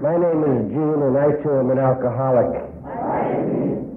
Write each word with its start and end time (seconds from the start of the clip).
My 0.00 0.16
name 0.16 0.40
is 0.48 0.72
Gene, 0.72 0.96
and 1.04 1.12
I 1.12 1.28
too 1.44 1.60
am 1.60 1.68
an 1.68 1.76
alcoholic. 1.76 2.48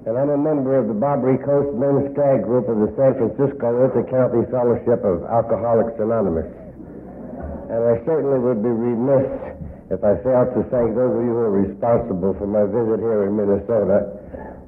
And 0.04 0.12
I'm 0.20 0.28
a 0.28 0.36
member 0.36 0.76
of 0.76 0.84
the 0.84 0.92
Barbary 0.92 1.40
Coast 1.40 1.72
Men's 1.80 2.12
Stag 2.12 2.44
Group 2.44 2.68
of 2.68 2.76
the 2.76 2.92
San 2.92 3.16
Francisco 3.16 3.88
Inter-County 3.88 4.44
Fellowship 4.52 5.00
of 5.00 5.24
Alcoholics 5.24 5.96
Anonymous. 5.96 6.44
And 7.72 7.80
I 7.88 8.04
certainly 8.04 8.36
would 8.36 8.60
be 8.60 8.68
remiss 8.68 9.32
if 9.88 10.04
I 10.04 10.20
failed 10.20 10.52
to 10.52 10.68
thank 10.68 10.92
those 10.92 11.08
of 11.08 11.24
you 11.24 11.32
who 11.32 11.40
are 11.40 11.56
responsible 11.72 12.36
for 12.36 12.52
my 12.52 12.68
visit 12.68 13.00
here 13.00 13.24
in 13.24 13.40
Minnesota 13.40 14.04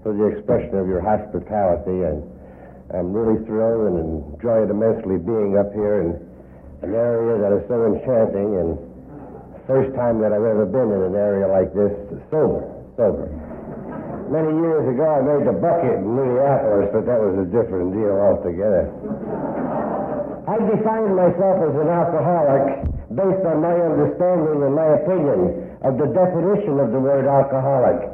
for 0.00 0.16
the 0.16 0.32
expression 0.32 0.73
of 0.80 0.89
your 0.89 1.05
hospitality. 1.05 2.00
And 2.00 2.25
I'm 2.96 3.12
really 3.12 3.45
thrilled 3.45 3.93
and 3.93 4.25
enjoy 4.32 4.64
it 4.64 4.73
immensely 4.73 5.21
being 5.21 5.61
up 5.61 5.68
here 5.77 6.00
in 6.00 6.09
an 6.80 6.96
area 6.96 7.37
that 7.45 7.53
is 7.61 7.68
so 7.68 7.93
enchanting 7.93 8.57
and 8.57 8.86
first 9.66 9.94
time 9.98 10.22
that 10.22 10.30
I've 10.30 10.46
ever 10.46 10.66
been 10.66 10.94
in 10.94 11.02
an 11.11 11.16
area 11.18 11.50
like 11.50 11.75
this 11.75 11.90
sober, 12.30 12.62
sober. 12.94 13.26
Many 14.30 14.54
years 14.58 14.86
ago, 14.90 15.06
I 15.06 15.20
made 15.22 15.46
the 15.46 15.54
bucket 15.58 16.02
in 16.02 16.06
Minneapolis, 16.06 16.90
but 16.90 17.06
that 17.06 17.18
was 17.18 17.34
a 17.42 17.46
different 17.50 17.94
deal 17.94 18.14
altogether. 18.14 18.90
I 20.46 20.56
define 20.62 21.14
myself 21.14 21.58
as 21.62 21.75
an 21.79 21.90
alcoholic 21.90 22.90
based 23.14 23.44
on 23.46 23.62
my 23.62 23.75
understanding 23.75 24.66
and 24.66 24.75
my 24.75 24.98
opinion 25.02 25.75
of 25.82 25.98
the 25.98 26.11
definition 26.11 26.78
of 26.78 26.90
the 26.90 26.98
word 26.98 27.26
alcoholic 27.26 28.11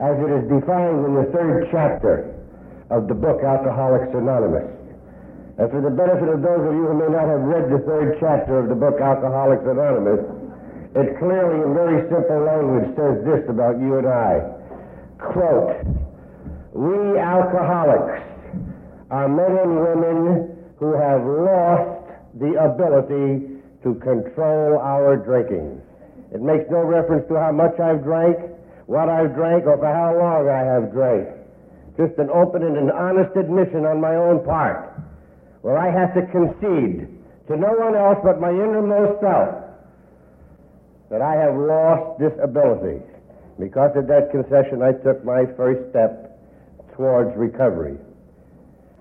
as 0.00 0.16
it 0.20 0.28
is 0.28 0.44
defined 0.48 1.08
in 1.08 1.12
the 1.16 1.28
third 1.32 1.68
chapter 1.72 2.36
of 2.92 3.08
the 3.08 3.16
book 3.16 3.40
Alcoholics 3.40 4.12
Anonymous. 4.12 4.68
And 5.56 5.72
for 5.72 5.80
the 5.80 5.88
benefit 5.88 6.28
of 6.28 6.44
those 6.44 6.68
of 6.68 6.72
you 6.76 6.84
who 6.84 6.96
may 7.00 7.08
not 7.08 7.32
have 7.32 7.40
read 7.48 7.72
the 7.72 7.80
third 7.88 8.20
chapter 8.20 8.60
of 8.60 8.68
the 8.68 8.76
book 8.76 9.00
Alcoholics 9.00 9.64
Anonymous, 9.64 10.20
it 10.96 11.18
clearly, 11.18 11.60
in 11.60 11.74
very 11.74 12.08
simple 12.08 12.40
language, 12.40 12.88
says 12.96 13.20
this 13.28 13.44
about 13.52 13.76
you 13.76 14.00
and 14.00 14.08
I. 14.08 14.40
Quote, 15.20 15.84
we 16.72 17.18
alcoholics 17.18 18.24
are 19.10 19.28
men 19.28 19.60
and 19.60 19.76
women 19.76 20.56
who 20.78 20.96
have 20.96 21.20
lost 21.20 22.00
the 22.40 22.56
ability 22.56 23.60
to 23.84 23.94
control 24.00 24.80
our 24.80 25.16
drinking. 25.16 25.80
It 26.32 26.40
makes 26.40 26.64
no 26.70 26.80
reference 26.80 27.28
to 27.28 27.36
how 27.36 27.52
much 27.52 27.78
I've 27.78 28.02
drank, 28.02 28.38
what 28.86 29.10
I've 29.10 29.34
drank, 29.34 29.66
or 29.66 29.76
for 29.76 29.92
how 29.92 30.16
long 30.16 30.48
I 30.48 30.64
have 30.64 30.92
drank. 30.92 31.28
Just 31.98 32.18
an 32.18 32.30
open 32.30 32.62
and 32.62 32.76
an 32.76 32.90
honest 32.90 33.36
admission 33.36 33.84
on 33.84 34.00
my 34.00 34.16
own 34.16 34.44
part, 34.44 34.96
where 35.60 35.76
I 35.76 35.92
have 35.92 36.14
to 36.14 36.24
concede 36.32 37.08
to 37.48 37.56
no 37.56 37.72
one 37.76 37.94
else 37.94 38.18
but 38.24 38.40
my 38.40 38.50
innermost 38.50 39.20
self 39.20 39.65
that 41.10 41.22
I 41.22 41.34
have 41.34 41.54
lost 41.54 42.18
this 42.18 42.32
ability. 42.42 43.02
Because 43.58 43.96
of 43.96 44.06
that 44.08 44.30
concession, 44.30 44.82
I 44.82 44.92
took 44.92 45.24
my 45.24 45.46
first 45.56 45.90
step 45.90 46.38
towards 46.94 47.36
recovery. 47.36 47.96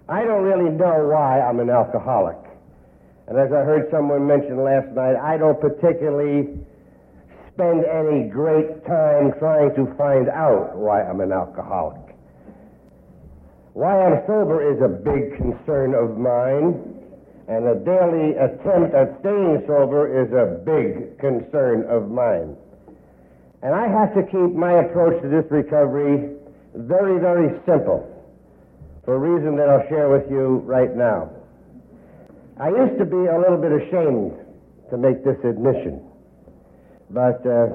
I 0.07 0.23
don't 0.23 0.43
really 0.43 0.69
know 0.69 1.09
why 1.11 1.41
I'm 1.41 1.59
an 1.59 1.69
alcoholic. 1.69 2.37
And 3.27 3.37
as 3.37 3.51
I 3.51 3.65
heard 3.65 3.89
someone 3.89 4.27
mention 4.27 4.63
last 4.63 4.87
night, 4.93 5.15
I 5.15 5.37
don't 5.37 5.59
particularly 5.59 6.59
spend 7.53 7.85
any 7.85 8.29
great 8.29 8.85
time 8.85 9.33
trying 9.39 9.73
to 9.75 9.91
find 9.95 10.29
out 10.29 10.75
why 10.75 11.01
I'm 11.01 11.21
an 11.21 11.31
alcoholic. 11.31 12.15
Why 13.73 14.05
I'm 14.05 14.21
sober 14.27 14.61
is 14.61 14.79
a 14.81 14.87
big 14.87 15.37
concern 15.37 15.95
of 15.95 16.17
mine, 16.17 16.94
and 17.47 17.67
a 17.67 17.75
daily 17.75 18.33
attempt 18.37 18.95
at 18.95 19.19
staying 19.19 19.63
sober 19.67 20.09
is 20.09 20.31
a 20.33 20.57
big 20.65 21.19
concern 21.19 21.85
of 21.89 22.09
mine. 22.09 22.57
And 23.61 23.73
I 23.73 23.87
have 23.87 24.13
to 24.15 24.23
keep 24.23 24.55
my 24.55 24.81
approach 24.81 25.21
to 25.21 25.29
this 25.29 25.45
recovery 25.51 26.37
very, 26.73 27.19
very 27.19 27.49
simple 27.65 28.11
for 29.03 29.15
a 29.15 29.19
reason 29.19 29.55
that 29.57 29.69
I'll 29.69 29.87
share 29.87 30.09
with 30.09 30.29
you 30.29 30.63
right 30.65 30.95
now. 30.95 31.29
I 32.59 32.69
used 32.69 32.97
to 32.97 33.05
be 33.05 33.29
a 33.29 33.37
little 33.37 33.57
bit 33.57 33.71
ashamed 33.71 34.33
to 34.89 34.97
make 34.97 35.23
this 35.23 35.37
admission, 35.43 36.01
but 37.11 37.45
uh, 37.45 37.67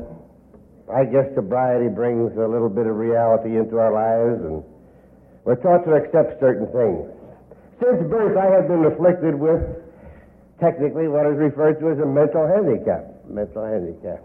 I 0.93 1.05
guess 1.05 1.27
sobriety 1.35 1.89
brings 1.89 2.37
a 2.37 2.47
little 2.47 2.69
bit 2.69 2.87
of 2.87 2.97
reality 2.97 3.57
into 3.57 3.79
our 3.79 3.93
lives, 3.93 4.43
and 4.43 4.65
we're 5.45 5.57
taught 5.57 5.85
to 5.85 5.95
accept 5.95 6.41
certain 6.41 6.67
things. 6.73 7.20
Since 7.81 8.11
birth, 8.11 8.37
I 8.37 8.47
have 8.53 8.69
been 8.69 8.85
afflicted 8.85 9.35
with 9.35 9.61
technically 10.61 11.09
what 11.09 11.25
is 11.27 11.39
referred 11.39 11.81
to 11.81 11.89
as 11.91 11.99
a 11.99 12.07
mental 12.07 12.47
handicap. 12.47 13.09
Mental 13.25 13.65
handicap. 13.65 14.21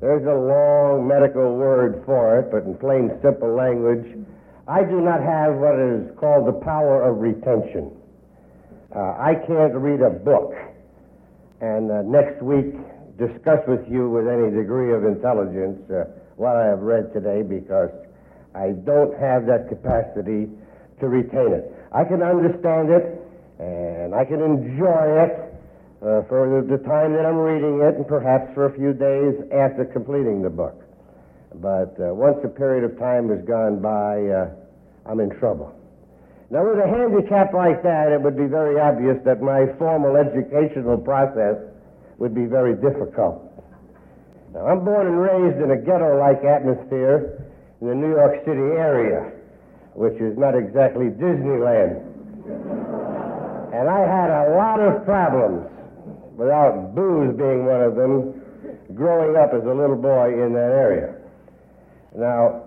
There's 0.00 0.22
a 0.22 0.38
long 0.38 1.08
medical 1.08 1.56
word 1.56 2.02
for 2.06 2.38
it, 2.38 2.50
but 2.52 2.62
in 2.62 2.76
plain, 2.78 3.10
simple 3.22 3.52
language, 3.54 4.06
I 4.68 4.84
do 4.84 5.00
not 5.00 5.20
have 5.22 5.54
what 5.54 5.74
is 5.78 6.14
called 6.18 6.46
the 6.46 6.58
power 6.64 7.02
of 7.02 7.18
retention. 7.18 7.90
Uh, 8.94 9.18
I 9.18 9.34
can't 9.46 9.74
read 9.74 10.00
a 10.02 10.10
book 10.10 10.54
and 11.60 11.90
uh, 11.90 12.02
next 12.02 12.42
week 12.42 12.74
discuss 13.18 13.60
with 13.66 13.88
you 13.90 14.10
with 14.10 14.28
any 14.28 14.50
degree 14.54 14.92
of 14.92 15.04
intelligence 15.04 15.80
uh, 15.90 16.04
what 16.36 16.54
I 16.54 16.66
have 16.66 16.80
read 16.80 17.12
today 17.12 17.42
because 17.42 17.90
I 18.54 18.72
don't 18.84 19.16
have 19.18 19.46
that 19.46 19.68
capacity 19.68 20.48
to 21.00 21.08
retain 21.08 21.52
it. 21.52 21.75
I 21.92 22.04
can 22.04 22.22
understand 22.22 22.90
it 22.90 23.22
and 23.58 24.14
I 24.14 24.24
can 24.24 24.42
enjoy 24.42 25.22
it 25.24 25.46
uh, 26.02 26.22
for 26.28 26.46
the, 26.46 26.76
the 26.76 26.82
time 26.84 27.12
that 27.14 27.24
I'm 27.24 27.38
reading 27.38 27.80
it 27.80 27.96
and 27.96 28.06
perhaps 28.06 28.52
for 28.54 28.66
a 28.66 28.72
few 28.76 28.92
days 28.92 29.34
after 29.52 29.84
completing 29.84 30.42
the 30.42 30.50
book. 30.50 30.82
But 31.54 31.96
uh, 31.98 32.12
once 32.12 32.36
a 32.44 32.48
period 32.48 32.84
of 32.84 32.98
time 32.98 33.30
has 33.30 33.40
gone 33.46 33.80
by, 33.80 34.20
uh, 34.28 34.50
I'm 35.08 35.20
in 35.20 35.30
trouble. 35.38 35.72
Now, 36.50 36.62
with 36.62 36.78
a 36.78 36.86
handicap 36.86 37.54
like 37.54 37.82
that, 37.82 38.12
it 38.12 38.20
would 38.20 38.36
be 38.36 38.46
very 38.46 38.78
obvious 38.78 39.18
that 39.24 39.42
my 39.42 39.66
formal 39.78 40.14
educational 40.14 40.98
process 40.98 41.56
would 42.18 42.34
be 42.34 42.46
very 42.46 42.74
difficult. 42.74 43.42
Now, 44.54 44.66
I'm 44.68 44.84
born 44.84 45.06
and 45.06 45.18
raised 45.18 45.58
in 45.58 45.70
a 45.72 45.76
ghetto 45.76 46.18
like 46.18 46.44
atmosphere 46.44 47.42
in 47.80 47.88
the 47.88 47.94
New 47.94 48.10
York 48.14 48.44
City 48.44 48.78
area, 48.78 49.32
which 49.96 50.20
is 50.20 50.36
not 50.36 50.54
exactly 50.54 51.08
Disneyland. 51.08 52.04
And 53.72 53.88
I 53.88 54.00
had 54.04 54.28
a 54.28 54.54
lot 54.56 54.78
of 54.78 55.04
problems, 55.04 55.64
without 56.36 56.94
booze 56.94 57.34
being 57.36 57.64
one 57.64 57.80
of 57.80 57.96
them, 57.96 58.40
growing 58.94 59.36
up 59.36 59.52
as 59.56 59.64
a 59.64 59.72
little 59.72 59.96
boy 59.96 60.36
in 60.36 60.52
that 60.52 60.70
area. 60.70 61.16
Now, 62.14 62.64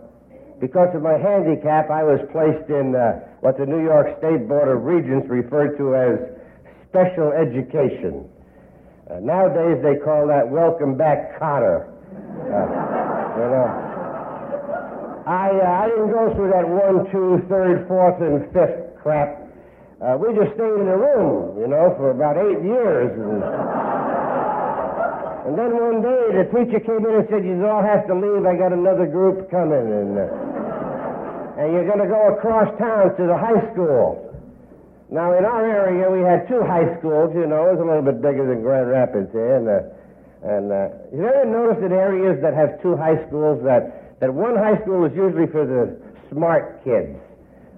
because 0.60 0.94
of 0.94 1.02
my 1.02 1.18
handicap, 1.18 1.90
I 1.90 2.04
was 2.04 2.20
placed 2.34 2.70
in 2.70 2.96
uh, 2.96 3.22
what 3.40 3.58
the 3.58 3.66
New 3.66 3.82
York 3.82 4.18
State 4.18 4.48
Board 4.48 4.68
of 4.68 4.84
Regents 4.84 5.30
referred 5.30 5.78
to 5.78 5.96
as 5.96 6.20
special 6.90 7.32
education. 7.32 8.28
Uh, 9.10 9.20
nowadays, 9.22 9.82
they 9.82 9.96
call 10.04 10.28
that 10.28 10.50
welcome 10.50 10.98
back 10.98 11.40
Kotter. 11.40 11.88
Uh, 11.90 12.66
you 13.38 13.48
know, 13.50 13.89
I, 15.30 15.54
uh, 15.54 15.86
I 15.86 15.90
didn't 15.94 16.10
go 16.10 16.34
through 16.34 16.50
that 16.58 16.66
one, 16.66 17.06
two, 17.14 17.46
third, 17.46 17.86
fourth, 17.86 18.18
and 18.18 18.50
fifth 18.50 18.98
crap. 18.98 19.46
Uh, 20.02 20.18
we 20.18 20.34
just 20.34 20.58
stayed 20.58 20.74
in 20.74 20.90
a 20.90 20.98
room, 20.98 21.54
you 21.62 21.70
know, 21.70 21.94
for 22.02 22.10
about 22.10 22.34
eight 22.34 22.66
years. 22.66 23.14
And, 23.14 23.38
and 25.46 25.54
then 25.54 25.70
one 25.78 26.02
day 26.02 26.34
the 26.34 26.50
teacher 26.50 26.82
came 26.82 27.06
in 27.06 27.14
and 27.14 27.30
said, 27.30 27.46
You 27.46 27.62
all 27.70 27.86
have 27.86 28.10
to 28.10 28.16
leave. 28.18 28.42
I 28.42 28.58
got 28.58 28.74
another 28.74 29.06
group 29.06 29.54
coming. 29.54 29.86
And, 29.86 30.18
uh, 30.18 31.62
and 31.62 31.78
you're 31.78 31.86
going 31.86 32.02
to 32.02 32.10
go 32.10 32.34
across 32.34 32.74
town 32.82 33.14
to 33.14 33.24
the 33.30 33.38
high 33.38 33.62
school. 33.70 34.34
Now, 35.14 35.38
in 35.38 35.46
our 35.46 35.62
area, 35.62 36.10
we 36.10 36.26
had 36.26 36.50
two 36.50 36.66
high 36.66 36.98
schools, 36.98 37.38
you 37.38 37.46
know. 37.46 37.70
It 37.70 37.78
was 37.78 37.82
a 37.82 37.86
little 37.86 38.02
bit 38.02 38.18
bigger 38.18 38.50
than 38.50 38.66
Grand 38.66 38.90
Rapids 38.90 39.30
here. 39.30 39.62
And, 39.62 39.70
uh, 39.70 39.94
and 40.42 40.74
uh, 40.74 40.90
you 41.14 41.22
ever 41.22 41.46
notice 41.46 41.86
in 41.86 41.94
areas 41.94 42.42
that 42.42 42.58
have 42.58 42.82
two 42.82 42.98
high 42.98 43.22
schools 43.30 43.62
that, 43.62 44.09
that 44.20 44.34
one 44.34 44.56
high 44.56 44.76
school 44.84 45.06
is 45.08 45.16
usually 45.16 45.48
for 45.48 45.64
the 45.64 45.96
smart 46.32 46.84
kids, 46.84 47.16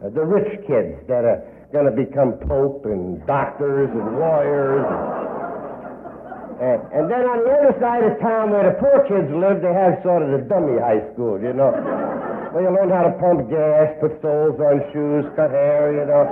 uh, 0.01 0.09
the 0.09 0.25
rich 0.25 0.57
kids 0.65 0.97
that 1.05 1.21
are 1.21 1.45
going 1.69 1.85
to 1.85 1.93
become 1.93 2.33
pope 2.49 2.85
and 2.85 3.21
doctors 3.29 3.89
and 3.93 4.17
lawyers. 4.17 4.85
And, 6.61 6.81
and 6.93 7.05
then 7.09 7.25
on 7.25 7.41
the 7.45 7.51
other 7.53 7.73
side 7.81 8.05
of 8.05 8.17
town 8.21 8.53
where 8.53 8.69
the 8.69 8.77
poor 8.77 9.01
kids 9.09 9.29
live, 9.33 9.65
they 9.65 9.73
have 9.73 10.01
sort 10.05 10.21
of 10.21 10.29
the 10.29 10.45
dummy 10.45 10.77
high 10.77 11.01
school, 11.13 11.41
you 11.41 11.53
know. 11.53 11.73
Where 12.53 12.67
you 12.67 12.73
learn 12.73 12.89
how 12.89 13.09
to 13.09 13.13
pump 13.17 13.49
gas, 13.49 13.97
put 14.01 14.17
soles 14.21 14.59
on 14.61 14.81
shoes, 14.93 15.25
cut 15.33 15.49
hair, 15.49 15.93
you 15.93 16.05
know. 16.05 16.25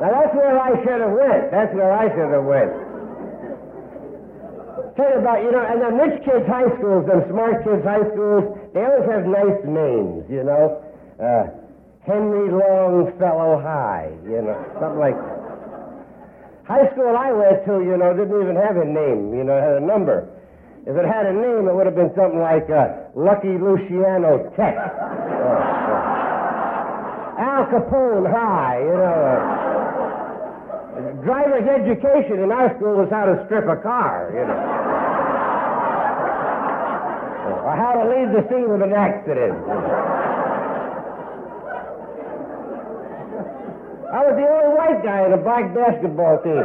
Now 0.00 0.10
that's 0.12 0.34
where 0.36 0.60
I 0.60 0.76
should 0.84 1.00
have 1.00 1.14
went. 1.16 1.48
That's 1.52 1.72
where 1.72 1.92
I 1.92 2.08
should 2.12 2.32
have 2.36 2.44
went. 2.44 2.85
You 4.96 5.04
about, 5.04 5.44
you 5.44 5.52
know, 5.52 5.60
and 5.60 5.82
the 5.82 5.92
rich 5.92 6.24
kids' 6.24 6.48
high 6.48 6.72
schools, 6.80 7.04
them 7.04 7.20
smart 7.28 7.60
kids' 7.64 7.84
high 7.84 8.00
schools, 8.16 8.56
they 8.72 8.80
always 8.80 9.04
have 9.04 9.28
nice 9.28 9.60
names, 9.68 10.24
you 10.32 10.40
know. 10.40 10.80
Uh, 11.20 11.52
Henry 12.00 12.48
Longfellow 12.48 13.60
High, 13.60 14.08
you 14.24 14.40
know, 14.40 14.56
something 14.80 14.98
like 14.98 15.16
that. 15.16 15.36
High 16.64 16.88
school 16.92 17.12
I 17.12 17.30
went 17.32 17.64
to, 17.66 17.84
you 17.84 17.98
know, 18.00 18.16
didn't 18.16 18.40
even 18.40 18.56
have 18.56 18.76
a 18.76 18.84
name, 18.84 19.34
you 19.36 19.44
know, 19.44 19.58
it 19.58 19.62
had 19.62 19.82
a 19.82 19.84
number. 19.84 20.28
If 20.86 20.96
it 20.96 21.04
had 21.04 21.26
a 21.26 21.32
name, 21.32 21.68
it 21.68 21.74
would 21.74 21.84
have 21.84 21.96
been 21.96 22.14
something 22.16 22.40
like 22.40 22.70
uh, 22.70 22.88
Lucky 23.14 23.58
Luciano 23.58 24.50
Tech. 24.56 24.76
Al 27.36 27.66
Capone 27.68 28.32
High, 28.32 28.80
you 28.80 28.96
know. 28.96 29.76
Uh, 30.96 31.12
driver's 31.26 31.68
education 31.68 32.40
in 32.40 32.50
our 32.50 32.74
school 32.76 32.96
was 32.96 33.10
how 33.10 33.26
to 33.26 33.44
strip 33.44 33.68
a 33.68 33.76
car, 33.82 34.32
you 34.32 34.46
know. 34.46 34.85
Or 37.66 37.74
how 37.74 37.98
to 37.98 38.06
leave 38.06 38.30
the 38.30 38.46
scene 38.46 38.70
of 38.70 38.80
an 38.80 38.92
accident. 38.92 39.58
I 44.06 44.22
was 44.22 44.38
the 44.38 44.46
only 44.46 44.70
white 44.78 45.02
guy 45.02 45.26
in 45.26 45.32
a 45.32 45.42
black 45.42 45.74
basketball 45.74 46.38
team. 46.46 46.62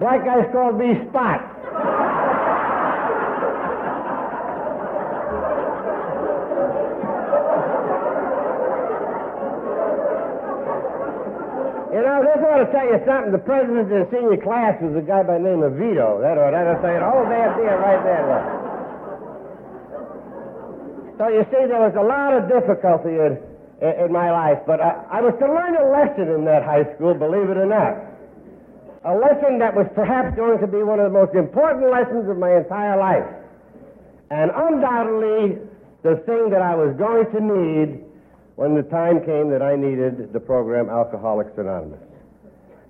Black 0.00 0.24
guys 0.26 0.50
called 0.50 0.76
me 0.82 0.98
Spot. 1.10 1.46
Want 12.54 12.70
to 12.70 12.72
tell 12.72 12.86
you 12.86 13.02
something. 13.02 13.32
The 13.34 13.42
president 13.42 13.90
of 13.90 13.90
the 13.90 14.06
senior 14.14 14.38
class 14.38 14.78
was 14.78 14.94
a 14.94 15.02
guy 15.02 15.26
by 15.26 15.42
the 15.42 15.44
name 15.44 15.66
of 15.66 15.74
Vito. 15.74 16.22
That 16.22 16.38
or 16.38 16.54
that'll 16.54 16.78
tell 16.78 16.94
you 16.94 17.02
the 17.02 17.10
whole 17.10 17.26
damn 17.26 17.58
deal 17.58 17.74
right 17.82 18.02
there. 18.06 18.22
Look. 18.30 18.46
So 21.18 21.28
you 21.30 21.42
see, 21.50 21.66
there 21.66 21.82
was 21.82 21.94
a 21.98 22.02
lot 22.02 22.34
of 22.34 22.46
difficulty 22.50 23.18
in, 23.18 23.38
in 23.82 24.10
my 24.10 24.30
life, 24.30 24.58
but 24.66 24.80
I, 24.80 25.18
I 25.18 25.20
was 25.22 25.34
to 25.38 25.46
learn 25.46 25.74
a 25.78 25.86
lesson 25.90 26.30
in 26.30 26.44
that 26.46 26.62
high 26.62 26.86
school, 26.94 27.14
believe 27.14 27.50
it 27.50 27.58
or 27.58 27.66
not. 27.66 27.98
A 29.06 29.14
lesson 29.14 29.58
that 29.58 29.74
was 29.74 29.86
perhaps 29.94 30.34
going 30.34 30.58
to 30.58 30.66
be 30.66 30.82
one 30.82 30.98
of 30.98 31.12
the 31.12 31.18
most 31.18 31.34
important 31.34 31.90
lessons 31.90 32.28
of 32.30 32.38
my 32.38 32.56
entire 32.56 32.98
life. 32.98 33.26
And 34.30 34.50
undoubtedly, 34.50 35.58
the 36.02 36.16
thing 36.26 36.50
that 36.50 36.62
I 36.62 36.74
was 36.74 36.96
going 36.96 37.30
to 37.30 37.40
need 37.42 38.02
when 38.56 38.74
the 38.74 38.82
time 38.82 39.22
came 39.24 39.50
that 39.50 39.62
I 39.62 39.76
needed 39.76 40.32
the 40.32 40.40
program 40.40 40.88
Alcoholics 40.88 41.52
Anonymous. 41.58 42.00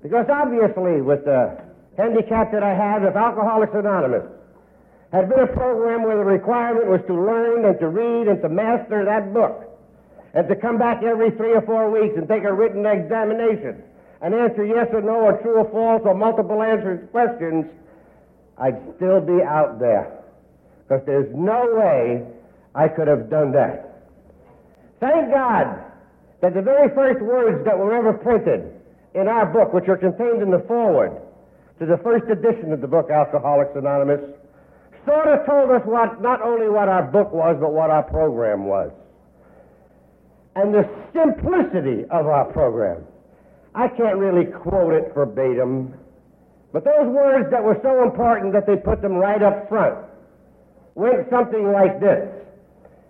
Because 0.04 0.26
obviously, 0.28 1.00
with 1.00 1.24
the 1.24 1.56
handicap 1.96 2.52
that 2.52 2.62
I 2.62 2.74
have, 2.74 3.04
if 3.04 3.16
Alcoholics 3.16 3.72
Anonymous 3.74 4.28
had 5.10 5.30
been 5.30 5.40
a 5.40 5.46
program 5.46 6.02
where 6.02 6.18
the 6.18 6.24
requirement 6.24 6.86
was 6.88 7.00
to 7.06 7.14
learn 7.14 7.64
and 7.64 7.80
to 7.80 7.88
read 7.88 8.28
and 8.28 8.42
to 8.42 8.50
master 8.50 9.06
that 9.06 9.32
book, 9.32 9.64
and 10.34 10.46
to 10.48 10.56
come 10.56 10.76
back 10.76 11.02
every 11.02 11.30
three 11.30 11.54
or 11.54 11.62
four 11.62 11.90
weeks 11.90 12.18
and 12.18 12.28
take 12.28 12.44
a 12.44 12.52
written 12.52 12.84
examination 12.84 13.82
and 14.20 14.34
answer 14.34 14.66
yes 14.66 14.88
or 14.92 15.00
no 15.00 15.24
or 15.24 15.40
true 15.40 15.56
or 15.56 15.70
false 15.70 16.02
or 16.04 16.12
multiple 16.14 16.60
answer 16.60 17.08
questions, 17.10 17.64
I'd 18.58 18.76
still 18.96 19.22
be 19.22 19.42
out 19.42 19.80
there. 19.80 20.20
Because 20.86 21.06
there's 21.06 21.34
no 21.34 21.64
way 21.80 22.26
I 22.74 22.88
could 22.88 23.08
have 23.08 23.30
done 23.30 23.52
that. 23.52 24.04
Thank 25.00 25.30
God 25.30 25.82
that 26.42 26.52
the 26.52 26.60
very 26.60 26.94
first 26.94 27.22
words 27.22 27.64
that 27.64 27.78
were 27.78 27.94
ever 27.94 28.12
printed 28.12 28.70
in 29.14 29.28
our 29.28 29.46
book, 29.46 29.72
which 29.72 29.88
are 29.88 29.96
contained 29.96 30.42
in 30.42 30.50
the 30.50 30.64
foreword 30.66 31.20
to 31.78 31.86
the 31.86 31.98
first 31.98 32.30
edition 32.30 32.72
of 32.72 32.80
the 32.80 32.86
book 32.86 33.10
Alcoholics 33.10 33.74
Anonymous, 33.74 34.20
sort 35.06 35.26
of 35.28 35.46
told 35.46 35.70
us 35.70 35.82
what 35.84 36.20
not 36.22 36.40
only 36.42 36.68
what 36.68 36.88
our 36.88 37.02
book 37.02 37.32
was, 37.32 37.56
but 37.60 37.72
what 37.72 37.90
our 37.90 38.02
program 38.02 38.64
was. 38.64 38.90
And 40.56 40.72
the 40.72 40.88
simplicity 41.12 42.04
of 42.10 42.26
our 42.26 42.44
program. 42.52 43.04
I 43.74 43.88
can't 43.88 44.16
really 44.16 44.46
quote 44.46 44.94
it 44.94 45.12
verbatim, 45.14 45.94
but 46.72 46.84
those 46.84 47.06
words 47.08 47.50
that 47.50 47.62
were 47.62 47.78
so 47.82 48.04
important 48.04 48.52
that 48.52 48.66
they 48.66 48.76
put 48.76 49.02
them 49.02 49.14
right 49.14 49.42
up 49.42 49.68
front 49.68 49.98
went 50.94 51.28
something 51.28 51.72
like 51.72 52.00
this. 52.00 52.28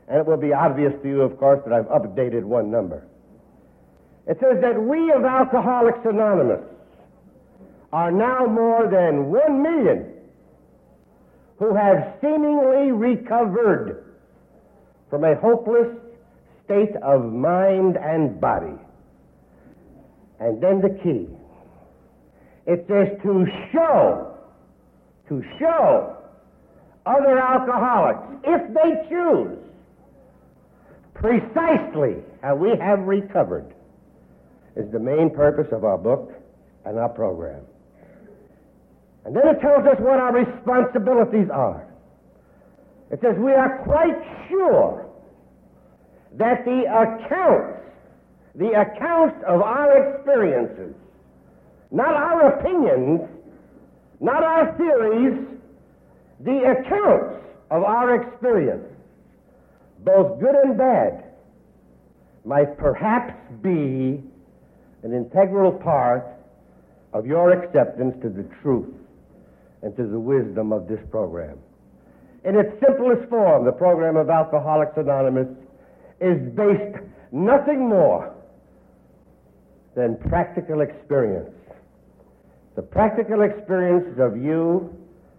And 0.08 0.18
it 0.18 0.26
will 0.26 0.38
be 0.38 0.52
obvious 0.52 0.92
to 1.02 1.08
you, 1.08 1.22
of 1.22 1.38
course, 1.38 1.60
that 1.66 1.72
I've 1.72 1.86
updated 1.86 2.44
one 2.44 2.70
number. 2.70 3.06
It 4.26 4.38
says 4.40 4.60
that 4.62 4.80
we 4.80 5.12
of 5.12 5.24
Alcoholics 5.24 5.98
Anonymous 6.04 6.64
are 7.92 8.10
now 8.10 8.46
more 8.46 8.88
than 8.90 9.30
one 9.30 9.62
million 9.62 10.12
who 11.58 11.74
have 11.74 12.14
seemingly 12.20 12.90
recovered 12.90 14.04
from 15.10 15.24
a 15.24 15.36
hopeless 15.36 15.88
state 16.64 16.96
of 17.02 17.24
mind 17.32 17.96
and 17.96 18.40
body. 18.40 18.74
And 20.40 20.62
then 20.62 20.80
the 20.80 20.98
key. 21.02 21.28
It 22.66 22.86
says 22.88 23.08
to 23.22 23.46
show, 23.72 24.36
to 25.28 25.42
show 25.58 26.16
other 27.04 27.38
alcoholics, 27.38 28.26
if 28.44 28.74
they 28.74 29.08
choose, 29.08 29.58
precisely 31.12 32.16
how 32.42 32.56
we 32.56 32.70
have 32.80 33.00
recovered 33.00 33.73
is 34.76 34.90
the 34.92 34.98
main 34.98 35.30
purpose 35.30 35.68
of 35.72 35.84
our 35.84 35.98
book 35.98 36.32
and 36.84 36.98
our 36.98 37.08
program. 37.08 37.62
And 39.24 39.34
then 39.34 39.48
it 39.48 39.60
tells 39.60 39.86
us 39.86 39.96
what 40.00 40.18
our 40.18 40.34
responsibilities 40.34 41.48
are. 41.52 41.86
It 43.10 43.20
says 43.22 43.36
we 43.38 43.52
are 43.52 43.78
quite 43.84 44.20
sure 44.48 45.06
that 46.36 46.64
the 46.64 46.82
accounts, 46.82 47.80
the 48.54 48.72
accounts 48.72 49.36
of 49.46 49.62
our 49.62 50.14
experiences, 50.14 50.94
not 51.90 52.14
our 52.14 52.58
opinions, 52.58 53.20
not 54.20 54.42
our 54.42 54.76
theories, 54.76 55.46
the 56.40 56.74
accounts 56.78 57.36
of 57.70 57.82
our 57.84 58.20
experience, 58.20 58.84
both 60.00 60.40
good 60.40 60.54
and 60.54 60.76
bad, 60.76 61.24
might 62.44 62.76
perhaps 62.76 63.32
be 63.62 64.22
an 65.04 65.12
integral 65.12 65.70
part 65.70 66.26
of 67.12 67.26
your 67.26 67.52
acceptance 67.52 68.16
to 68.22 68.28
the 68.28 68.42
truth 68.62 68.92
and 69.82 69.94
to 69.96 70.06
the 70.06 70.18
wisdom 70.18 70.72
of 70.72 70.88
this 70.88 71.00
program. 71.10 71.58
In 72.44 72.56
its 72.56 72.70
simplest 72.80 73.28
form, 73.28 73.64
the 73.64 73.72
program 73.72 74.16
of 74.16 74.30
Alcoholics 74.30 74.96
Anonymous 74.96 75.48
is 76.20 76.38
based 76.54 76.98
nothing 77.32 77.88
more 77.88 78.34
than 79.94 80.16
practical 80.28 80.80
experience. 80.80 81.54
The 82.76 82.82
practical 82.82 83.42
experiences 83.42 84.18
of 84.18 84.36
you, 84.36 84.92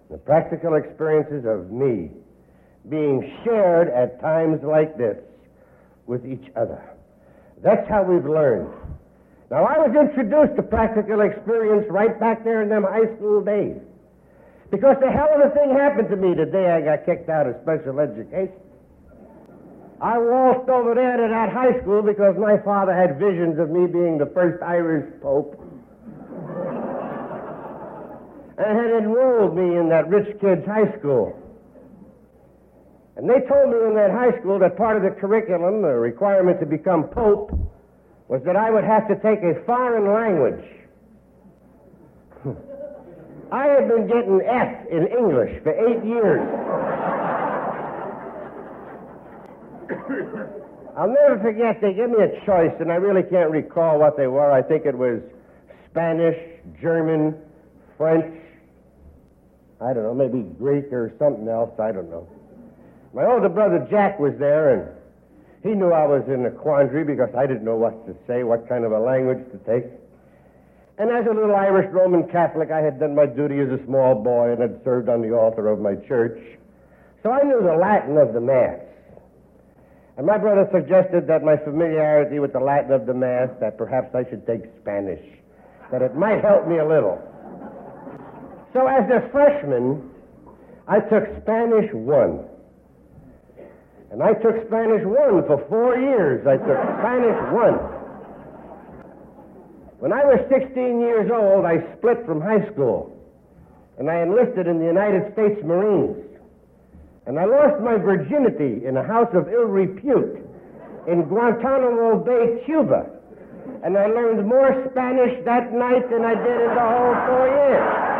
the 0.09 0.17
practical 0.17 0.75
experiences 0.75 1.45
of 1.45 1.71
me, 1.71 2.11
being 2.89 3.35
shared 3.43 3.89
at 3.89 4.21
times 4.21 4.61
like 4.63 4.97
this 4.97 5.17
with 6.05 6.25
each 6.25 6.51
other. 6.55 6.81
That's 7.63 7.87
how 7.89 8.03
we've 8.03 8.25
learned. 8.25 8.71
Now, 9.51 9.65
I 9.65 9.77
was 9.77 9.95
introduced 9.95 10.55
to 10.55 10.63
practical 10.63 11.21
experience 11.21 11.85
right 11.89 12.19
back 12.19 12.43
there 12.43 12.63
in 12.63 12.69
them 12.69 12.83
high 12.83 13.13
school 13.15 13.41
days. 13.41 13.77
Because 14.71 14.97
the 14.99 15.11
hell 15.11 15.29
of 15.35 15.51
a 15.51 15.53
thing 15.53 15.71
happened 15.71 16.09
to 16.09 16.15
me 16.15 16.33
the 16.33 16.45
day 16.45 16.71
I 16.71 16.81
got 16.81 17.05
kicked 17.05 17.29
out 17.29 17.45
of 17.45 17.55
special 17.61 17.99
education. 17.99 18.57
I 20.01 20.17
waltzed 20.17 20.69
over 20.69 20.95
there 20.95 21.17
to 21.17 21.27
that 21.29 21.53
high 21.53 21.79
school 21.81 22.01
because 22.01 22.35
my 22.37 22.57
father 22.65 22.93
had 22.93 23.19
visions 23.19 23.59
of 23.59 23.69
me 23.69 23.87
being 23.87 24.17
the 24.17 24.25
first 24.33 24.61
Irish 24.61 25.05
pope 25.21 25.61
and 28.57 28.77
had 28.77 28.91
enrolled 28.91 29.55
me 29.55 29.77
in 29.77 29.89
that 29.89 30.09
rich 30.09 30.39
kid's 30.41 30.65
high 30.65 30.97
school. 30.99 31.39
And 33.15 33.29
they 33.29 33.39
told 33.47 33.71
me 33.71 33.77
in 33.87 33.95
that 33.95 34.11
high 34.11 34.37
school 34.39 34.59
that 34.59 34.75
part 34.75 34.97
of 34.97 35.03
the 35.03 35.19
curriculum, 35.19 35.81
the 35.81 35.95
requirement 35.95 36.59
to 36.59 36.65
become 36.65 37.03
pope, 37.03 37.51
was 38.27 38.41
that 38.45 38.55
I 38.55 38.71
would 38.71 38.83
have 38.83 39.07
to 39.07 39.15
take 39.15 39.43
a 39.43 39.63
foreign 39.65 40.11
language. 40.11 40.65
I 43.51 43.67
had 43.67 43.87
been 43.87 44.07
getting 44.07 44.41
F 44.41 44.87
in 44.87 45.07
English 45.07 45.61
for 45.63 45.71
eight 45.71 46.03
years. 46.03 46.41
I'll 50.97 51.09
never 51.09 51.39
forget, 51.41 51.81
they 51.81 51.93
gave 51.93 52.09
me 52.09 52.23
a 52.23 52.45
choice, 52.45 52.73
and 52.79 52.91
I 52.91 52.95
really 52.95 53.23
can't 53.23 53.51
recall 53.51 53.99
what 53.99 54.17
they 54.17 54.27
were. 54.27 54.51
I 54.51 54.61
think 54.61 54.85
it 54.85 54.97
was 54.97 55.21
Spanish, 55.91 56.37
German, 56.81 57.35
French, 57.97 58.33
I 59.81 59.93
don't 59.93 60.03
know, 60.03 60.13
maybe 60.13 60.41
Greek 60.57 60.91
or 60.91 61.13
something 61.19 61.47
else, 61.47 61.77
I 61.79 61.91
don't 61.91 62.09
know. 62.09 62.27
My 63.13 63.25
older 63.25 63.49
brother 63.49 63.85
Jack 63.89 64.19
was 64.19 64.33
there, 64.39 64.73
and 64.73 64.94
he 65.65 65.73
knew 65.73 65.91
I 65.91 66.05
was 66.05 66.21
in 66.27 66.45
a 66.45 66.51
quandary 66.51 67.03
because 67.03 67.33
I 67.35 67.47
didn't 67.47 67.65
know 67.65 67.75
what 67.75 68.05
to 68.05 68.13
say, 68.27 68.43
what 68.43 68.69
kind 68.69 68.85
of 68.85 68.91
a 68.91 68.99
language 68.99 69.41
to 69.51 69.57
take. 69.65 69.89
And 70.99 71.09
as 71.09 71.25
a 71.25 71.33
little 71.33 71.55
Irish 71.55 71.91
Roman 71.91 72.29
Catholic, 72.29 72.69
I 72.69 72.81
had 72.81 72.99
done 72.99 73.15
my 73.15 73.25
duty 73.25 73.59
as 73.59 73.69
a 73.69 73.83
small 73.85 74.13
boy 74.13 74.51
and 74.51 74.61
had 74.61 74.79
served 74.83 75.09
on 75.09 75.21
the 75.21 75.35
altar 75.35 75.67
of 75.67 75.79
my 75.79 75.95
church. 76.07 76.37
So 77.23 77.31
I 77.31 77.41
knew 77.41 77.63
the 77.63 77.75
Latin 77.75 78.15
of 78.17 78.33
the 78.33 78.39
Mass. 78.39 78.79
And 80.17 80.27
my 80.27 80.37
brother 80.37 80.69
suggested 80.71 81.25
that 81.27 81.43
my 81.43 81.57
familiarity 81.57 82.37
with 82.37 82.53
the 82.53 82.59
Latin 82.59 82.91
of 82.91 83.07
the 83.07 83.15
Mass, 83.15 83.49
that 83.59 83.75
perhaps 83.75 84.13
I 84.13 84.23
should 84.29 84.45
take 84.45 84.61
Spanish, 84.81 85.19
that 85.91 86.03
it 86.03 86.15
might 86.15 86.41
help 86.41 86.67
me 86.67 86.77
a 86.77 86.87
little. 86.87 87.19
So 88.71 88.85
as 88.85 89.09
a 89.09 89.27
freshman, 89.31 90.11
I 90.87 90.99
took 90.99 91.25
Spanish 91.41 91.91
1. 91.91 92.54
And 94.15 94.23
I 94.23 94.31
took 94.31 94.55
Spanish 94.71 95.03
1 95.03 95.43
for 95.43 95.59
four 95.67 95.99
years. 95.99 96.47
I 96.47 96.55
took 96.55 96.79
Spanish 97.03 97.35
1. 97.51 97.73
When 99.99 100.13
I 100.13 100.23
was 100.23 100.39
16 100.47 100.71
years 101.03 101.29
old, 101.29 101.65
I 101.65 101.83
split 101.97 102.25
from 102.25 102.39
high 102.39 102.63
school. 102.71 103.11
And 103.99 104.09
I 104.09 104.21
enlisted 104.23 104.67
in 104.67 104.79
the 104.79 104.85
United 104.85 105.33
States 105.33 105.59
Marines. 105.65 106.15
And 107.27 107.37
I 107.37 107.43
lost 107.43 107.83
my 107.83 107.97
virginity 107.97 108.87
in 108.87 108.95
a 108.95 109.03
house 109.03 109.35
of 109.35 109.51
ill 109.51 109.67
repute 109.67 110.39
in 111.11 111.23
Guantanamo 111.27 112.23
Bay, 112.23 112.63
Cuba. 112.63 113.11
And 113.83 113.97
I 113.97 114.07
learned 114.07 114.47
more 114.47 114.87
Spanish 114.91 115.43
that 115.43 115.73
night 115.73 116.09
than 116.09 116.23
I 116.23 116.35
did 116.39 116.61
in 116.63 116.71
the 116.71 116.87
whole 116.87 117.15
four 117.27 117.47
years. 117.51 118.14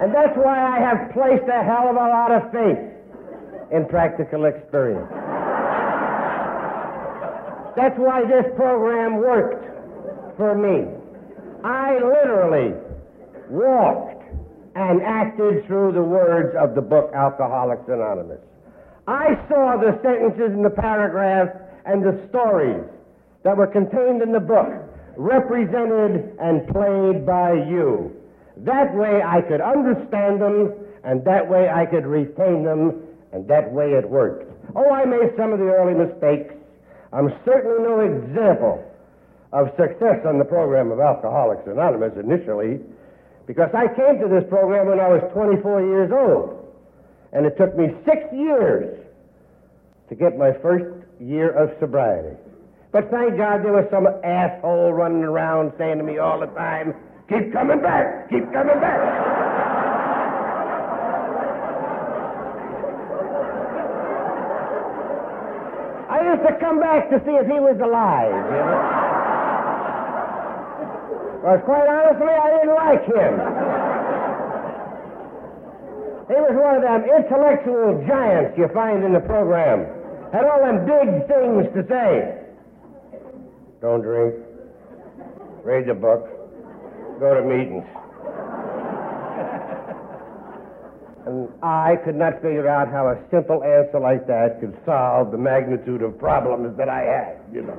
And 0.00 0.14
that's 0.14 0.36
why 0.36 0.54
I 0.54 0.78
have 0.78 1.12
placed 1.12 1.48
a 1.48 1.62
hell 1.62 1.90
of 1.90 1.96
a 1.96 2.08
lot 2.08 2.30
of 2.30 2.52
faith 2.52 2.78
in 3.72 3.86
practical 3.86 4.44
experience. 4.44 5.10
That's 7.76 7.98
why 7.98 8.22
this 8.26 8.46
program 8.56 9.16
worked 9.16 10.36
for 10.36 10.54
me. 10.54 10.86
I 11.64 11.94
literally 11.94 12.74
walked 13.50 14.22
and 14.74 15.02
acted 15.02 15.66
through 15.66 15.92
the 15.92 16.02
words 16.02 16.54
of 16.56 16.74
the 16.74 16.80
book 16.80 17.10
Alcoholics 17.14 17.88
Anonymous. 17.88 18.40
I 19.06 19.34
saw 19.48 19.76
the 19.76 19.98
sentences 20.02 20.52
and 20.52 20.64
the 20.64 20.70
paragraphs 20.70 21.56
and 21.86 22.04
the 22.04 22.20
stories 22.28 22.84
that 23.42 23.56
were 23.56 23.66
contained 23.66 24.22
in 24.22 24.32
the 24.32 24.40
book 24.40 24.68
represented 25.16 26.36
and 26.40 26.68
played 26.68 27.26
by 27.26 27.54
you. 27.54 28.14
That 28.64 28.94
way 28.94 29.22
I 29.22 29.40
could 29.42 29.60
understand 29.60 30.40
them, 30.40 30.72
and 31.04 31.24
that 31.24 31.48
way 31.48 31.68
I 31.68 31.86
could 31.86 32.06
retain 32.06 32.64
them, 32.64 33.02
and 33.32 33.46
that 33.48 33.70
way 33.72 33.92
it 33.92 34.08
worked. 34.08 34.50
Oh, 34.74 34.90
I 34.90 35.04
made 35.04 35.32
some 35.36 35.52
of 35.52 35.58
the 35.58 35.66
early 35.66 35.94
mistakes. 35.94 36.54
I'm 37.12 37.32
certainly 37.44 37.82
no 37.82 38.00
example 38.00 38.84
of 39.52 39.68
success 39.78 40.26
on 40.26 40.38
the 40.38 40.44
program 40.44 40.90
of 40.90 41.00
Alcoholics 41.00 41.66
Anonymous 41.66 42.12
initially, 42.18 42.80
because 43.46 43.70
I 43.72 43.88
came 43.88 44.20
to 44.20 44.28
this 44.28 44.44
program 44.50 44.88
when 44.88 45.00
I 45.00 45.08
was 45.08 45.22
24 45.32 45.82
years 45.86 46.12
old, 46.12 46.68
and 47.32 47.46
it 47.46 47.56
took 47.56 47.76
me 47.76 47.94
six 48.04 48.20
years 48.32 48.98
to 50.08 50.14
get 50.14 50.36
my 50.36 50.52
first 50.60 50.84
year 51.20 51.50
of 51.50 51.70
sobriety. 51.80 52.36
But 52.92 53.10
thank 53.10 53.36
God 53.36 53.64
there 53.64 53.72
was 53.72 53.86
some 53.90 54.06
asshole 54.24 54.92
running 54.92 55.22
around 55.22 55.72
saying 55.78 55.98
to 55.98 56.04
me 56.04 56.18
all 56.18 56.40
the 56.40 56.46
time, 56.46 56.94
Keep 57.28 57.52
coming 57.52 57.82
back. 57.82 58.30
Keep 58.30 58.50
coming 58.54 58.80
back. 58.80 59.00
I 66.08 66.24
used 66.24 66.40
to 66.48 66.56
come 66.58 66.80
back 66.80 67.10
to 67.10 67.20
see 67.26 67.36
if 67.36 67.44
he 67.44 67.60
was 67.60 67.76
alive, 67.84 68.32
you 68.32 68.64
know. 68.64 68.80
Because 71.44 71.60
quite 71.68 71.84
honestly, 71.84 72.32
I 72.32 72.48
didn't 72.56 72.74
like 72.74 73.04
him. 73.04 73.32
He 76.32 76.36
was 76.40 76.56
one 76.56 76.76
of 76.76 76.82
them 76.82 77.04
intellectual 77.12 78.04
giants 78.08 78.56
you 78.56 78.68
find 78.72 79.04
in 79.04 79.12
the 79.12 79.20
program. 79.20 79.84
Had 80.32 80.44
all 80.44 80.64
them 80.64 80.88
big 80.88 81.28
things 81.28 81.68
to 81.76 81.84
say. 81.88 82.40
Don't 83.82 84.00
drink. 84.00 84.34
Read 85.62 85.86
the 85.86 85.94
book 85.94 86.37
go 87.18 87.34
to 87.34 87.42
meetings. 87.42 87.84
and 91.26 91.48
I 91.62 91.96
could 92.04 92.16
not 92.16 92.34
figure 92.40 92.68
out 92.68 92.88
how 92.88 93.08
a 93.08 93.18
simple 93.30 93.62
answer 93.62 94.00
like 94.00 94.26
that 94.26 94.60
could 94.60 94.76
solve 94.86 95.30
the 95.30 95.38
magnitude 95.38 96.02
of 96.02 96.18
problems 96.18 96.76
that 96.78 96.88
I 96.88 97.00
had, 97.02 97.38
you 97.52 97.62
know. 97.62 97.76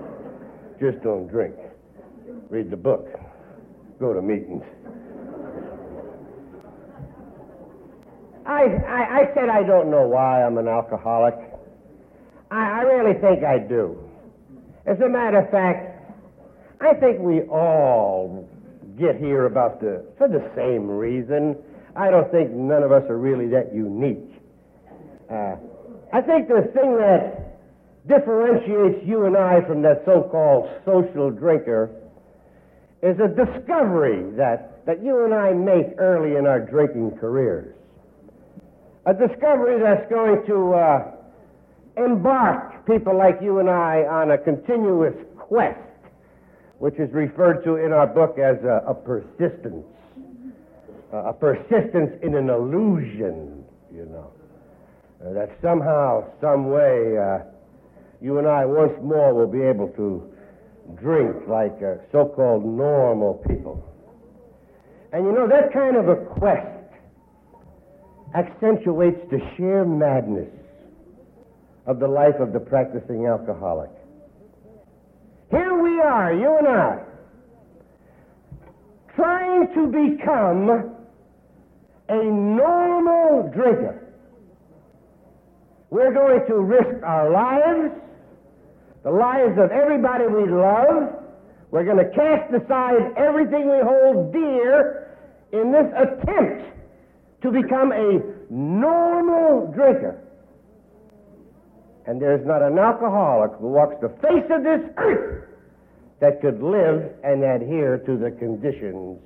Just 0.80 1.04
don't 1.04 1.28
drink. 1.28 1.56
Read 2.50 2.70
the 2.70 2.78
book. 2.78 3.08
Go 4.00 4.14
to 4.14 4.22
meetings. 4.22 4.64
I, 8.46 8.64
I, 8.64 9.20
I 9.20 9.34
said 9.34 9.50
I 9.50 9.64
don't 9.64 9.92
know 9.92 10.08
why 10.08 10.44
I'm 10.44 10.58
an 10.58 10.68
alcoholic. 10.68 11.36
I, 12.52 12.80
I 12.80 12.82
really 12.82 13.20
think 13.20 13.44
I 13.44 13.60
do. 13.60 13.98
As 14.86 15.00
a 15.02 15.10
matter 15.10 15.40
of 15.40 15.52
fact, 15.52 16.14
I 16.82 16.94
think 16.94 17.20
we 17.20 17.42
all 17.42 18.50
get 19.00 19.16
here 19.16 19.46
about 19.46 19.80
the 19.80 20.06
for 20.18 20.28
the 20.28 20.52
same 20.56 20.88
reason. 20.88 21.56
I 21.96 22.12
don't 22.12 22.30
think 22.32 22.52
none 22.52 22.84
of 22.84 22.92
us 22.92 23.04
are 23.10 23.18
really 23.18 23.48
that 23.48 23.74
unique. 23.74 24.32
Uh, 25.30 25.56
I 26.12 26.22
think 26.22 26.48
the 26.48 26.70
thing 26.74 26.98
that 26.98 27.50
differentiates 28.08 29.06
you 29.06 29.26
and 29.26 29.38
I 29.38 29.62
from 29.62 29.82
that 29.84 30.04
so-called 30.06 30.70
social 30.86 31.30
drinker 31.30 31.92
is 33.02 33.18
a 33.20 33.28
discovery 33.28 34.32
that, 34.36 34.86
that 34.86 35.04
you 35.04 35.24
and 35.24 35.34
I 35.34 35.54
make 35.54 36.00
early 36.00 36.36
in 36.36 36.46
our 36.46 36.60
drinking 36.60 37.18
careers. 37.20 37.74
A 39.06 39.14
discovery 39.14 39.80
that's 39.80 40.10
going 40.10 40.46
to 40.48 40.74
uh, 40.74 41.12
embark 41.98 42.86
people 42.86 43.18
like 43.18 43.40
you 43.42 43.60
and 43.60 43.70
I 43.70 44.04
on 44.04 44.32
a 44.32 44.38
continuous 44.38 45.16
quest 45.38 45.80
which 46.80 46.96
is 46.96 47.12
referred 47.12 47.64
to 47.64 47.76
in 47.76 47.92
our 47.92 48.08
book 48.08 48.40
as 48.40 48.58
a, 48.64 48.84
a 48.88 48.94
persistence. 48.94 49.86
A 51.12 51.34
persistence 51.34 52.12
in 52.24 52.36
an 52.36 52.50
illusion, 52.50 53.64
you 53.94 54.06
know. 54.06 54.32
Uh, 55.24 55.34
that 55.34 55.50
somehow, 55.62 56.24
some 56.40 56.70
way, 56.70 57.18
uh, 57.18 57.40
you 58.22 58.38
and 58.38 58.48
I 58.48 58.66
once 58.66 58.94
more 59.02 59.34
will 59.34 59.48
be 59.48 59.62
able 59.62 59.90
to 59.98 60.32
drink 61.02 61.48
like 61.48 61.76
uh, 61.84 61.96
so 62.12 62.26
called 62.26 62.66
normal 62.66 63.44
people. 63.48 63.84
And 65.12 65.26
you 65.26 65.32
know, 65.34 65.48
that 65.48 65.74
kind 65.74 65.98
of 65.98 66.08
a 66.08 66.16
quest 66.16 66.68
accentuates 68.36 69.20
the 69.32 69.40
sheer 69.58 69.84
madness 69.84 70.50
of 71.88 72.00
the 72.00 72.08
life 72.08 72.36
of 72.40 72.54
the 72.54 72.60
practicing 72.60 73.26
alcoholic. 73.26 73.90
Are, 76.02 76.34
you 76.34 76.58
and 76.58 76.68
I, 76.68 77.00
trying 79.16 79.68
to 79.74 79.88
become 79.88 80.96
a 82.10 82.24
normal 82.24 83.52
drinker. 83.54 84.14
We're 85.90 86.14
going 86.14 86.46
to 86.48 86.56
risk 86.56 87.04
our 87.04 87.30
lives, 87.30 87.94
the 89.04 89.12
lives 89.12 89.58
of 89.58 89.72
everybody 89.72 90.26
we 90.28 90.50
love. 90.50 91.14
We're 91.72 91.84
going 91.84 91.98
to 91.98 92.10
cast 92.16 92.54
aside 92.54 93.14
everything 93.18 93.70
we 93.70 93.80
hold 93.84 94.32
dear 94.32 95.18
in 95.52 95.72
this 95.72 95.92
attempt 95.96 96.66
to 97.42 97.52
become 97.52 97.92
a 97.92 98.22
normal 98.50 99.72
drinker. 99.74 100.22
And 102.08 102.22
there's 102.22 102.46
not 102.46 102.62
an 102.62 102.80
alcoholic 102.80 103.52
who 103.60 103.68
walks 103.68 103.96
the 104.02 104.10
face 104.22 104.46
of 104.50 104.64
this 104.64 104.82
earth 104.98 105.49
that 106.20 106.42
could 106.42 106.62
live 106.62 107.12
and 107.24 107.44
adhere 107.44 107.98
to 108.06 108.18
the 108.18 108.32
conditions 108.32 109.20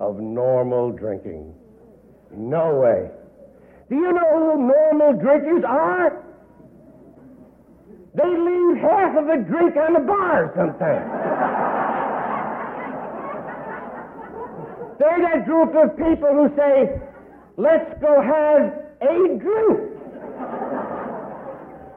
of 0.00 0.20
normal 0.20 0.90
drinking. 0.92 1.54
No 2.34 2.74
way. 2.74 3.10
Do 3.88 3.94
you 3.94 4.12
know 4.12 4.30
who 4.34 4.66
normal 4.66 5.12
drinkers 5.22 5.64
are? 5.64 6.22
They 8.14 8.26
leave 8.26 8.78
half 8.82 9.16
of 9.16 9.28
a 9.28 9.36
drink 9.36 9.76
on 9.76 9.92
the 9.92 10.00
bar 10.00 10.52
sometimes. 10.56 11.06
They're 14.98 15.20
that 15.20 15.44
group 15.44 15.74
of 15.76 15.96
people 15.96 16.32
who 16.32 16.48
say, 16.56 16.98
let's 17.56 18.00
go 18.00 18.20
have 18.22 18.72
a 19.02 19.38
drink. 19.38 19.92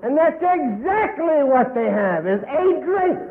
And 0.04 0.18
that's 0.18 0.42
exactly 0.42 1.44
what 1.44 1.74
they 1.74 1.90
have, 1.90 2.28
is 2.28 2.42
a 2.44 2.82
drink. 2.86 3.29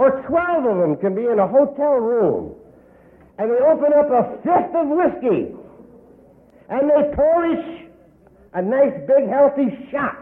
Or 0.00 0.22
12 0.22 0.64
of 0.64 0.78
them 0.78 0.96
can 0.96 1.14
be 1.14 1.26
in 1.26 1.38
a 1.38 1.46
hotel 1.46 2.00
room. 2.00 2.54
And 3.36 3.50
they 3.50 3.60
open 3.60 3.92
up 3.92 4.08
a 4.08 4.32
fifth 4.40 4.74
of 4.74 4.88
whiskey. 4.88 5.54
And 6.70 6.88
they 6.88 7.12
polish 7.14 7.84
a 8.54 8.62
nice 8.62 8.94
big 9.06 9.28
healthy 9.28 9.76
shot. 9.92 10.16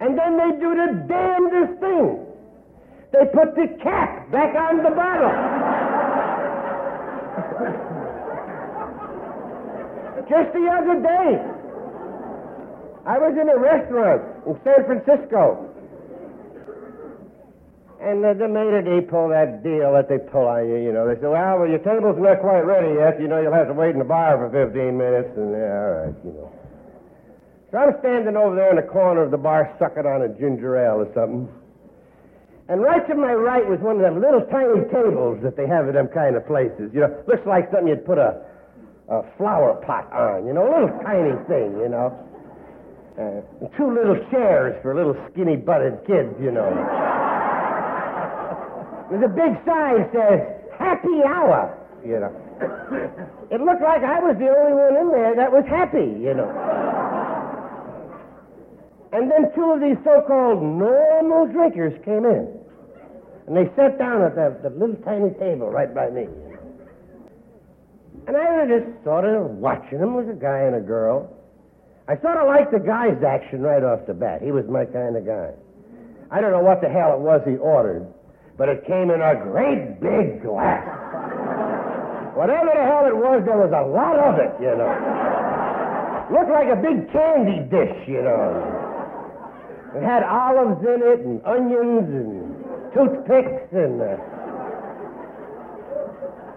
And 0.00 0.18
then 0.18 0.36
they 0.36 0.50
do 0.58 0.74
the 0.74 1.04
damnedest 1.06 1.78
thing. 1.78 2.26
They 3.12 3.26
put 3.30 3.54
the 3.54 3.68
cap 3.80 4.28
back 4.32 4.56
on 4.58 4.82
the 4.82 4.90
bottle. 4.90 5.30
Just 10.28 10.52
the 10.52 10.66
other 10.66 10.98
day, 10.98 11.38
I 13.06 13.18
was 13.22 13.38
in 13.40 13.48
a 13.48 13.56
restaurant 13.56 14.22
in 14.48 14.58
San 14.64 14.84
Francisco. 14.84 15.73
And 18.04 18.20
uh, 18.20 18.34
the 18.36 18.44
d' 18.44 19.08
pull 19.08 19.32
that 19.32 19.64
deal 19.64 19.96
that 19.96 20.12
they 20.12 20.18
pull 20.18 20.44
on 20.44 20.68
you, 20.68 20.76
you 20.76 20.92
know. 20.92 21.08
They 21.08 21.16
say, 21.16 21.26
well, 21.26 21.64
well, 21.64 21.68
your 21.68 21.80
table's 21.80 22.20
not 22.20 22.44
quite 22.44 22.60
ready 22.60 23.00
yet. 23.00 23.16
You 23.16 23.28
know, 23.28 23.40
you'll 23.40 23.56
have 23.56 23.68
to 23.68 23.72
wait 23.72 23.96
in 23.96 23.98
the 23.98 24.04
bar 24.04 24.36
for 24.36 24.52
15 24.52 24.92
minutes. 24.92 25.32
And, 25.40 25.56
yeah, 25.56 25.72
all 25.72 25.92
right, 26.04 26.16
you 26.20 26.32
know. 26.36 26.52
So 27.72 27.78
I'm 27.80 27.96
standing 28.04 28.36
over 28.36 28.54
there 28.54 28.68
in 28.68 28.76
the 28.76 28.84
corner 28.84 29.24
of 29.24 29.30
the 29.32 29.40
bar 29.40 29.72
sucking 29.80 30.04
on 30.04 30.20
a 30.20 30.28
ginger 30.28 30.76
ale 30.76 31.00
or 31.00 31.08
something. 31.16 31.48
And 32.68 32.82
right 32.84 33.00
to 33.08 33.14
my 33.14 33.32
right 33.32 33.64
was 33.64 33.80
one 33.80 33.96
of 33.96 34.02
them 34.02 34.20
little 34.20 34.44
tiny 34.52 34.84
tables 34.92 35.40
that 35.42 35.56
they 35.56 35.66
have 35.66 35.88
at 35.88 35.94
them 35.96 36.08
kind 36.12 36.36
of 36.36 36.46
places. 36.46 36.92
You 36.92 37.08
know, 37.08 37.24
looks 37.26 37.46
like 37.48 37.72
something 37.72 37.88
you'd 37.88 38.04
put 38.04 38.20
a, 38.20 38.36
a 39.08 39.24
flower 39.40 39.80
pot 39.80 40.12
on, 40.12 40.46
you 40.46 40.52
know, 40.52 40.68
a 40.68 40.72
little 40.76 40.92
tiny 41.00 41.40
thing, 41.48 41.72
you 41.80 41.88
know. 41.88 42.12
Uh, 43.16 43.40
two 43.76 43.88
little 43.88 44.20
chairs 44.30 44.76
for 44.82 44.94
little 44.94 45.16
skinny 45.32 45.56
butted 45.56 46.04
kids, 46.06 46.36
you 46.36 46.52
know. 46.52 46.68
There's 49.10 49.24
a 49.24 49.28
big 49.28 49.52
sign 49.66 49.98
that 49.98 50.12
says 50.12 50.40
happy 50.78 51.22
hour, 51.26 51.76
you 52.04 52.20
know. 52.20 52.32
It 53.50 53.60
looked 53.60 53.82
like 53.82 54.02
I 54.02 54.18
was 54.18 54.36
the 54.38 54.48
only 54.48 54.72
one 54.72 54.96
in 54.96 55.08
there 55.12 55.36
that 55.36 55.52
was 55.52 55.64
happy, 55.68 56.16
you 56.18 56.34
know. 56.34 56.50
And 59.12 59.30
then 59.30 59.52
two 59.54 59.70
of 59.70 59.80
these 59.80 59.98
so-called 60.02 60.60
normal 60.60 61.46
drinkers 61.46 61.94
came 62.04 62.24
in. 62.24 62.50
And 63.46 63.56
they 63.56 63.70
sat 63.76 63.98
down 63.98 64.22
at 64.22 64.34
the, 64.34 64.58
the 64.62 64.70
little 64.74 64.96
tiny 65.04 65.30
table 65.38 65.70
right 65.70 65.94
by 65.94 66.10
me. 66.10 66.26
And 68.26 68.36
I 68.36 68.64
was 68.64 68.80
just 68.82 69.04
sort 69.04 69.24
of 69.24 69.52
watching 69.60 69.98
them. 70.00 70.14
was 70.14 70.26
a 70.28 70.34
guy 70.34 70.66
and 70.66 70.74
a 70.74 70.80
girl. 70.80 71.30
I 72.08 72.16
sort 72.20 72.38
of 72.38 72.48
liked 72.48 72.72
the 72.72 72.80
guy's 72.80 73.22
action 73.22 73.62
right 73.62 73.84
off 73.84 74.06
the 74.06 74.14
bat. 74.14 74.42
He 74.42 74.50
was 74.50 74.64
my 74.66 74.84
kind 74.84 75.16
of 75.16 75.24
guy. 75.24 75.52
I 76.30 76.40
don't 76.40 76.50
know 76.50 76.64
what 76.64 76.80
the 76.80 76.88
hell 76.88 77.14
it 77.14 77.20
was 77.20 77.42
he 77.46 77.56
ordered, 77.56 78.08
but 78.56 78.68
it 78.68 78.86
came 78.86 79.10
in 79.10 79.20
a 79.20 79.34
great 79.42 80.00
big 80.00 80.42
glass. 80.42 80.86
Whatever 82.34 82.70
the 82.74 82.82
hell 82.82 83.06
it 83.06 83.16
was, 83.16 83.42
there 83.46 83.58
was 83.58 83.70
a 83.70 83.86
lot 83.86 84.18
of 84.18 84.38
it, 84.38 84.54
you 84.62 84.74
know. 84.74 84.90
Looked 86.30 86.50
like 86.50 86.70
a 86.70 86.78
big 86.78 87.10
candy 87.12 87.62
dish, 87.70 88.08
you 88.08 88.22
know. 88.22 88.58
It 89.94 90.02
had 90.02 90.22
olives 90.22 90.82
in 90.82 91.00
it 91.02 91.20
and 91.22 91.38
onions 91.46 92.08
and 92.10 92.64
toothpicks 92.94 93.70
and. 93.72 94.02
Uh, 94.02 94.18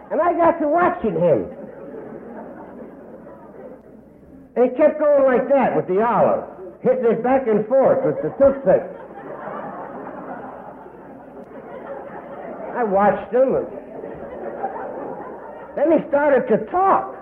and 0.09 0.21
I 0.21 0.33
got 0.33 0.57
to 0.61 0.67
watching 0.67 1.13
him. 1.13 1.45
And 4.55 4.71
he 4.71 4.77
kept 4.77 4.99
going 4.99 5.25
like 5.25 5.49
that 5.49 5.75
with 5.75 5.85
the 5.87 6.01
olive, 6.01 6.45
hitting 6.81 7.05
it 7.05 7.21
back 7.21 7.45
and 7.47 7.67
forth 7.67 8.05
with 8.05 8.17
the 8.23 8.33
toothpicks. 8.39 8.89
I 12.77 12.83
watched 12.83 13.33
him, 13.33 13.55
and 13.55 13.65
then 15.75 15.97
he 15.97 16.07
started 16.09 16.45
to 16.45 16.57
talk. 16.69 17.17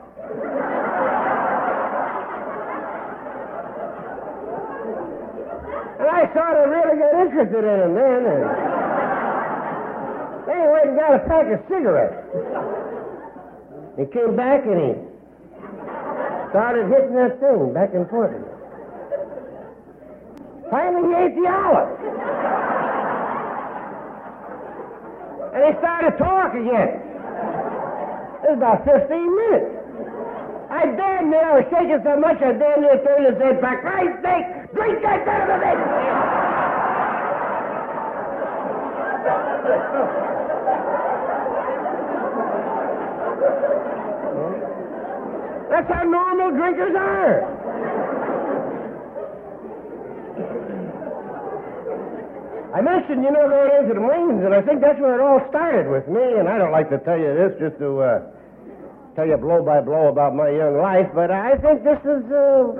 And 5.96 6.10
I 6.12 6.28
of 6.60 6.70
really 6.70 7.00
got 7.00 7.16
interested 7.24 7.64
in 7.64 7.80
him 7.88 7.96
then. 7.96 8.26
And 8.28 8.44
then 10.44 10.60
he 10.60 10.68
went 10.68 10.88
and 10.92 11.00
got 11.00 11.16
a 11.16 11.20
pack 11.24 11.48
of 11.48 11.64
cigarettes. 11.70 12.20
He 13.98 14.06
came 14.12 14.36
back 14.36 14.66
and 14.66 14.76
he 14.76 14.92
started 16.50 16.92
hitting 16.92 17.16
that 17.16 17.40
thing 17.40 17.72
back 17.74 17.94
and 17.96 18.10
forth. 18.10 18.44
Finally, 20.70 21.08
he 21.08 21.16
ate 21.16 21.36
the 21.40 21.48
olive. 21.48 22.65
And 25.56 25.64
he 25.64 25.72
started 25.80 26.20
talking 26.20 26.68
again. 26.68 27.00
It 28.44 28.52
was 28.52 28.58
about 28.60 28.84
15 28.84 29.08
minutes. 29.08 29.72
I 30.68 30.84
damn 31.00 31.32
near, 31.32 31.56
was 31.56 31.64
shaking 31.72 32.04
so 32.04 32.20
much, 32.20 32.44
I 32.44 32.52
damn 32.60 32.82
near 32.84 33.00
turned 33.08 33.24
his 33.24 33.40
head 33.40 33.62
back. 33.62 33.80
Christ's 33.80 34.20
sake, 34.20 34.66
Drink 34.76 35.00
that 35.02 35.24
of 35.24 35.56
a 35.56 35.58
bitch! 35.64 35.80
That's 45.70 45.88
how 45.88 46.04
normal 46.04 46.52
drinkers 46.52 46.96
are. 46.98 47.55
I 52.76 52.82
mentioned, 52.82 53.24
you 53.24 53.32
know, 53.32 53.48
going 53.48 53.72
into 53.72 53.94
the 53.96 54.04
Marines, 54.04 54.44
and 54.44 54.52
I 54.52 54.60
think 54.60 54.84
that's 54.84 55.00
where 55.00 55.16
it 55.16 55.24
all 55.24 55.40
started 55.48 55.88
with 55.88 56.12
me. 56.12 56.20
And 56.20 56.52
I 56.52 56.60
don't 56.60 56.76
like 56.76 56.92
to 56.92 57.00
tell 57.08 57.16
you 57.16 57.32
this 57.32 57.56
just 57.56 57.80
to 57.80 58.04
uh, 58.04 58.20
tell 59.16 59.24
you 59.24 59.40
blow 59.40 59.64
by 59.64 59.80
blow 59.80 60.12
about 60.12 60.36
my 60.36 60.52
young 60.52 60.76
life, 60.76 61.08
but 61.16 61.32
I 61.32 61.56
think 61.56 61.88
this 61.88 62.04
is 62.04 62.28
uh, 62.28 62.76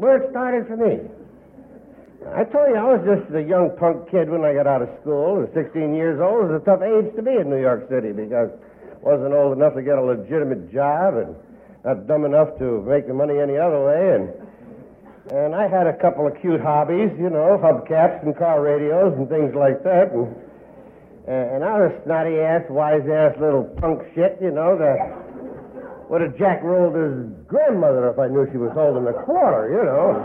where 0.00 0.24
it 0.24 0.32
started 0.32 0.64
for 0.64 0.80
me. 0.80 0.96
I 2.32 2.48
told 2.48 2.72
you, 2.72 2.80
I 2.80 2.88
was 2.96 3.04
just 3.04 3.28
a 3.36 3.44
young 3.44 3.76
punk 3.76 4.08
kid 4.08 4.32
when 4.32 4.48
I 4.48 4.56
got 4.56 4.64
out 4.64 4.80
of 4.80 4.88
school. 5.04 5.44
At 5.44 5.52
16 5.52 5.92
years 5.92 6.24
old 6.24 6.48
was 6.48 6.56
a 6.56 6.64
tough 6.64 6.80
age 6.80 7.12
to 7.12 7.20
be 7.20 7.36
in 7.36 7.52
New 7.52 7.60
York 7.60 7.84
City 7.92 8.16
because 8.16 8.48
I 8.48 9.04
wasn't 9.04 9.36
old 9.36 9.60
enough 9.60 9.76
to 9.76 9.84
get 9.84 10.00
a 10.00 10.02
legitimate 10.02 10.72
job 10.72 11.20
and 11.20 11.36
not 11.84 12.08
dumb 12.08 12.24
enough 12.24 12.56
to 12.64 12.80
make 12.88 13.04
the 13.06 13.12
money 13.12 13.36
any 13.36 13.60
other 13.60 13.84
way. 13.84 14.16
And 14.16 14.43
and 15.32 15.54
I 15.54 15.68
had 15.68 15.86
a 15.86 15.96
couple 15.96 16.26
of 16.26 16.36
cute 16.40 16.60
hobbies, 16.60 17.08
you 17.16 17.30
know, 17.30 17.56
hubcaps 17.56 18.22
and 18.22 18.36
car 18.36 18.60
radios 18.60 19.16
and 19.16 19.28
things 19.28 19.54
like 19.54 19.82
that. 19.84 20.12
And 20.12 20.28
and 21.24 21.64
I 21.64 21.80
was 21.80 21.92
a 21.96 22.04
snotty 22.04 22.36
ass, 22.36 22.68
wise 22.68 23.08
ass 23.08 23.32
little 23.40 23.64
punk 23.80 24.04
shit, 24.14 24.36
you 24.40 24.50
know, 24.50 24.76
that 24.76 25.00
would 26.10 26.20
have 26.20 26.36
jack 26.36 26.62
rolled 26.62 26.92
his 26.92 27.32
grandmother 27.48 28.10
if 28.10 28.18
I 28.18 28.28
knew 28.28 28.44
she 28.52 28.58
was 28.58 28.72
holding 28.76 29.08
a 29.08 29.16
quarter, 29.24 29.72
you 29.72 29.80
know. 29.88 30.20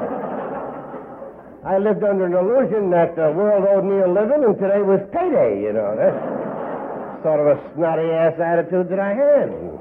I 1.63 1.77
lived 1.77 2.03
under 2.03 2.25
an 2.27 2.35
illusion 2.35 2.91
that 2.91 3.15
the 3.15 3.31
world 3.31 3.63
owed 3.63 3.87
me 3.87 4.03
a 4.03 4.07
living 4.07 4.43
and 4.43 4.59
today 4.59 4.83
was 4.83 4.99
payday, 5.15 5.63
you 5.63 5.71
know. 5.71 5.95
That's 5.95 7.23
sort 7.23 7.39
of 7.39 7.47
a 7.55 7.57
snotty 7.75 8.11
ass 8.11 8.35
attitude 8.39 8.89
that 8.89 8.99
I 8.99 9.15
had. 9.15 9.78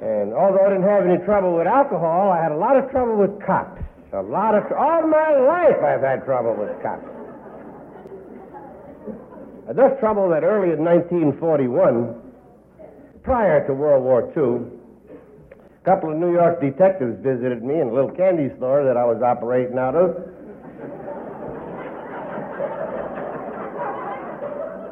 And 0.00 0.32
although 0.32 0.64
I 0.64 0.70
didn't 0.70 0.88
have 0.88 1.04
any 1.04 1.18
trouble 1.24 1.56
with 1.56 1.66
alcohol, 1.66 2.30
I 2.30 2.42
had 2.42 2.52
a 2.52 2.56
lot 2.56 2.76
of 2.76 2.90
trouble 2.90 3.16
with 3.16 3.36
cops. 3.44 3.82
A 4.12 4.22
lot 4.22 4.54
of, 4.54 4.64
all 4.72 5.06
my 5.06 5.38
life 5.38 5.76
I've 5.84 6.00
had 6.00 6.24
trouble 6.24 6.56
with 6.56 6.72
cops. 6.82 7.04
Enough 9.68 10.00
trouble 10.00 10.28
that 10.30 10.42
early 10.42 10.72
in 10.72 10.82
1941, 10.82 12.16
prior 13.22 13.64
to 13.66 13.74
World 13.74 14.02
War 14.02 14.26
II, 14.34 14.66
a 15.52 15.84
couple 15.84 16.10
of 16.10 16.16
New 16.16 16.32
York 16.32 16.60
detectives 16.60 17.22
visited 17.22 17.62
me 17.62 17.80
in 17.80 17.88
a 17.88 17.92
little 17.92 18.10
candy 18.10 18.50
store 18.56 18.84
that 18.84 18.96
I 18.96 19.04
was 19.04 19.22
operating 19.22 19.78
out 19.78 19.94
of. 19.94 20.16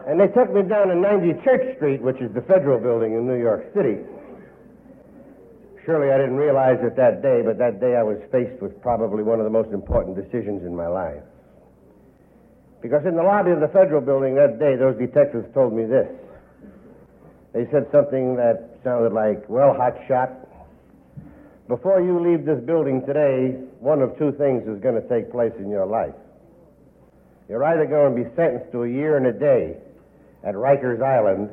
And 0.07 0.21
they 0.21 0.29
took 0.29 0.53
me 0.53 0.63
down 0.63 0.89
to 0.89 0.95
90 0.95 1.43
Church 1.43 1.77
Street, 1.77 2.01
which 2.01 2.21
is 2.21 2.33
the 2.35 2.43
federal 2.43 2.79
building 2.79 3.15
in 3.15 3.27
New 3.27 3.41
York 3.41 3.73
City. 3.75 3.99
Surely 5.89 6.13
I 6.13 6.19
didn't 6.19 6.37
realize 6.37 6.77
it 6.83 6.97
that 6.97 7.23
day, 7.23 7.41
but 7.41 7.57
that 7.57 7.81
day 7.81 7.97
I 7.97 8.03
was 8.03 8.21
faced 8.31 8.61
with 8.61 8.79
probably 8.83 9.23
one 9.23 9.41
of 9.41 9.45
the 9.45 9.51
most 9.51 9.73
important 9.73 10.21
decisions 10.21 10.61
in 10.61 10.77
my 10.77 10.87
life. 10.87 11.23
Because 12.83 13.07
in 13.07 13.17
the 13.17 13.23
lobby 13.23 13.53
of 13.53 13.61
the 13.61 13.69
federal 13.69 14.03
building 14.03 14.35
that 14.35 14.59
day, 14.59 14.77
those 14.77 14.99
detectives 14.99 15.49
told 15.55 15.73
me 15.73 15.87
this. 15.87 16.07
They 17.55 17.65
said 17.73 17.89
something 17.91 18.37
that 18.37 18.77
sounded 18.85 19.15
like, 19.15 19.49
well, 19.49 19.73
hot 19.73 19.97
shot, 20.07 20.29
before 21.69 22.03
you 22.03 22.21
leave 22.21 22.45
this 22.45 22.61
building 22.61 23.01
today, 23.07 23.57
one 23.81 24.03
of 24.03 24.13
two 24.19 24.33
things 24.33 24.69
is 24.69 24.83
going 24.83 25.01
to 25.01 25.09
take 25.09 25.33
place 25.33 25.57
in 25.59 25.71
your 25.71 25.87
life. 25.87 26.15
You're 27.49 27.65
either 27.65 27.87
going 27.87 28.15
to 28.15 28.29
be 28.29 28.37
sentenced 28.37 28.73
to 28.73 28.83
a 28.83 28.89
year 28.89 29.17
and 29.17 29.25
a 29.25 29.33
day 29.33 29.79
at 30.45 30.53
Rikers 30.53 31.01
Island, 31.01 31.49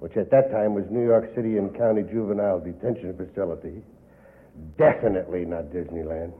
which 0.00 0.16
at 0.16 0.30
that 0.30 0.50
time 0.50 0.74
was 0.74 0.84
New 0.90 1.04
York 1.04 1.30
City 1.34 1.58
and 1.58 1.76
County 1.76 2.02
Juvenile 2.02 2.60
Detention 2.60 3.16
Facility, 3.16 3.82
definitely 4.76 5.44
not 5.44 5.64
Disneyland, 5.64 6.32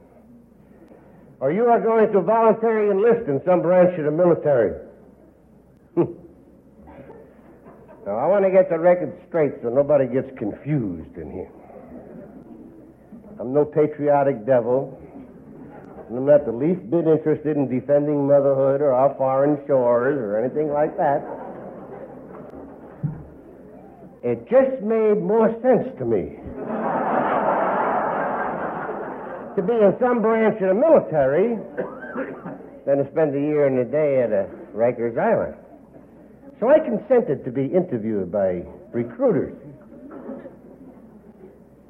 or 1.39 1.51
you 1.51 1.65
are 1.65 1.79
going 1.79 2.11
to 2.11 2.21
voluntarily 2.21 2.91
enlist 2.91 3.27
in 3.27 3.41
some 3.45 3.61
branch 3.61 3.97
of 3.97 4.05
the 4.05 4.11
military. 4.11 4.73
Hmm. 5.95 6.13
now, 8.05 8.17
I 8.17 8.27
want 8.27 8.45
to 8.45 8.51
get 8.51 8.69
the 8.69 8.77
record 8.77 9.13
straight 9.27 9.53
so 9.61 9.69
nobody 9.69 10.07
gets 10.07 10.29
confused 10.37 11.17
in 11.17 11.31
here. 11.31 11.51
I'm 13.39 13.53
no 13.53 13.63
patriotic 13.63 14.45
devil. 14.45 14.99
And 16.09 16.17
I'm 16.17 16.25
not 16.25 16.45
the 16.45 16.51
least 16.51 16.89
bit 16.89 17.07
interested 17.07 17.55
in 17.55 17.69
defending 17.69 18.27
motherhood 18.27 18.81
or 18.81 18.93
our 18.93 19.15
foreign 19.15 19.63
shores 19.67 20.17
or 20.17 20.37
anything 20.37 20.73
like 20.73 20.97
that. 20.97 21.23
It 24.21 24.49
just 24.49 24.83
made 24.83 25.21
more 25.21 25.49
sense 25.61 25.87
to 25.97 26.05
me 26.05 26.35
to 29.55 29.61
be 29.63 29.73
in 29.73 29.95
some 29.99 30.21
branch 30.21 30.61
of 30.61 30.69
the 30.69 30.73
military 30.75 31.57
than 32.85 32.97
to 32.97 33.11
spend 33.11 33.35
a 33.35 33.39
year 33.39 33.67
and 33.67 33.79
a 33.79 33.85
day 33.85 34.21
at 34.21 34.31
a 34.31 34.49
Rikers 34.75 35.17
Island. 35.17 35.55
So 36.59 36.69
I 36.69 36.79
consented 36.79 37.45
to 37.45 37.51
be 37.51 37.65
interviewed 37.65 38.31
by 38.31 38.63
recruiters. 38.91 39.55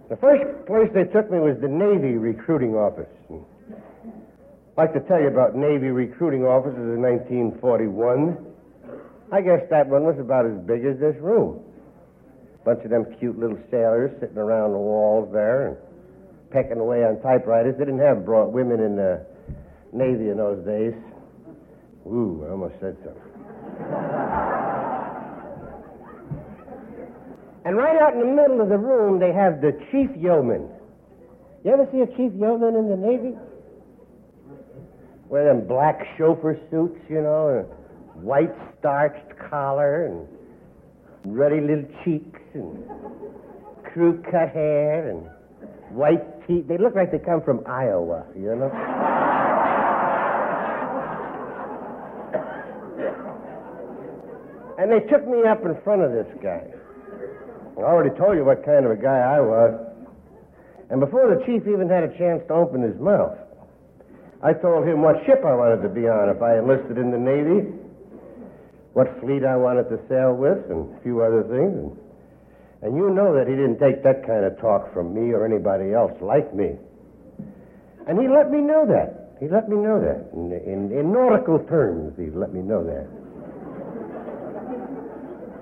The 0.10 0.18
first 0.18 0.66
place 0.66 0.90
they 0.94 1.06
took 1.06 1.32
me 1.32 1.40
was 1.40 1.58
the 1.62 1.68
Navy 1.68 2.18
recruiting 2.18 2.76
office. 2.76 3.10
I'd 3.30 4.78
like 4.78 4.94
to 4.94 5.02
tell 5.02 5.20
you 5.20 5.28
about 5.28 5.56
Navy 5.56 5.90
recruiting 5.90 6.44
offices 6.46 6.78
in 6.78 7.02
1941. 7.02 8.38
I 9.32 9.42
guess 9.42 9.62
that 9.70 9.88
one 9.88 10.04
was 10.04 10.18
about 10.20 10.46
as 10.46 10.58
big 10.66 10.86
as 10.86 11.00
this 11.00 11.16
room. 11.22 11.62
Bunch 12.66 12.84
of 12.84 12.90
them 12.90 13.06
cute 13.20 13.40
little 13.40 13.60
sailors 13.72 14.12
sitting 14.20 14.38
around 14.38 14.74
the 14.74 14.78
walls 14.78 15.30
there 15.32 15.68
and 15.68 15.78
pecking 16.52 16.80
away 16.80 17.04
on 17.06 17.22
typewriters. 17.22 17.76
They 17.78 17.86
didn't 17.86 18.02
have 18.02 18.26
brought 18.26 18.52
women 18.52 18.80
in 18.80 18.96
the 18.96 19.26
Navy 19.94 20.30
in 20.30 20.38
those 20.38 20.66
days. 20.66 20.94
Ooh, 22.06 22.44
I 22.46 22.52
almost 22.52 22.76
said 22.80 22.98
something. 23.04 23.22
and 27.66 27.78
right 27.78 28.02
out 28.02 28.14
in 28.14 28.20
the 28.20 28.26
middle 28.26 28.62
of 28.62 28.70
the 28.70 28.78
room, 28.78 29.20
they 29.20 29.32
have 29.32 29.62
the 29.62 29.72
chief 29.92 30.10
yeoman. 30.18 30.70
You 31.64 31.72
ever 31.72 31.88
see 31.92 32.02
a 32.02 32.08
chief 32.08 32.34
yeoman 32.34 32.76
in 32.76 32.90
the 32.90 32.98
Navy? 32.98 33.36
Wear 35.28 35.46
them 35.46 35.68
black 35.68 36.00
chauffeur 36.18 36.58
suits, 36.72 37.00
you 37.10 37.22
know, 37.22 37.60
and 37.60 38.24
white 38.24 38.54
starched 38.80 39.38
collar 39.50 40.08
and 40.08 40.28
ruddy 41.26 41.62
little 41.62 41.86
cheeks 42.04 42.39
and 42.54 42.84
crew 43.84 44.22
cut 44.24 44.50
hair 44.50 45.10
and 45.10 45.30
white 45.96 46.48
teeth. 46.48 46.68
They 46.68 46.78
look 46.78 46.96
like 46.96 47.12
they 47.12 47.20
come 47.20 47.42
from 47.42 47.64
Iowa, 47.66 48.26
you 48.36 48.56
know? 48.56 48.72
and 54.80 54.92
they 54.92 55.02
took 55.12 55.28
me 55.28 55.44
up 55.44 55.66
in 55.66 55.76
front 55.84 56.02
of 56.02 56.12
this 56.12 56.28
guy. 56.42 56.64
I 57.78 57.82
already 57.82 58.16
told 58.18 58.36
you 58.36 58.46
what 58.46 58.66
kind 58.66 58.86
of 58.86 58.92
a 58.92 58.96
guy 58.96 59.20
I 59.20 59.40
was. 59.40 59.76
And 60.90 61.00
before 61.00 61.34
the 61.34 61.44
chief 61.46 61.68
even 61.68 61.90
had 61.90 62.04
a 62.04 62.18
chance 62.18 62.42
to 62.48 62.54
open 62.54 62.82
his 62.82 63.00
mouth, 63.00 63.38
I 64.42 64.54
told 64.54 64.88
him 64.88 65.02
what 65.02 65.18
ship 65.26 65.44
I 65.46 65.54
wanted 65.54 65.82
to 65.84 65.90
be 65.90 66.08
on 66.08 66.30
if 66.30 66.42
I 66.42 66.58
enlisted 66.58 66.98
in 66.98 67.12
the 67.12 67.20
Navy, 67.20 67.76
what 68.94 69.20
fleet 69.20 69.44
I 69.44 69.58
wanted 69.58 69.90
to 69.90 70.00
sail 70.08 70.34
with, 70.34 70.72
and 70.72 70.96
a 70.96 71.00
few 71.04 71.22
other 71.22 71.44
things. 71.44 71.76
And, 71.76 72.09
and 72.82 72.96
you 72.96 73.10
know 73.10 73.36
that 73.36 73.48
he 73.48 73.56
didn't 73.56 73.80
take 73.80 74.04
that 74.04 74.26
kind 74.26 74.46
of 74.46 74.60
talk 74.60 74.94
from 74.94 75.14
me 75.14 75.34
or 75.34 75.46
anybody 75.46 75.94
else 75.94 76.14
like 76.22 76.54
me. 76.56 76.78
And 78.08 78.20
he 78.20 78.28
let 78.28 78.52
me 78.52 78.60
know 78.60 78.86
that. 78.88 79.36
He 79.40 79.48
let 79.48 79.70
me 79.70 79.78
know 79.78 80.00
that. 80.00 80.32
In, 80.34 80.52
in, 80.52 80.92
in 80.98 81.12
nautical 81.12 81.60
terms, 81.60 82.14
he 82.18 82.30
let 82.32 82.54
me 82.54 82.62
know 82.62 82.84
that. 82.84 83.08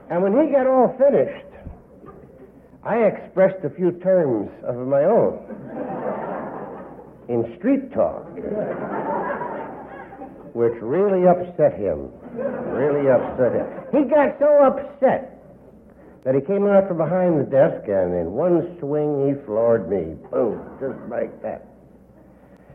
And 0.09 0.23
when 0.23 0.33
he 0.33 0.51
got 0.51 0.67
all 0.67 0.95
finished, 0.97 1.45
I 2.83 2.97
expressed 2.97 3.65
a 3.65 3.69
few 3.69 3.91
terms 3.99 4.49
of 4.63 4.75
my 4.87 5.03
own 5.03 5.43
in 7.27 7.57
street 7.57 7.91
talk, 7.93 8.25
which 10.53 10.73
really 10.81 11.27
upset 11.27 11.73
him. 11.73 12.09
Really 12.71 13.09
upset 13.09 13.53
him. 13.53 13.67
He 13.91 14.09
got 14.09 14.39
so 14.39 14.63
upset 14.63 15.36
that 16.27 16.35
he 16.35 16.41
came 16.41 16.67
out 16.67 16.89
from 16.89 16.97
behind 16.97 17.39
the 17.39 17.47
desk 17.47 17.87
and 17.87 18.11
in 18.11 18.35
one 18.35 18.75
swing 18.83 19.31
he 19.31 19.45
floored 19.47 19.87
me. 19.87 20.11
Boom, 20.27 20.59
just 20.75 20.99
like 21.07 21.31
that. 21.41 21.71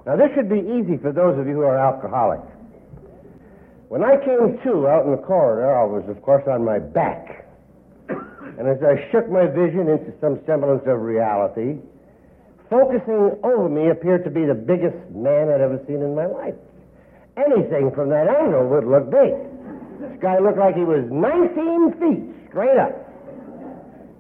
Now, 0.07 0.17
this 0.17 0.33
should 0.33 0.49
be 0.49 0.65
easy 0.65 0.97
for 0.97 1.13
those 1.13 1.39
of 1.39 1.45
you 1.45 1.61
who 1.61 1.69
are 1.69 1.77
alcoholics. 1.77 2.49
When 3.93 4.03
I 4.03 4.17
came 4.17 4.57
to 4.57 4.89
out 4.89 5.05
in 5.05 5.13
the 5.13 5.21
corridor, 5.21 5.69
I 5.69 5.85
was, 5.85 6.03
of 6.09 6.23
course, 6.23 6.49
on 6.49 6.65
my 6.65 6.79
back. 6.79 7.45
And 8.09 8.65
as 8.65 8.81
I 8.81 9.05
shook 9.13 9.29
my 9.29 9.45
vision 9.45 9.85
into 9.85 10.17
some 10.19 10.41
semblance 10.47 10.89
of 10.89 11.03
reality, 11.03 11.77
focusing 12.71 13.37
over 13.45 13.69
me 13.69 13.91
appeared 13.91 14.25
to 14.25 14.31
be 14.31 14.47
the 14.47 14.57
biggest 14.57 14.97
man 15.13 15.53
I'd 15.53 15.61
ever 15.61 15.77
seen 15.87 16.01
in 16.01 16.17
my 16.17 16.25
life. 16.25 16.57
Anything 17.37 17.93
from 17.93 18.09
that 18.09 18.29
angle 18.29 18.65
would 18.69 18.89
look 18.89 19.13
big. 19.13 19.37
This 20.01 20.17
guy 20.23 20.39
looked 20.39 20.57
like 20.57 20.75
he 20.75 20.89
was 20.89 21.05
19 21.13 22.01
feet 22.01 22.49
straight 22.49 22.81
up. 22.81 23.02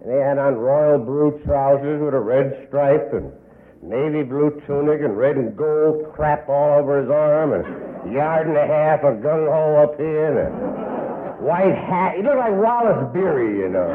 He 0.04 0.10
had 0.10 0.38
on 0.38 0.54
royal 0.56 0.98
blue 0.98 1.40
trousers 1.44 2.02
with 2.02 2.14
a 2.14 2.18
red 2.18 2.66
stripe 2.66 3.12
and 3.12 3.30
navy 3.82 4.22
blue 4.24 4.60
tunic 4.66 5.00
and 5.00 5.16
red 5.16 5.36
and 5.36 5.56
gold 5.56 6.12
crap 6.14 6.48
all 6.48 6.78
over 6.78 7.02
his 7.02 7.10
arm 7.10 7.52
and 7.54 8.12
yard 8.12 8.48
and 8.48 8.56
a 8.56 8.66
half 8.66 9.00
of 9.04 9.22
gung 9.22 9.46
ho 9.46 9.82
up 9.82 9.96
here 9.98 10.26
and 10.26 10.38
a 10.38 11.42
white 11.42 11.74
hat. 11.74 12.16
He 12.16 12.22
looked 12.22 12.38
like 12.38 12.54
Wallace 12.54 13.12
Beery, 13.12 13.58
you 13.58 13.68
know. 13.68 13.90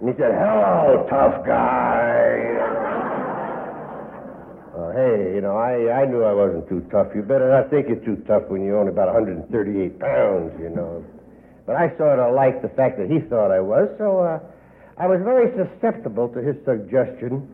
And 0.00 0.08
he 0.08 0.14
said, 0.14 0.30
Hello, 0.30 1.06
tough 1.10 1.44
guy. 1.44 2.38
Oh, 4.78 4.90
hey, 4.94 5.34
you 5.34 5.40
know, 5.40 5.56
I, 5.56 6.02
I 6.02 6.06
knew 6.06 6.22
I 6.22 6.32
wasn't 6.32 6.68
too 6.68 6.86
tough. 6.90 7.08
You 7.14 7.22
better 7.22 7.50
not 7.50 7.70
think 7.70 7.88
you're 7.88 8.04
too 8.04 8.22
tough 8.26 8.44
when 8.46 8.64
you're 8.64 8.78
only 8.78 8.92
about 8.92 9.12
138 9.12 9.98
pounds, 9.98 10.52
you 10.60 10.70
know. 10.70 11.04
But 11.72 11.80
I 11.80 11.96
sort 11.96 12.18
of 12.18 12.34
liked 12.34 12.60
the 12.60 12.68
fact 12.68 12.98
that 12.98 13.08
he 13.08 13.18
thought 13.18 13.50
I 13.50 13.60
was, 13.60 13.88
so 13.96 14.20
uh, 14.20 14.40
I 15.00 15.06
was 15.06 15.24
very 15.24 15.48
susceptible 15.56 16.28
to 16.28 16.38
his 16.44 16.54
suggestion 16.68 17.48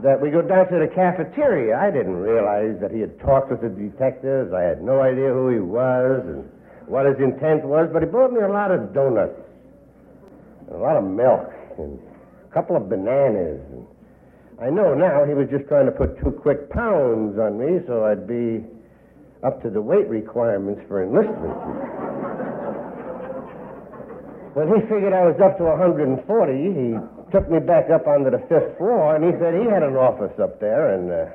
that 0.00 0.16
we 0.18 0.30
go 0.30 0.40
down 0.40 0.72
to 0.72 0.78
the 0.80 0.88
cafeteria. 0.88 1.76
I 1.76 1.90
didn't 1.90 2.16
realize 2.16 2.80
that 2.80 2.90
he 2.90 3.00
had 3.00 3.20
talked 3.20 3.50
with 3.50 3.60
the 3.60 3.68
detectives. 3.68 4.54
I 4.54 4.62
had 4.62 4.80
no 4.80 5.02
idea 5.02 5.28
who 5.28 5.52
he 5.52 5.60
was 5.60 6.24
and 6.24 6.48
what 6.88 7.04
his 7.04 7.20
intent 7.20 7.62
was, 7.62 7.90
but 7.92 8.00
he 8.00 8.08
brought 8.08 8.32
me 8.32 8.40
a 8.40 8.48
lot 8.48 8.72
of 8.72 8.94
donuts, 8.94 9.36
a 10.72 10.78
lot 10.78 10.96
of 10.96 11.04
milk, 11.04 11.52
and 11.76 12.00
a 12.48 12.54
couple 12.54 12.74
of 12.74 12.88
bananas. 12.88 13.60
And 13.68 13.84
I 14.64 14.70
know 14.70 14.94
now 14.94 15.26
he 15.28 15.34
was 15.34 15.46
just 15.50 15.68
trying 15.68 15.84
to 15.84 15.92
put 15.92 16.18
two 16.24 16.30
quick 16.30 16.70
pounds 16.70 17.38
on 17.38 17.60
me 17.60 17.84
so 17.86 18.06
I'd 18.06 18.26
be 18.26 18.64
up 19.44 19.60
to 19.60 19.68
the 19.68 19.82
weight 19.82 20.08
requirements 20.08 20.80
for 20.88 21.04
enlistment. 21.04 22.55
When 24.56 24.72
he 24.72 24.80
figured 24.88 25.12
I 25.12 25.28
was 25.28 25.36
up 25.36 25.60
to 25.60 25.68
140, 25.68 26.16
he 26.16 26.96
took 27.28 27.44
me 27.52 27.60
back 27.60 27.92
up 27.92 28.08
onto 28.08 28.32
the 28.32 28.40
fifth 28.48 28.80
floor, 28.80 29.12
and 29.12 29.20
he 29.20 29.36
said 29.36 29.52
he 29.52 29.68
had 29.68 29.84
an 29.84 30.00
office 30.00 30.32
up 30.40 30.56
there, 30.64 30.96
and 30.96 31.12
uh, 31.12 31.28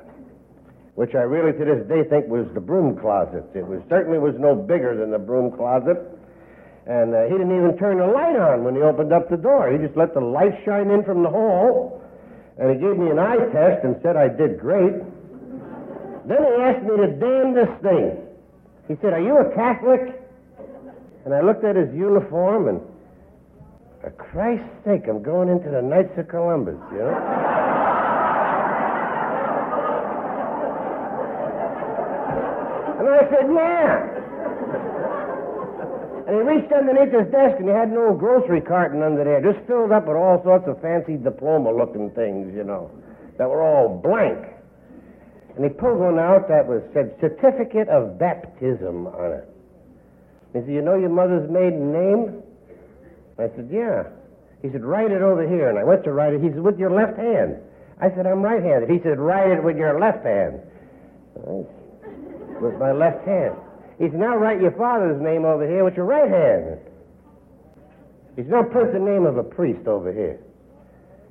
which 0.98 1.14
I 1.14 1.22
really 1.22 1.54
to 1.54 1.62
this 1.64 1.86
day 1.86 2.02
think 2.10 2.26
was 2.26 2.50
the 2.50 2.58
broom 2.58 2.98
closet. 2.98 3.46
It 3.54 3.62
was 3.62 3.78
certainly 3.86 4.18
was 4.18 4.34
no 4.42 4.56
bigger 4.58 4.98
than 4.98 5.14
the 5.14 5.22
broom 5.22 5.54
closet, 5.54 6.02
and 6.90 7.14
uh, 7.14 7.30
he 7.30 7.38
didn't 7.38 7.54
even 7.54 7.78
turn 7.78 8.02
the 8.02 8.10
light 8.10 8.34
on 8.34 8.66
when 8.66 8.74
he 8.74 8.82
opened 8.82 9.12
up 9.14 9.30
the 9.30 9.38
door. 9.38 9.70
He 9.70 9.78
just 9.78 9.96
let 9.96 10.14
the 10.14 10.20
light 10.20 10.58
shine 10.66 10.90
in 10.90 11.06
from 11.06 11.22
the 11.22 11.30
hall, 11.30 12.02
and 12.58 12.74
he 12.74 12.76
gave 12.82 12.98
me 12.98 13.06
an 13.06 13.22
eye 13.22 13.38
test 13.54 13.86
and 13.86 14.02
said 14.02 14.18
I 14.18 14.34
did 14.34 14.58
great. 14.58 14.98
Then 16.26 16.42
he 16.42 16.54
asked 16.58 16.82
me 16.82 16.98
to 16.98 17.06
damn 17.22 17.54
this 17.54 17.70
thing. 17.86 18.18
He 18.90 18.98
said, 18.98 19.14
"Are 19.14 19.22
you 19.22 19.38
a 19.38 19.54
Catholic?" 19.54 20.18
And 21.24 21.32
I 21.32 21.40
looked 21.40 21.62
at 21.62 21.76
his 21.76 21.94
uniform 21.94 22.66
and 22.66 22.82
for 24.02 24.10
Christ's 24.10 24.66
sake, 24.84 25.06
I'm 25.08 25.22
going 25.22 25.48
into 25.48 25.70
the 25.70 25.80
Knights 25.80 26.18
of 26.18 26.26
Columbus, 26.26 26.74
you 26.90 26.98
know? 26.98 27.14
and 32.98 33.06
I 33.06 33.22
said, 33.30 33.46
yeah. 33.46 34.10
And 36.26 36.34
he 36.34 36.42
reached 36.42 36.72
underneath 36.72 37.14
his 37.14 37.30
desk 37.30 37.62
and 37.62 37.68
he 37.68 37.74
had 37.74 37.88
an 37.88 37.96
old 37.96 38.18
grocery 38.18 38.60
carton 38.60 39.02
under 39.02 39.22
there, 39.22 39.40
just 39.40 39.64
filled 39.68 39.92
up 39.92 40.08
with 40.08 40.16
all 40.16 40.42
sorts 40.42 40.66
of 40.66 40.82
fancy 40.82 41.16
diploma 41.16 41.70
looking 41.70 42.10
things, 42.10 42.52
you 42.56 42.64
know, 42.64 42.90
that 43.38 43.48
were 43.48 43.62
all 43.62 43.88
blank. 44.02 44.50
And 45.54 45.64
he 45.64 45.70
pulled 45.70 46.00
one 46.00 46.18
out 46.18 46.48
that 46.48 46.66
was 46.66 46.82
said 46.92 47.14
certificate 47.20 47.88
of 47.88 48.18
baptism 48.18 49.06
on 49.06 49.32
it. 49.32 49.48
He 50.54 50.60
said, 50.60 50.68
You 50.68 50.82
know 50.82 50.96
your 50.96 51.10
mother's 51.10 51.48
maiden 51.50 51.92
name? 51.92 52.42
I 53.38 53.48
said, 53.56 53.68
Yeah. 53.72 54.04
He 54.62 54.70
said, 54.70 54.84
Write 54.84 55.10
it 55.10 55.22
over 55.22 55.46
here. 55.46 55.68
And 55.68 55.78
I 55.78 55.84
went 55.84 56.04
to 56.04 56.12
write 56.12 56.34
it. 56.34 56.42
He 56.42 56.48
said, 56.48 56.60
With 56.60 56.78
your 56.78 56.90
left 56.90 57.18
hand. 57.18 57.56
I 58.00 58.10
said, 58.10 58.26
I'm 58.26 58.42
right 58.42 58.62
handed. 58.62 58.90
He 58.90 59.00
said, 59.02 59.18
Write 59.18 59.50
it 59.50 59.62
with 59.62 59.76
your 59.76 59.98
left 59.98 60.24
hand. 60.24 60.60
With 62.60 62.74
my 62.78 62.92
left 62.92 63.26
hand. 63.26 63.54
He 63.98 64.06
said, 64.06 64.18
Now 64.18 64.36
write 64.36 64.60
your 64.60 64.72
father's 64.72 65.20
name 65.20 65.44
over 65.44 65.66
here 65.66 65.84
with 65.84 65.94
your 65.94 66.06
right 66.06 66.30
hand. 66.30 66.78
He 68.36 68.42
said, 68.42 68.50
Now 68.50 68.62
print 68.64 68.92
the 68.92 68.98
name 68.98 69.26
of 69.26 69.36
a 69.36 69.42
priest 69.42 69.86
over 69.86 70.12
here. 70.12 70.40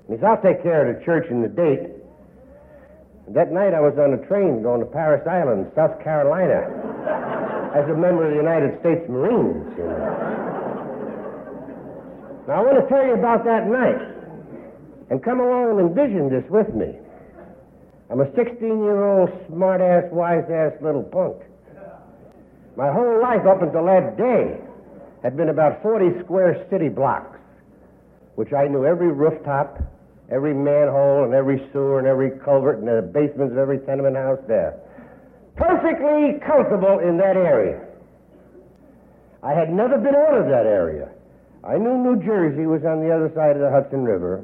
He 0.07 0.15
said, 0.15 0.23
I'll 0.23 0.41
take 0.41 0.63
care 0.63 0.87
of 0.89 0.99
the 0.99 1.05
church 1.05 1.27
and 1.29 1.43
the 1.43 1.49
date. 1.49 1.89
That 3.29 3.51
night 3.51 3.73
I 3.73 3.79
was 3.79 3.97
on 3.97 4.13
a 4.13 4.27
train 4.27 4.61
going 4.61 4.81
to 4.81 4.85
Parris 4.85 5.25
Island, 5.27 5.71
South 5.75 6.03
Carolina, 6.03 6.67
as 7.75 7.87
a 7.89 7.95
member 7.95 8.25
of 8.25 8.31
the 8.31 8.37
United 8.37 8.79
States 8.81 9.07
Marines. 9.07 9.71
You 9.77 9.85
know. 9.85 10.60
Now, 12.47 12.61
I 12.61 12.65
want 12.65 12.81
to 12.81 12.87
tell 12.89 13.05
you 13.05 13.13
about 13.13 13.45
that 13.45 13.67
night. 13.67 14.01
And 15.09 15.21
come 15.21 15.39
along 15.41 15.77
and 15.77 15.89
envision 15.89 16.29
this 16.29 16.49
with 16.49 16.73
me. 16.73 16.95
I'm 18.09 18.21
a 18.21 18.33
16 18.35 18.59
year 18.61 19.03
old, 19.03 19.29
smart 19.47 19.81
ass, 19.81 20.05
wise 20.11 20.43
ass 20.49 20.73
little 20.81 21.03
punk. 21.03 21.43
My 22.75 22.91
whole 22.91 23.21
life 23.21 23.45
up 23.45 23.61
until 23.61 23.85
that 23.85 24.17
day 24.17 24.57
had 25.23 25.37
been 25.37 25.49
about 25.49 25.81
40 25.83 26.23
square 26.23 26.65
city 26.69 26.89
blocks, 26.89 27.37
which 28.35 28.53
I 28.53 28.67
knew 28.67 28.85
every 28.85 29.11
rooftop, 29.11 29.79
every 30.31 30.53
manhole, 30.53 31.25
and 31.25 31.33
every 31.33 31.69
sewer, 31.71 31.99
and 31.99 32.07
every 32.07 32.31
culvert, 32.43 32.79
and 32.79 32.87
the 32.87 33.01
basements 33.01 33.51
of 33.51 33.57
every 33.57 33.79
tenement 33.79 34.15
house 34.15 34.39
there. 34.47 34.79
Perfectly 35.55 36.39
comfortable 36.45 36.99
in 36.99 37.17
that 37.17 37.35
area. 37.35 37.85
I 39.43 39.53
had 39.53 39.71
never 39.71 39.97
been 39.97 40.15
out 40.15 40.37
of 40.37 40.45
that 40.45 40.65
area. 40.65 41.09
I 41.63 41.77
knew 41.77 41.97
New 41.97 42.23
Jersey 42.23 42.65
was 42.65 42.83
on 42.85 43.01
the 43.01 43.13
other 43.13 43.31
side 43.35 43.55
of 43.55 43.61
the 43.61 43.69
Hudson 43.69 44.03
River, 44.03 44.43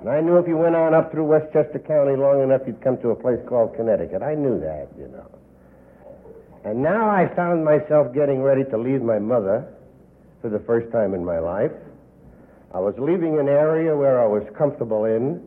and 0.00 0.08
I 0.08 0.20
knew 0.20 0.36
if 0.36 0.46
you 0.46 0.56
went 0.56 0.76
on 0.76 0.94
up 0.94 1.10
through 1.10 1.24
Westchester 1.24 1.80
County 1.80 2.14
long 2.14 2.42
enough, 2.42 2.62
you'd 2.66 2.80
come 2.80 2.96
to 2.98 3.10
a 3.10 3.16
place 3.16 3.40
called 3.48 3.74
Connecticut. 3.74 4.22
I 4.22 4.34
knew 4.34 4.60
that, 4.60 4.88
you 4.96 5.08
know. 5.08 5.26
And 6.64 6.82
now 6.82 7.10
I 7.10 7.26
found 7.34 7.64
myself 7.64 8.14
getting 8.14 8.40
ready 8.40 8.64
to 8.70 8.78
leave 8.78 9.02
my 9.02 9.18
mother 9.18 9.66
for 10.40 10.48
the 10.48 10.60
first 10.60 10.92
time 10.92 11.12
in 11.14 11.24
my 11.24 11.38
life. 11.38 11.72
I 12.72 12.78
was 12.78 12.94
leaving 12.98 13.38
an 13.38 13.48
area 13.48 13.96
where 13.96 14.22
I 14.22 14.26
was 14.26 14.44
comfortable 14.56 15.06
in, 15.06 15.42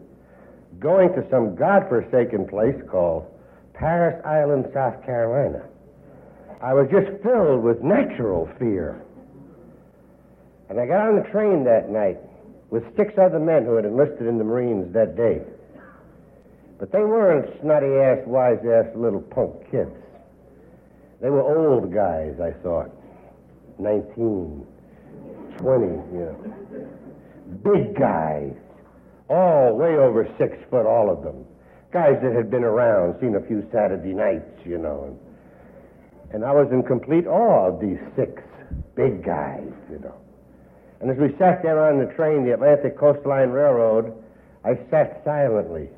going 0.79 1.13
to 1.13 1.23
some 1.29 1.55
godforsaken 1.55 2.47
place 2.47 2.75
called 2.89 3.25
Parris 3.73 4.21
Island, 4.25 4.65
South 4.73 5.03
Carolina. 5.05 5.63
I 6.61 6.73
was 6.73 6.87
just 6.91 7.23
filled 7.23 7.63
with 7.63 7.81
natural 7.81 8.49
fear. 8.59 9.01
And 10.69 10.79
I 10.79 10.85
got 10.85 11.07
on 11.07 11.15
the 11.15 11.29
train 11.29 11.63
that 11.63 11.89
night 11.89 12.17
with 12.69 12.83
six 12.95 13.13
other 13.17 13.39
men 13.39 13.65
who 13.65 13.75
had 13.75 13.85
enlisted 13.85 14.27
in 14.27 14.37
the 14.37 14.43
Marines 14.43 14.93
that 14.93 15.15
day. 15.15 15.41
But 16.79 16.91
they 16.91 16.99
weren't 16.99 17.49
snotty 17.61 17.87
ass, 17.87 18.19
wise 18.27 18.59
ass 18.65 18.85
little 18.95 19.21
punk 19.21 19.71
kids. 19.71 19.95
They 21.21 21.29
were 21.29 21.41
old 21.41 21.93
guys, 21.93 22.35
I 22.39 22.51
thought. 22.61 22.91
19, 23.79 24.65
20, 25.57 25.85
you 25.85 25.93
know. 26.13 26.35
Big 27.63 27.97
guys. 27.97 28.53
All 29.29 29.75
way 29.75 29.97
over 29.97 30.27
six 30.37 30.57
foot, 30.69 30.85
all 30.85 31.09
of 31.09 31.23
them. 31.23 31.45
Guys 31.91 32.19
that 32.21 32.33
had 32.33 32.51
been 32.51 32.63
around, 32.63 33.19
seen 33.19 33.35
a 33.35 33.41
few 33.41 33.67
Saturday 33.71 34.13
nights, 34.13 34.61
you 34.65 34.77
know. 34.77 35.05
And, 35.05 36.35
and 36.35 36.45
I 36.45 36.51
was 36.51 36.67
in 36.71 36.83
complete 36.83 37.25
awe 37.25 37.69
of 37.69 37.79
these 37.79 37.99
six 38.15 38.43
big 38.95 39.25
guys, 39.25 39.71
you 39.89 39.99
know. 39.99 40.15
And 40.99 41.11
as 41.11 41.17
we 41.17 41.35
sat 41.37 41.61
there 41.61 41.83
on 41.85 41.99
the 41.99 42.11
train, 42.13 42.43
the 42.43 42.53
Atlantic 42.53 42.97
Coastline 42.97 43.49
Railroad, 43.49 44.13
I 44.63 44.77
sat 44.89 45.21
silently, 45.23 45.89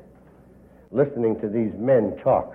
listening 0.90 1.40
to 1.40 1.48
these 1.48 1.72
men 1.74 2.18
talk. 2.22 2.54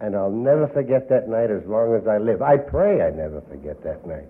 And 0.00 0.14
I'll 0.14 0.30
never 0.30 0.68
forget 0.68 1.08
that 1.08 1.28
night 1.28 1.50
as 1.50 1.64
long 1.66 1.94
as 1.94 2.06
I 2.06 2.18
live. 2.18 2.42
I 2.42 2.56
pray 2.56 3.02
I 3.02 3.10
never 3.10 3.40
forget 3.42 3.82
that 3.84 4.06
night. 4.06 4.28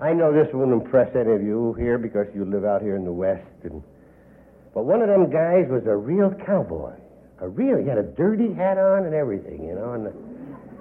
I 0.00 0.12
know 0.12 0.32
this 0.32 0.52
won't 0.52 0.72
impress 0.72 1.14
any 1.14 1.32
of 1.32 1.42
you 1.42 1.74
here 1.74 1.98
because 1.98 2.26
you 2.34 2.44
live 2.44 2.64
out 2.64 2.82
here 2.82 2.96
in 2.96 3.04
the 3.04 3.12
West. 3.12 3.46
And, 3.62 3.82
but 4.74 4.84
one 4.84 5.02
of 5.02 5.08
them 5.08 5.30
guys 5.30 5.66
was 5.68 5.86
a 5.86 5.96
real 5.96 6.30
cowboy. 6.46 6.94
A 7.40 7.48
real, 7.48 7.78
he 7.78 7.86
had 7.86 7.98
a 7.98 8.02
dirty 8.02 8.52
hat 8.52 8.78
on 8.78 9.06
and 9.06 9.14
everything, 9.14 9.64
you 9.64 9.74
know. 9.74 9.92
And, 9.92 10.12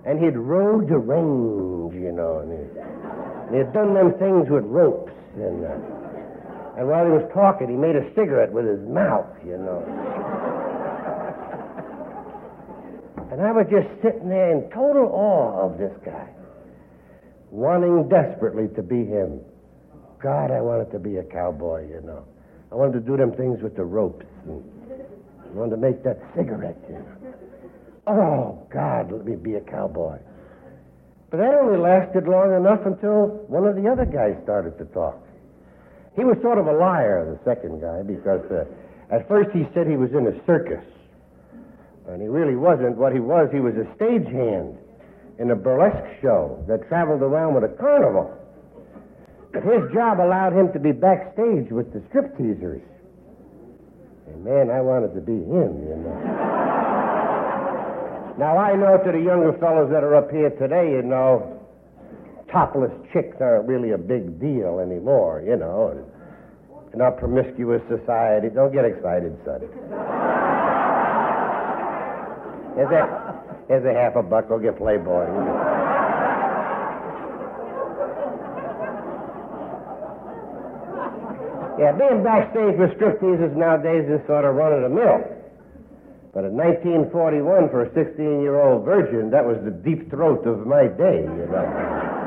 and 0.05 0.23
he'd 0.23 0.37
rode 0.37 0.87
the 0.89 0.97
range, 0.97 1.93
you 1.93 2.11
know. 2.11 2.39
And, 2.39 2.51
he, 2.51 2.79
and 3.47 3.55
he'd 3.55 3.73
done 3.73 3.93
them 3.93 4.13
things 4.17 4.49
with 4.49 4.63
ropes. 4.65 5.13
And, 5.35 5.65
uh, 5.65 6.77
and 6.77 6.87
while 6.87 7.05
he 7.05 7.11
was 7.11 7.29
talking, 7.33 7.69
he 7.69 7.75
made 7.75 7.95
a 7.95 8.07
cigarette 8.13 8.51
with 8.51 8.65
his 8.65 8.79
mouth, 8.87 9.29
you 9.45 9.57
know. 9.57 9.81
and 13.31 13.41
I 13.41 13.51
was 13.51 13.65
just 13.69 13.89
sitting 14.01 14.29
there 14.29 14.51
in 14.51 14.69
total 14.69 15.09
awe 15.11 15.65
of 15.65 15.77
this 15.77 15.93
guy 16.05 16.29
wanting 17.53 18.09
desperately 18.09 18.67
to 18.75 18.81
be 18.81 19.05
him. 19.05 19.39
God, 20.21 20.49
I 20.49 20.61
wanted 20.61 20.91
to 20.91 20.99
be 20.99 21.17
a 21.17 21.23
cowboy, 21.23 21.87
you 21.87 22.01
know. 22.01 22.25
I 22.71 22.75
wanted 22.75 22.93
to 22.93 22.99
do 22.99 23.15
them 23.15 23.31
things 23.33 23.61
with 23.61 23.75
the 23.75 23.83
ropes 23.83 24.25
and 24.45 24.63
I 25.43 25.49
wanted 25.53 25.71
to 25.71 25.77
make 25.77 26.03
that 26.03 26.19
cigarette, 26.35 26.77
you 26.89 26.95
know. 26.95 27.05
Oh, 28.07 28.67
God, 28.73 29.11
let 29.11 29.25
me 29.25 29.35
be 29.35 29.55
a 29.55 29.61
cowboy. 29.61 30.17
But 31.29 31.37
that 31.37 31.53
only 31.53 31.79
lasted 31.79 32.27
long 32.27 32.53
enough 32.55 32.85
until 32.85 33.45
one 33.47 33.65
of 33.65 33.75
the 33.75 33.87
other 33.87 34.05
guys 34.05 34.35
started 34.43 34.77
to 34.79 34.85
talk. 34.85 35.22
He 36.15 36.23
was 36.23 36.37
sort 36.41 36.57
of 36.59 36.67
a 36.67 36.73
liar, 36.73 37.25
the 37.25 37.43
second 37.43 37.81
guy, 37.81 38.03
because 38.03 38.45
uh, 38.51 38.65
at 39.09 39.27
first 39.27 39.49
he 39.51 39.65
said 39.73 39.87
he 39.87 39.97
was 39.97 40.11
in 40.11 40.27
a 40.27 40.45
circus. 40.45 40.83
And 42.07 42.21
he 42.21 42.27
really 42.27 42.55
wasn't. 42.55 42.97
What 42.97 43.13
he 43.13 43.19
was, 43.19 43.49
he 43.51 43.59
was 43.59 43.73
a 43.75 43.85
stagehand 43.95 44.77
in 45.39 45.51
a 45.51 45.55
burlesque 45.55 46.21
show 46.21 46.63
that 46.67 46.87
traveled 46.87 47.21
around 47.21 47.55
with 47.55 47.63
a 47.63 47.73
carnival. 47.79 48.31
But 49.51 49.63
his 49.63 49.91
job 49.93 50.19
allowed 50.19 50.53
him 50.53 50.71
to 50.73 50.79
be 50.79 50.91
backstage 50.91 51.71
with 51.71 51.93
the 51.93 51.99
stripteasers. 52.09 52.81
And 54.27 54.43
man, 54.43 54.69
I 54.69 54.81
wanted 54.81 55.13
to 55.15 55.21
be 55.21 55.33
him, 55.33 55.81
you 55.81 55.95
know. 55.95 56.15
now, 58.37 58.57
I 58.57 58.75
know 58.75 58.97
to 58.97 59.11
the 59.11 59.19
younger 59.19 59.53
fellows 59.59 59.89
that 59.91 60.03
are 60.03 60.15
up 60.15 60.31
here 60.31 60.49
today, 60.51 60.91
you 60.91 61.01
know, 61.03 61.62
topless 62.53 62.91
chicks 63.11 63.35
aren't 63.41 63.67
really 63.67 63.91
a 63.91 63.97
big 63.97 64.39
deal 64.39 64.79
anymore, 64.79 65.43
you 65.45 65.57
know. 65.57 65.89
And 65.89 66.93
in 66.93 67.01
our 67.01 67.11
promiscuous 67.11 67.81
society, 67.89 68.49
don't 68.53 68.71
get 68.71 68.85
excited, 68.85 69.35
son. 69.43 69.63
Is 72.77 72.89
that? 72.89 73.09
Here's 73.67 73.85
a 73.85 73.93
half 73.93 74.15
a 74.15 74.23
buck. 74.23 74.49
Go 74.49 74.59
get 74.59 74.77
Playboy. 74.77 75.25
Yeah, 81.79 81.91
being 81.97 82.23
backstage 82.23 82.77
with 82.77 82.91
stripteasers 83.01 83.55
nowadays 83.55 84.05
is 84.07 84.21
sort 84.27 84.45
of 84.45 84.55
run 84.55 84.73
of 84.73 84.83
the 84.83 84.89
mill. 84.89 85.25
But 86.33 86.45
in 86.45 86.53
1941, 86.53 87.69
for 87.69 87.83
a 87.83 87.93
16 87.93 88.41
year 88.41 88.61
old 88.61 88.85
virgin, 88.85 89.31
that 89.31 89.45
was 89.45 89.57
the 89.65 89.71
deep 89.71 90.09
throat 90.09 90.45
of 90.45 90.67
my 90.67 90.85
day, 90.85 91.21
you 91.21 91.47
know. 91.49 92.22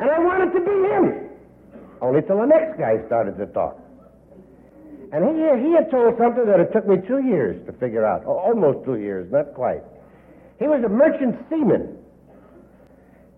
And 0.00 0.10
I 0.10 0.18
wanted 0.18 0.52
to 0.56 0.60
be 0.64 0.76
him. 0.88 1.28
Only 2.00 2.22
till 2.22 2.38
the 2.38 2.46
next 2.46 2.78
guy 2.78 2.96
started 3.06 3.36
to 3.36 3.46
talk. 3.52 3.78
And 5.12 5.20
he, 5.28 5.68
he 5.68 5.74
had 5.74 5.90
told 5.90 6.16
something 6.16 6.46
that 6.46 6.60
it 6.60 6.72
took 6.72 6.88
me 6.88 6.96
two 7.06 7.20
years 7.20 7.60
to 7.66 7.72
figure 7.72 8.06
out. 8.06 8.22
Oh, 8.26 8.38
almost 8.38 8.84
two 8.86 8.96
years, 8.96 9.30
not 9.30 9.52
quite. 9.54 9.82
He 10.58 10.66
was 10.66 10.82
a 10.84 10.88
merchant 10.88 11.36
seaman. 11.50 11.98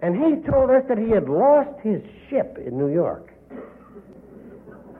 And 0.02 0.14
he 0.14 0.42
told 0.50 0.70
us 0.70 0.84
that 0.88 0.98
he 0.98 1.10
had 1.10 1.28
lost 1.28 1.80
his 1.82 2.02
ship 2.28 2.58
in 2.64 2.78
New 2.78 2.92
York. 2.92 3.32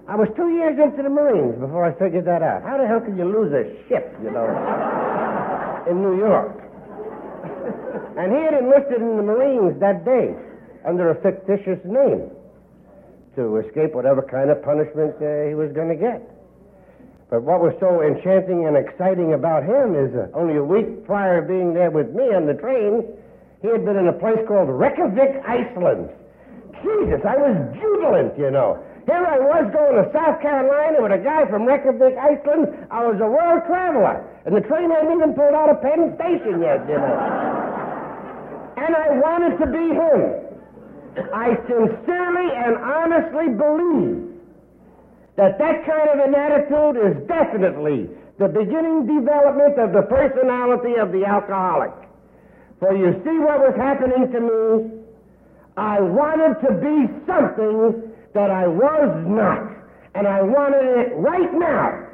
I 0.09 0.17
was 0.17 0.29
two 0.35 0.51
years 0.51 0.79
into 0.83 1.03
the 1.03 1.11
Marines 1.11 1.55
before 1.61 1.85
I 1.85 1.93
figured 1.95 2.25
that 2.25 2.43
out. 2.43 2.63
How 2.63 2.77
the 2.77 2.87
hell 2.87 3.01
can 3.01 3.17
you 3.17 3.25
lose 3.25 3.53
a 3.55 3.71
ship, 3.89 4.17
you 4.23 4.31
know, 4.31 4.51
in 5.89 6.03
New 6.03 6.19
York? 6.19 6.59
and 8.19 8.33
he 8.33 8.39
had 8.43 8.55
enlisted 8.55 8.99
in 8.99 9.17
the 9.17 9.23
Marines 9.23 9.79
that 9.79 10.05
day 10.05 10.35
under 10.87 11.11
a 11.11 11.17
fictitious 11.23 11.79
name 11.85 12.31
to 13.37 13.57
escape 13.57 13.95
whatever 13.95 14.23
kind 14.23 14.51
of 14.51 14.63
punishment 14.63 15.17
uh, 15.17 15.49
he 15.49 15.55
was 15.55 15.73
going 15.73 15.89
to 15.89 15.97
get. 15.97 16.21
But 17.33 17.49
what 17.49 17.65
was 17.65 17.73
so 17.81 18.05
enchanting 18.05 18.69
and 18.69 18.77
exciting 18.77 19.33
about 19.33 19.65
him 19.65 19.97
is 19.97 20.13
uh, 20.13 20.29
only 20.37 20.61
a 20.61 20.65
week 20.65 21.09
prior 21.09 21.41
to 21.41 21.49
being 21.49 21.73
there 21.73 21.91
with 21.91 22.13
me 22.13 22.29
on 22.29 22.45
the 22.45 22.53
train, 22.53 23.09
he 23.65 23.69
had 23.73 23.89
been 23.89 23.97
in 23.97 24.09
a 24.09 24.13
place 24.13 24.43
called 24.45 24.69
Reykjavik, 24.69 25.41
Iceland. 25.49 26.13
Jesus, 26.85 27.25
I 27.25 27.41
was 27.41 27.57
jubilant, 27.81 28.37
you 28.37 28.51
know. 28.51 28.77
Here 29.07 29.25
I 29.25 29.39
was 29.39 29.65
going 29.73 29.97
to 29.97 30.05
South 30.13 30.43
Carolina 30.43 31.01
with 31.01 31.11
a 31.11 31.23
guy 31.25 31.49
from 31.49 31.65
Reykjavik, 31.65 32.21
Iceland. 32.21 32.69
I 32.91 33.07
was 33.07 33.17
a 33.23 33.31
world 33.31 33.65
traveler. 33.65 34.21
And 34.45 34.55
the 34.55 34.61
train 34.67 34.91
hadn't 34.91 35.15
even 35.15 35.33
pulled 35.33 35.55
out 35.55 35.71
of 35.71 35.81
Penn 35.81 36.13
Station 36.21 36.61
yet, 36.61 36.85
you 36.85 37.01
know. 37.01 37.17
and 38.77 38.93
I 38.95 39.09
wanted 39.23 39.57
to 39.57 39.67
be 39.73 39.95
him. 39.95 40.42
I 41.17 41.57
sincerely 41.69 42.49
and 42.57 42.77
honestly 42.77 43.49
believe 43.53 44.33
that 45.37 45.59
that 45.59 45.85
kind 45.85 46.09
of 46.09 46.19
an 46.27 46.35
attitude 46.35 46.97
is 46.97 47.29
definitely 47.29 48.09
the 48.39 48.49
beginning 48.49 49.07
development 49.07 49.79
of 49.79 49.93
the 49.93 50.03
personality 50.03 50.97
of 50.99 51.13
the 51.13 51.25
alcoholic. 51.25 51.93
For 52.81 52.97
you 52.97 53.13
see 53.25 53.39
what 53.39 53.61
was 53.61 53.75
happening 53.77 54.33
to 54.33 54.41
me? 54.41 55.03
I 55.77 56.01
wanted 56.01 56.61
to 56.67 56.73
be 56.81 57.09
something 57.27 58.13
that 58.35 58.51
I 58.51 58.67
was 58.67 59.25
not, 59.27 59.71
and 60.15 60.27
I 60.27 60.43
wanted 60.43 60.85
it 60.85 61.15
right 61.17 61.53
now. 61.55 62.09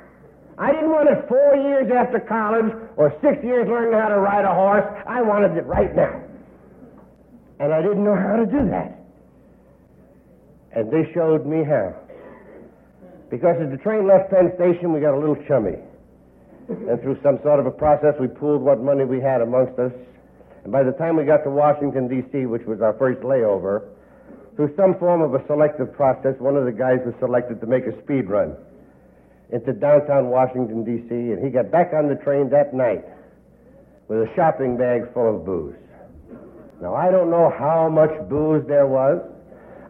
I 0.59 0.73
didn't 0.73 0.91
want 0.91 1.09
it 1.09 1.29
four 1.29 1.57
years 1.57 1.91
after 1.91 2.19
college 2.19 2.73
or 2.97 3.15
six 3.23 3.43
years 3.45 3.69
learning 3.69 3.99
how 3.99 4.09
to 4.09 4.19
ride 4.19 4.45
a 4.45 4.55
horse. 4.55 4.85
I 5.07 5.23
wanted 5.23 5.57
it 5.57 5.67
right 5.67 5.95
now. 5.95 6.21
And 7.61 7.73
I 7.73 7.83
didn't 7.83 8.05
know 8.05 8.15
how 8.15 8.37
to 8.37 8.47
do 8.47 8.69
that. 8.71 8.99
And 10.73 10.91
they 10.91 11.11
showed 11.13 11.47
me 11.47 11.65
how. 11.65 11.95
Because 13.31 13.57
as 13.61 13.71
the 13.71 13.79
train 13.79 14.07
left 14.07 14.31
Penn 14.31 14.53
Station, 14.57 14.93
we 14.93 15.01
got 15.01 15.15
a 15.15 15.19
little 15.19 15.37
chummy. 15.47 15.77
And 16.69 17.01
through 17.03 17.19
some 17.23 17.41
sort 17.43 17.61
of 17.61 17.67
a 17.67 17.71
process, 17.71 18.15
we 18.21 18.29
pooled 18.29 18.63
what 18.63 18.81
money 18.81 19.05
we 19.05 19.21
had 19.21 19.41
amongst 19.41 19.79
us. 19.79 19.93
And 20.65 20.73
by 20.73 20.83
the 20.83 20.93
time 20.93 21.17
we 21.17 21.25
got 21.25 21.43
to 21.45 21.51
Washington, 21.51 22.09
D.C., 22.09 22.47
which 22.47 22.67
was 22.67 22.81
our 22.81 22.93
first 22.95 23.21
layover, 23.21 23.89
through 24.57 24.75
some 24.77 24.99
form 24.99 25.23
of 25.23 25.35
a 25.35 25.45
selective 25.47 25.93
process, 25.93 26.35
one 26.39 26.57
of 26.57 26.65
the 26.65 26.73
guys 26.73 26.99
was 27.05 27.15
selected 27.21 27.61
to 27.61 27.67
make 27.67 27.87
a 27.87 27.97
speed 28.03 28.29
run 28.29 28.57
into 29.51 29.73
downtown 29.73 30.29
Washington, 30.29 30.85
D.C., 30.85 31.15
and 31.15 31.43
he 31.43 31.51
got 31.51 31.71
back 31.71 31.93
on 31.95 32.09
the 32.09 32.17
train 32.17 32.51
that 32.51 32.75
night 32.75 33.05
with 34.09 34.19
a 34.19 34.31
shopping 34.37 34.77
bag 34.77 35.13
full 35.15 35.37
of 35.37 35.45
booze. 35.45 35.77
Now, 36.81 36.95
I 36.95 37.11
don't 37.11 37.31
know 37.31 37.53
how 37.59 37.89
much 37.89 38.11
booze 38.29 38.67
there 38.69 38.87
was. 38.87 39.21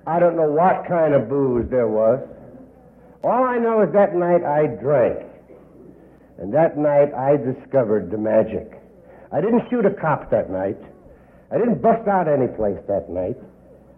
I 0.07 0.19
don't 0.19 0.37
know 0.37 0.51
what 0.51 0.89
kind 0.89 1.13
of 1.13 1.29
booze 1.29 1.69
there 1.71 1.89
was. 1.89 2.21
All 3.23 3.45
I 3.45 3.59
know 3.59 3.83
is 3.83 3.93
that 3.93 4.15
night 4.15 4.43
I 4.43 4.67
drank. 4.81 5.27
And 6.39 6.55
that 6.55 6.79
night 6.79 7.13
I 7.13 7.37
discovered 7.37 8.11
the 8.11 8.17
magic. 8.17 8.81
I 9.33 9.41
didn't 9.41 9.69
shoot 9.69 9.85
a 9.85 9.91
cop 9.91 10.31
that 10.31 10.51
night. 10.51 10.79
I 11.51 11.59
didn't 11.59 11.83
bust 11.83 12.09
out 12.09 12.29
any 12.29 12.47
place 12.49 12.79
that 12.89 13.11
night. 13.11 13.37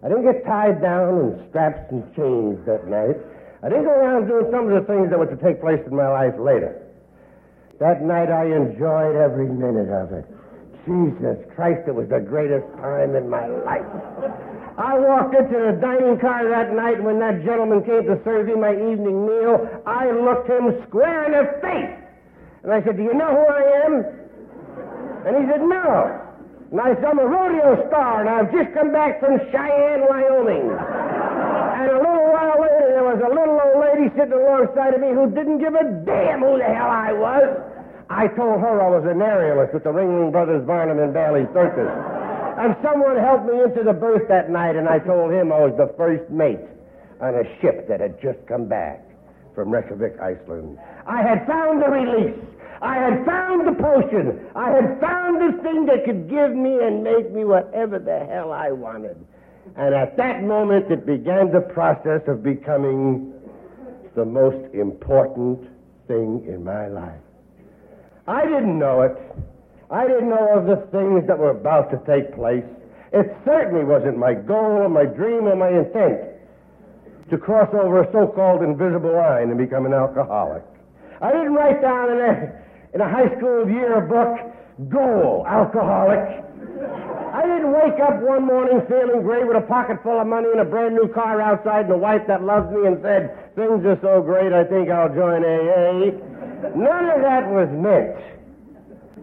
I 0.03 0.09
didn't 0.09 0.23
get 0.23 0.43
tied 0.45 0.81
down 0.81 1.19
in 1.19 1.49
straps 1.49 1.91
and 1.91 2.03
chains 2.15 2.59
that 2.65 2.87
night. 2.87 3.15
I 3.63 3.69
didn't 3.69 3.85
go 3.85 3.91
around 3.91 4.27
doing 4.27 4.51
some 4.51 4.67
of 4.67 4.73
the 4.73 4.85
things 4.91 5.09
that 5.11 5.19
were 5.19 5.29
to 5.29 5.37
take 5.37 5.61
place 5.61 5.79
in 5.85 5.95
my 5.95 6.09
life 6.09 6.33
later. 6.39 6.81
That 7.79 8.01
night 8.01 8.31
I 8.31 8.45
enjoyed 8.45 9.15
every 9.15 9.47
minute 9.47 9.89
of 9.93 10.11
it. 10.11 10.25
Jesus 10.85 11.37
Christ, 11.55 11.85
it 11.87 11.93
was 11.93 12.09
the 12.09 12.19
greatest 12.19 12.65
time 12.81 13.15
in 13.15 13.29
my 13.29 13.45
life. 13.45 13.85
I 14.77 14.97
walked 14.97 15.35
into 15.35 15.53
the 15.53 15.77
dining 15.77 16.17
car 16.17 16.47
that 16.49 16.73
night 16.73 16.97
when 17.03 17.19
that 17.19 17.45
gentleman 17.45 17.83
came 17.85 18.09
to 18.09 18.17
serve 18.23 18.47
me 18.47 18.55
my 18.55 18.73
evening 18.73 19.25
meal. 19.29 19.61
I 19.85 20.09
looked 20.09 20.49
him 20.49 20.73
square 20.87 21.29
in 21.29 21.37
the 21.37 21.45
face. 21.61 22.01
And 22.63 22.73
I 22.73 22.81
said, 22.81 22.97
Do 22.97 23.03
you 23.03 23.13
know 23.13 23.29
who 23.29 23.45
I 23.45 23.63
am? 23.85 23.93
And 25.29 25.33
he 25.37 25.43
said, 25.51 25.61
No. 25.61 26.17
And 26.71 26.79
I 26.81 26.95
said, 26.95 27.05
I'm 27.05 27.19
a 27.19 27.27
rodeo 27.29 27.85
star, 27.89 28.21
and 28.25 28.29
I've 28.29 28.49
just 28.49 28.73
come 28.73 28.91
back 28.91 29.19
from 29.19 29.37
Cheyenne, 29.51 30.07
Wyoming. 30.07 30.65
and 30.71 31.87
a 31.91 31.99
little 31.99 32.25
while 32.31 32.57
later, 32.57 32.89
there 32.95 33.05
was 33.05 33.19
a 33.21 33.29
little 33.29 33.59
old 33.59 33.85
lady 33.85 34.09
sitting 34.17 34.33
alongside 34.33 34.95
of 34.95 35.01
me 35.01 35.11
who 35.13 35.29
didn't 35.29 35.59
give 35.59 35.75
a 35.75 35.83
damn 36.07 36.39
who 36.41 36.57
the 36.57 36.65
hell 36.65 36.89
I 36.89 37.11
was. 37.11 37.70
I 38.11 38.27
told 38.27 38.59
her 38.59 38.81
I 38.83 38.89
was 38.91 39.07
an 39.07 39.23
aerialist 39.23 39.73
with 39.73 39.83
the 39.83 39.89
Ringling 39.89 40.33
Brothers 40.33 40.67
Barnum 40.67 40.99
and 40.99 41.13
Bailey 41.13 41.47
Circus. 41.53 41.87
And 42.59 42.75
someone 42.83 43.15
helped 43.15 43.47
me 43.47 43.63
into 43.63 43.83
the 43.87 43.93
berth 43.93 44.27
that 44.27 44.51
night, 44.51 44.75
and 44.75 44.89
I 44.89 44.99
told 44.99 45.31
him 45.31 45.51
I 45.51 45.63
was 45.63 45.73
the 45.77 45.95
first 45.95 46.29
mate 46.29 46.59
on 47.21 47.35
a 47.35 47.47
ship 47.61 47.87
that 47.87 48.01
had 48.01 48.21
just 48.21 48.37
come 48.47 48.67
back 48.67 48.99
from 49.55 49.71
Reykjavik, 49.71 50.19
Iceland. 50.19 50.77
I 51.07 51.23
had 51.23 51.47
found 51.47 51.81
the 51.81 51.87
release. 51.87 52.35
I 52.81 52.95
had 52.95 53.25
found 53.25 53.65
the 53.65 53.79
potion. 53.79 54.43
I 54.55 54.71
had 54.71 54.99
found 54.99 55.39
the 55.39 55.63
thing 55.63 55.85
that 55.85 56.03
could 56.03 56.29
give 56.29 56.51
me 56.51 56.83
and 56.83 57.01
make 57.01 57.31
me 57.31 57.45
whatever 57.45 57.97
the 57.97 58.27
hell 58.27 58.51
I 58.51 58.71
wanted. 58.71 59.15
And 59.77 59.95
at 59.95 60.17
that 60.17 60.43
moment, 60.43 60.91
it 60.91 61.05
began 61.05 61.49
the 61.51 61.61
process 61.61 62.27
of 62.27 62.43
becoming 62.43 63.31
the 64.15 64.25
most 64.25 64.75
important 64.75 65.63
thing 66.07 66.43
in 66.45 66.65
my 66.65 66.87
life. 66.87 67.21
I 68.31 68.45
didn't 68.45 68.79
know 68.79 69.01
it. 69.01 69.11
I 69.91 70.07
didn't 70.07 70.29
know 70.29 70.55
of 70.55 70.63
the 70.63 70.87
things 70.87 71.27
that 71.27 71.37
were 71.37 71.51
about 71.51 71.91
to 71.91 71.99
take 72.07 72.33
place. 72.33 72.63
It 73.11 73.27
certainly 73.43 73.83
wasn't 73.83 74.17
my 74.17 74.33
goal 74.33 74.87
or 74.87 74.87
my 74.87 75.03
dream 75.03 75.51
or 75.51 75.55
my 75.57 75.67
intent 75.67 76.39
to 77.29 77.37
cross 77.37 77.67
over 77.73 78.03
a 78.03 78.11
so-called 78.13 78.63
invisible 78.63 79.11
line 79.11 79.49
and 79.49 79.57
become 79.57 79.85
an 79.85 79.91
alcoholic. 79.91 80.63
I 81.21 81.33
didn't 81.33 81.53
write 81.53 81.81
down 81.81 82.11
in 82.11 82.19
a, 82.23 82.35
in 82.95 83.01
a 83.01 83.09
high 83.09 83.35
school 83.35 83.67
yearbook, 83.67 84.39
goal, 84.87 85.43
alcoholic. 85.45 86.23
I 87.35 87.43
didn't 87.43 87.71
wake 87.75 87.99
up 87.99 88.15
one 88.23 88.47
morning 88.47 88.79
feeling 88.87 89.23
great 89.23 89.45
with 89.45 89.57
a 89.57 89.67
pocket 89.67 89.99
full 90.03 90.21
of 90.21 90.27
money 90.27 90.47
and 90.51 90.61
a 90.61 90.65
brand 90.65 90.95
new 90.95 91.11
car 91.11 91.41
outside 91.41 91.91
and 91.91 91.93
a 91.93 91.97
wife 91.97 92.23
that 92.27 92.43
loves 92.43 92.71
me 92.71 92.87
and 92.87 92.95
said, 93.03 93.55
things 93.55 93.83
are 93.83 93.99
so 94.01 94.21
great, 94.21 94.53
I 94.53 94.63
think 94.63 94.87
I'll 94.87 95.11
join 95.11 95.43
AA. 95.43 96.30
None 96.75 97.09
of 97.09 97.21
that 97.21 97.49
was 97.49 97.69
meant. 97.71 98.17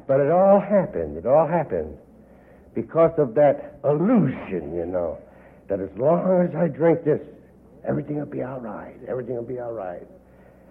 But 0.07 0.21
it 0.21 0.31
all 0.31 0.61
happened. 0.61 1.17
It 1.17 1.27
all 1.27 1.47
happened 1.47 1.97
because 2.75 3.13
of 3.19 3.35
that 3.35 3.79
illusion, 3.85 4.75
you 4.75 4.87
know, 4.87 5.19
that 5.69 5.81
as 5.81 5.91
long 5.97 6.49
as 6.49 6.55
I 6.55 6.69
drink 6.69 7.05
this, 7.05 7.21
everything 7.87 8.19
will 8.19 8.27
be 8.27 8.43
all 8.43 8.61
right. 8.61 8.95
Everything 9.09 9.35
will 9.35 9.43
be 9.43 9.59
all 9.59 9.73
right. 9.73 10.07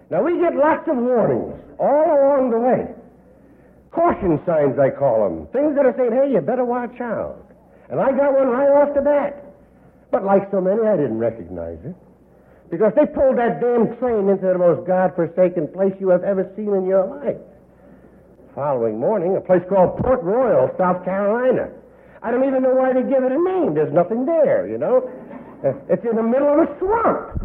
Now, 0.09 0.23
we 0.23 0.39
get 0.39 0.55
lots 0.55 0.87
of 0.87 0.95
warnings 0.95 1.59
all 1.79 2.05
along 2.05 2.51
the 2.51 2.59
way. 2.59 2.87
Caution 3.91 4.39
signs, 4.45 4.79
I 4.79 4.89
call 4.89 5.27
them. 5.27 5.47
Things 5.47 5.75
that 5.75 5.85
are 5.85 5.93
saying, 5.97 6.11
hey, 6.11 6.31
you 6.31 6.39
better 6.39 6.63
watch 6.63 6.99
out. 7.01 7.43
And 7.89 7.99
I 7.99 8.11
got 8.11 8.33
one 8.33 8.47
right 8.47 8.69
off 8.69 8.95
the 8.95 9.01
bat. 9.01 9.43
But 10.11 10.23
like 10.23 10.49
so 10.51 10.61
many, 10.61 10.87
I 10.87 10.95
didn't 10.95 11.17
recognize 11.19 11.79
it. 11.83 11.95
Because 12.69 12.93
they 12.95 13.05
pulled 13.05 13.37
that 13.37 13.61
damn 13.61 13.95
train 13.97 14.27
into 14.27 14.47
the 14.47 14.57
most 14.57 14.85
God-forsaken 14.85 15.69
place 15.69 15.93
you 15.99 16.09
have 16.09 16.23
ever 16.23 16.51
seen 16.55 16.73
in 16.75 16.85
your 16.85 17.05
life. 17.05 17.37
Following 18.55 18.99
morning, 18.99 19.37
a 19.37 19.41
place 19.41 19.61
called 19.69 19.97
Port 19.99 20.21
Royal, 20.23 20.69
South 20.77 21.05
Carolina. 21.05 21.69
I 22.21 22.31
don't 22.31 22.43
even 22.43 22.63
know 22.63 22.73
why 22.73 22.91
they 22.91 23.03
give 23.03 23.23
it 23.23 23.31
a 23.31 23.37
name. 23.37 23.73
There's 23.73 23.93
nothing 23.93 24.25
there, 24.25 24.67
you 24.67 24.77
know. 24.77 25.09
Uh, 25.63 25.73
it's 25.89 26.03
in 26.03 26.15
the 26.15 26.23
middle 26.23 26.49
of 26.49 26.67
a 26.67 26.79
swamp. 26.79 27.39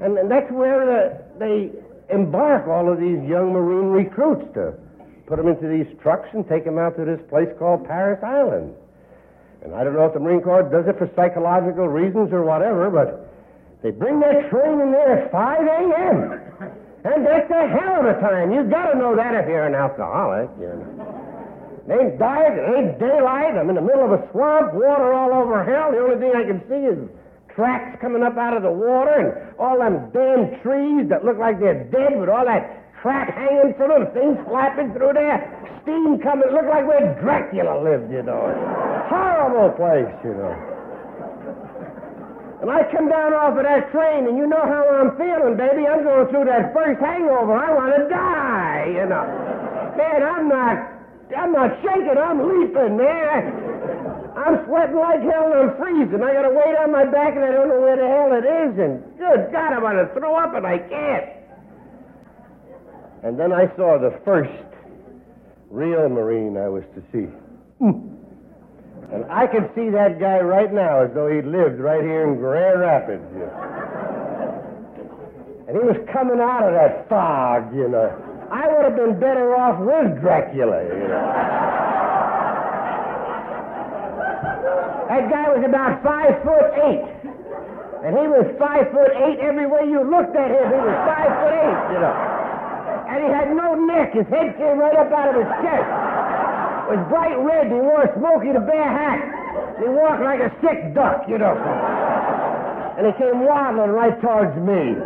And, 0.00 0.18
and 0.18 0.30
that's 0.30 0.50
where 0.50 0.84
the, 0.84 1.38
they 1.38 1.70
embark 2.12 2.68
all 2.68 2.92
of 2.92 2.98
these 2.98 3.22
young 3.26 3.52
Marine 3.52 3.88
recruits 3.88 4.44
to 4.54 4.74
put 5.26 5.38
them 5.38 5.48
into 5.48 5.68
these 5.68 5.86
trucks 6.02 6.28
and 6.32 6.46
take 6.48 6.64
them 6.64 6.78
out 6.78 6.96
to 6.96 7.04
this 7.04 7.20
place 7.30 7.48
called 7.58 7.86
Parris 7.86 8.22
Island. 8.22 8.74
And 9.66 9.74
I 9.74 9.82
don't 9.82 9.94
know 9.94 10.06
if 10.06 10.14
the 10.14 10.22
Marine 10.22 10.42
Corps 10.42 10.62
does 10.62 10.86
it 10.86 10.94
for 10.96 11.10
psychological 11.18 11.88
reasons 11.88 12.32
or 12.32 12.46
whatever, 12.46 12.86
but 12.86 13.26
they 13.82 13.90
bring 13.90 14.20
that 14.20 14.46
train 14.48 14.78
in 14.78 14.94
there 14.94 15.26
at 15.26 15.32
5 15.34 15.66
a.m. 15.66 16.70
And 17.02 17.26
that's 17.26 17.50
a 17.50 17.66
hell 17.66 17.98
of 17.98 18.06
a 18.06 18.14
time. 18.22 18.54
You've 18.54 18.70
got 18.70 18.92
to 18.92 18.98
know 18.98 19.16
that 19.16 19.34
if 19.34 19.48
you're 19.50 19.66
an 19.66 19.74
alcoholic. 19.74 20.50
You 20.62 20.70
know. 20.70 21.90
Ain't 21.90 22.18
dark, 22.18 22.54
it 22.54 22.78
ain't 22.78 22.98
daylight. 22.98 23.58
I'm 23.58 23.68
in 23.68 23.74
the 23.74 23.82
middle 23.82 24.06
of 24.06 24.14
a 24.14 24.30
swamp, 24.30 24.74
water 24.74 25.12
all 25.12 25.34
over 25.34 25.62
hell. 25.66 25.90
The 25.90 25.98
only 25.98 26.18
thing 26.22 26.30
I 26.30 26.46
can 26.46 26.62
see 26.70 26.86
is 26.86 26.98
tracks 27.50 27.98
coming 28.00 28.22
up 28.22 28.38
out 28.38 28.56
of 28.56 28.62
the 28.62 28.70
water 28.70 29.18
and 29.18 29.58
all 29.58 29.78
them 29.78 30.10
damn 30.14 30.62
trees 30.62 31.10
that 31.10 31.24
look 31.24 31.38
like 31.38 31.58
they're 31.58 31.90
dead 31.90 32.18
with 32.18 32.28
all 32.28 32.44
that 32.46 32.85
crap 33.00 33.32
hanging 33.34 33.74
from 33.76 33.90
them, 33.90 34.06
things 34.12 34.38
flapping 34.48 34.92
through 34.92 35.14
there, 35.14 35.40
steam 35.82 36.18
coming. 36.20 36.48
It 36.48 36.52
looked 36.52 36.68
like 36.68 36.86
where 36.86 37.14
Dracula 37.20 37.78
lived, 37.82 38.10
you 38.10 38.22
know. 38.22 38.50
Horrible 39.08 39.74
place, 39.76 40.12
you 40.24 40.34
know. 40.34 40.54
And 42.62 42.70
I 42.72 42.88
come 42.90 43.08
down 43.08 43.36
off 43.36 43.52
of 43.52 43.62
that 43.62 43.92
train, 43.92 44.26
and 44.26 44.36
you 44.36 44.46
know 44.48 44.64
how 44.64 44.88
I'm 44.88 45.12
feeling, 45.20 45.60
baby. 45.60 45.86
I'm 45.86 46.02
going 46.02 46.26
through 46.32 46.48
that 46.48 46.72
first 46.72 46.98
hangover. 47.04 47.52
I 47.52 47.68
want 47.70 47.92
to 47.94 48.08
die, 48.08 48.96
you 48.96 49.06
know. 49.06 49.26
Man, 49.92 50.20
I'm 50.24 50.48
not, 50.48 50.76
I'm 51.36 51.52
not 51.52 51.76
shaking. 51.84 52.16
I'm 52.16 52.40
leaping, 52.48 52.96
man. 52.96 53.76
I'm 54.36 54.64
sweating 54.68 54.96
like 54.96 55.24
hell 55.24 55.48
and 55.48 55.70
I'm 55.70 55.76
freezing. 55.80 56.20
I 56.20 56.32
got 56.36 56.44
a 56.44 56.52
weight 56.52 56.76
on 56.76 56.92
my 56.92 57.04
back 57.08 57.36
and 57.36 57.44
I 57.44 57.52
don't 57.52 57.68
know 57.68 57.80
where 57.80 57.96
the 57.96 58.04
hell 58.04 58.36
it 58.36 58.44
is. 58.44 58.72
And 58.76 59.00
good 59.16 59.48
God, 59.48 59.72
I 59.72 59.80
want 59.80 59.96
to 59.96 60.12
throw 60.12 60.36
up 60.36 60.54
and 60.54 60.66
I 60.66 60.76
can't. 60.76 61.45
And 63.22 63.38
then 63.38 63.52
I 63.52 63.66
saw 63.76 63.98
the 63.98 64.18
first 64.24 64.52
real 65.70 66.08
Marine 66.08 66.56
I 66.56 66.68
was 66.68 66.84
to 66.94 67.02
see. 67.12 67.26
Hmm. 67.78 68.16
And 69.12 69.24
I 69.30 69.46
can 69.46 69.70
see 69.74 69.90
that 69.90 70.18
guy 70.18 70.40
right 70.40 70.72
now 70.72 71.02
as 71.04 71.14
though 71.14 71.28
he 71.28 71.42
lived 71.42 71.78
right 71.78 72.02
here 72.02 72.26
in 72.26 72.36
Grand 72.38 72.80
Rapids. 72.80 73.24
You 73.34 73.46
know. 73.46 73.76
And 75.68 75.76
he 75.76 75.82
was 75.82 75.96
coming 76.12 76.40
out 76.40 76.62
of 76.62 76.72
that 76.74 77.08
fog, 77.08 77.74
you 77.74 77.88
know. 77.88 78.10
I 78.50 78.68
would 78.70 78.84
have 78.84 78.96
been 78.96 79.18
better 79.18 79.56
off 79.56 79.80
with 79.82 80.20
Dracula, 80.20 80.82
you 80.84 81.08
know. 81.10 81.26
That 85.08 85.30
guy 85.30 85.48
was 85.54 85.64
about 85.66 86.02
five 86.02 86.42
foot 86.42 86.70
eight. 86.86 87.06
And 88.06 88.14
he 88.14 88.26
was 88.30 88.46
five 88.58 88.90
foot 88.92 89.10
eight 89.16 89.38
every 89.42 89.66
way 89.66 89.86
you 89.90 90.02
looked 90.02 90.36
at 90.36 90.50
him. 90.50 90.66
He 90.70 90.78
was 90.78 90.98
five 91.06 91.30
foot 91.42 91.54
eight, 91.58 91.82
you 91.94 92.00
know. 92.02 92.35
And 93.06 93.22
he 93.22 93.30
had 93.30 93.54
no 93.54 93.74
neck. 93.74 94.14
His 94.14 94.26
head 94.26 94.56
came 94.58 94.78
right 94.78 94.96
up 94.98 95.12
out 95.14 95.30
of 95.30 95.36
his 95.38 95.50
chest. 95.62 95.88
It 96.86 96.98
was 96.98 97.02
bright 97.08 97.38
red. 97.38 97.66
He 97.70 97.78
wore 97.78 98.02
a 98.02 98.10
Smokey 98.18 98.52
the 98.52 98.66
Bear 98.66 98.90
hat. 98.90 99.78
He 99.78 99.88
walked 99.88 100.22
like 100.22 100.40
a 100.40 100.50
sick 100.62 100.94
duck, 100.94 101.28
you 101.28 101.38
know. 101.38 101.54
And 102.98 103.06
he 103.06 103.12
came 103.14 103.46
waddling 103.46 103.90
right 103.90 104.18
towards 104.20 104.56
me. 104.58 104.98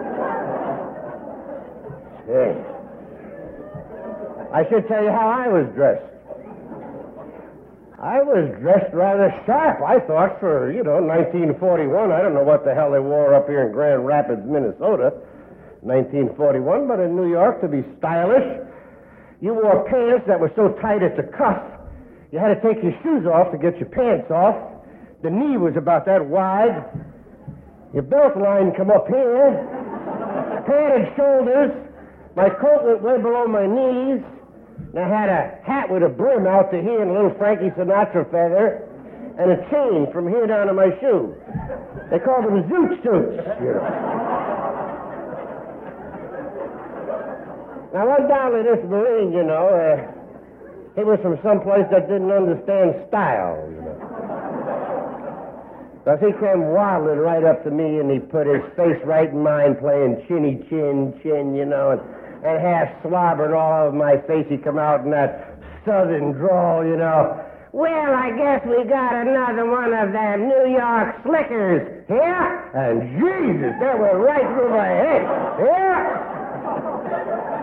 Hey. 2.25 2.57
I 4.53 4.65
should 4.69 4.89
tell 4.89 5.03
you 5.03 5.11
how 5.11 5.29
I 5.29 5.49
was 5.49 5.67
dressed. 5.75 6.07
I 8.01 8.23
was 8.23 8.49
dressed 8.61 8.95
rather 8.95 9.29
sharp, 9.45 9.83
I 9.85 10.01
thought, 10.01 10.41
for, 10.41 10.73
you 10.73 10.83
know, 10.83 11.03
1941. 11.05 12.11
I 12.11 12.23
don't 12.23 12.33
know 12.33 12.43
what 12.43 12.65
the 12.65 12.75
hell 12.75 12.91
they 12.91 12.99
wore 12.99 13.35
up 13.35 13.47
here 13.47 13.67
in 13.67 13.73
Grand 13.73 14.07
Rapids, 14.07 14.41
Minnesota, 14.47 15.13
1941, 15.83 16.89
but 16.89 17.01
in 17.01 17.17
New 17.17 17.31
York, 17.31 17.61
to 17.63 17.69
be 17.69 17.85
stylish, 17.99 18.67
you 19.41 19.55
wore 19.55 19.89
pants 19.89 20.27
that 20.27 20.39
were 20.39 20.53
so 20.57 20.77
tight 20.81 21.03
at 21.03 21.17
the 21.17 21.25
cuff 21.37 21.81
you 22.33 22.39
had 22.39 22.55
to 22.55 22.61
take 22.63 22.83
your 22.83 22.95
shoes 23.03 23.27
off 23.27 23.51
to 23.51 23.59
get 23.59 23.79
your 23.79 23.89
pants 23.89 24.31
off. 24.31 24.55
The 25.23 25.31
knee 25.31 25.57
was 25.57 25.75
about 25.77 26.07
that 26.07 26.25
wide. 26.25 26.87
Your 27.93 28.05
belt 28.05 28.37
line 28.39 28.73
come 28.77 28.91
up 28.91 29.09
here. 29.09 29.67
Padded 30.67 31.11
shoulders. 31.17 31.75
My 32.37 32.49
coat 32.49 32.87
went 32.87 33.03
way 33.03 33.19
below 33.21 33.47
my 33.49 33.67
knees. 33.67 34.23
And 34.95 34.99
I 34.99 35.09
had 35.09 35.29
a 35.29 35.59
hat 35.67 35.91
with 35.91 36.03
a 36.05 36.09
brim 36.09 36.47
out 36.47 36.71
to 36.71 36.81
here 36.81 37.03
and 37.03 37.11
a 37.11 37.15
little 37.15 37.35
Frankie 37.35 37.71
Sinatra 37.75 38.31
feather 38.31 38.87
and 39.39 39.51
a 39.51 39.57
chain 39.71 40.07
from 40.13 40.29
here 40.29 40.47
down 40.47 40.69
to 40.69 40.73
my 40.73 40.91
shoe. 41.01 41.35
They 42.11 42.19
called 42.21 42.45
them 42.45 42.63
zoot 42.71 43.03
suits. 43.03 43.43
Now, 47.93 48.07
one 48.07 48.29
down 48.29 48.53
to 48.53 48.63
this 48.63 48.79
Marine, 48.89 49.33
you 49.33 49.43
know, 49.43 49.67
uh, 49.67 49.99
he 50.95 51.03
was 51.03 51.19
from 51.23 51.41
some 51.43 51.61
place 51.61 51.87
that 51.91 52.07
didn't 52.07 52.31
understand 52.31 52.95
style, 53.09 53.59
you 53.67 53.83
know. 53.83 53.99
Because 56.05 56.21
he 56.23 56.33
came 56.39 56.71
waddling 56.71 57.19
right 57.19 57.43
up 57.45 57.65
to 57.65 57.71
me 57.71 57.99
and 57.99 58.11
he 58.11 58.19
put 58.19 58.47
his 58.47 58.63
face 58.77 58.99
right 59.05 59.29
in 59.29 59.43
mine 59.43 59.77
playing 59.77 60.25
chinny 60.29 60.65
chin 60.71 61.13
chin, 61.23 61.55
you 61.55 61.67
know, 61.67 61.91
and, 61.93 62.01
and 62.47 62.59
half 62.63 62.89
slobbering 63.03 63.53
all 63.55 63.89
over 63.89 63.97
my 63.97 64.17
face. 64.23 64.47
He 64.49 64.57
come 64.57 64.79
out 64.79 65.05
in 65.05 65.11
that 65.11 65.59
southern 65.85 66.33
drawl, 66.33 66.83
you 66.87 66.97
know. 66.97 67.39
Well, 67.73 68.15
I 68.15 68.31
guess 68.35 68.65
we 68.67 68.83
got 68.87 69.15
another 69.15 69.65
one 69.71 69.93
of 69.95 70.11
them 70.13 70.49
New 70.49 70.67
York 70.75 71.23
slickers 71.23 72.05
here. 72.09 72.71
And 72.75 73.03
Jesus, 73.19 73.75
that 73.79 73.97
went 73.99 74.19
right 74.19 74.47
through 74.55 74.71
my 74.71 74.89
head. 74.89 75.23
Yeah. 75.59 77.60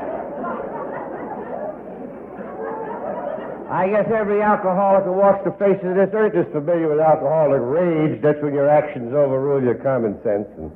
I 3.70 3.90
guess 3.90 4.08
every 4.16 4.42
alcoholic 4.42 5.04
who 5.04 5.12
walks 5.12 5.44
the 5.44 5.52
face 5.60 5.76
of 5.84 6.00
this 6.00 6.08
earth 6.16 6.32
is 6.40 6.48
familiar 6.56 6.88
with 6.88 7.04
alcoholic 7.04 7.60
rage. 7.60 8.22
That's 8.24 8.40
when 8.42 8.54
your 8.54 8.70
actions 8.70 9.12
overrule 9.14 9.62
your 9.62 9.76
common 9.76 10.16
sense. 10.24 10.48
And, 10.56 10.72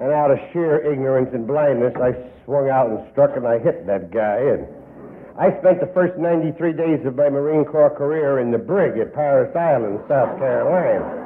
and 0.00 0.08
out 0.08 0.30
of 0.30 0.40
sheer 0.52 0.80
ignorance 0.80 1.28
and 1.34 1.46
blindness, 1.46 1.92
I 2.00 2.16
swung 2.46 2.70
out 2.72 2.88
and 2.88 3.04
struck 3.12 3.36
and 3.36 3.46
I 3.46 3.58
hit 3.58 3.86
that 3.86 4.10
guy. 4.10 4.40
And 4.56 4.64
I 5.36 5.52
spent 5.60 5.80
the 5.84 5.92
first 5.92 6.16
93 6.16 6.72
days 6.72 7.04
of 7.04 7.16
my 7.16 7.28
Marine 7.28 7.66
Corps 7.66 7.92
career 7.92 8.40
in 8.40 8.50
the 8.50 8.58
brig 8.58 8.96
at 8.96 9.12
Parris 9.12 9.54
Island, 9.54 10.00
South 10.08 10.38
Carolina. 10.40 11.20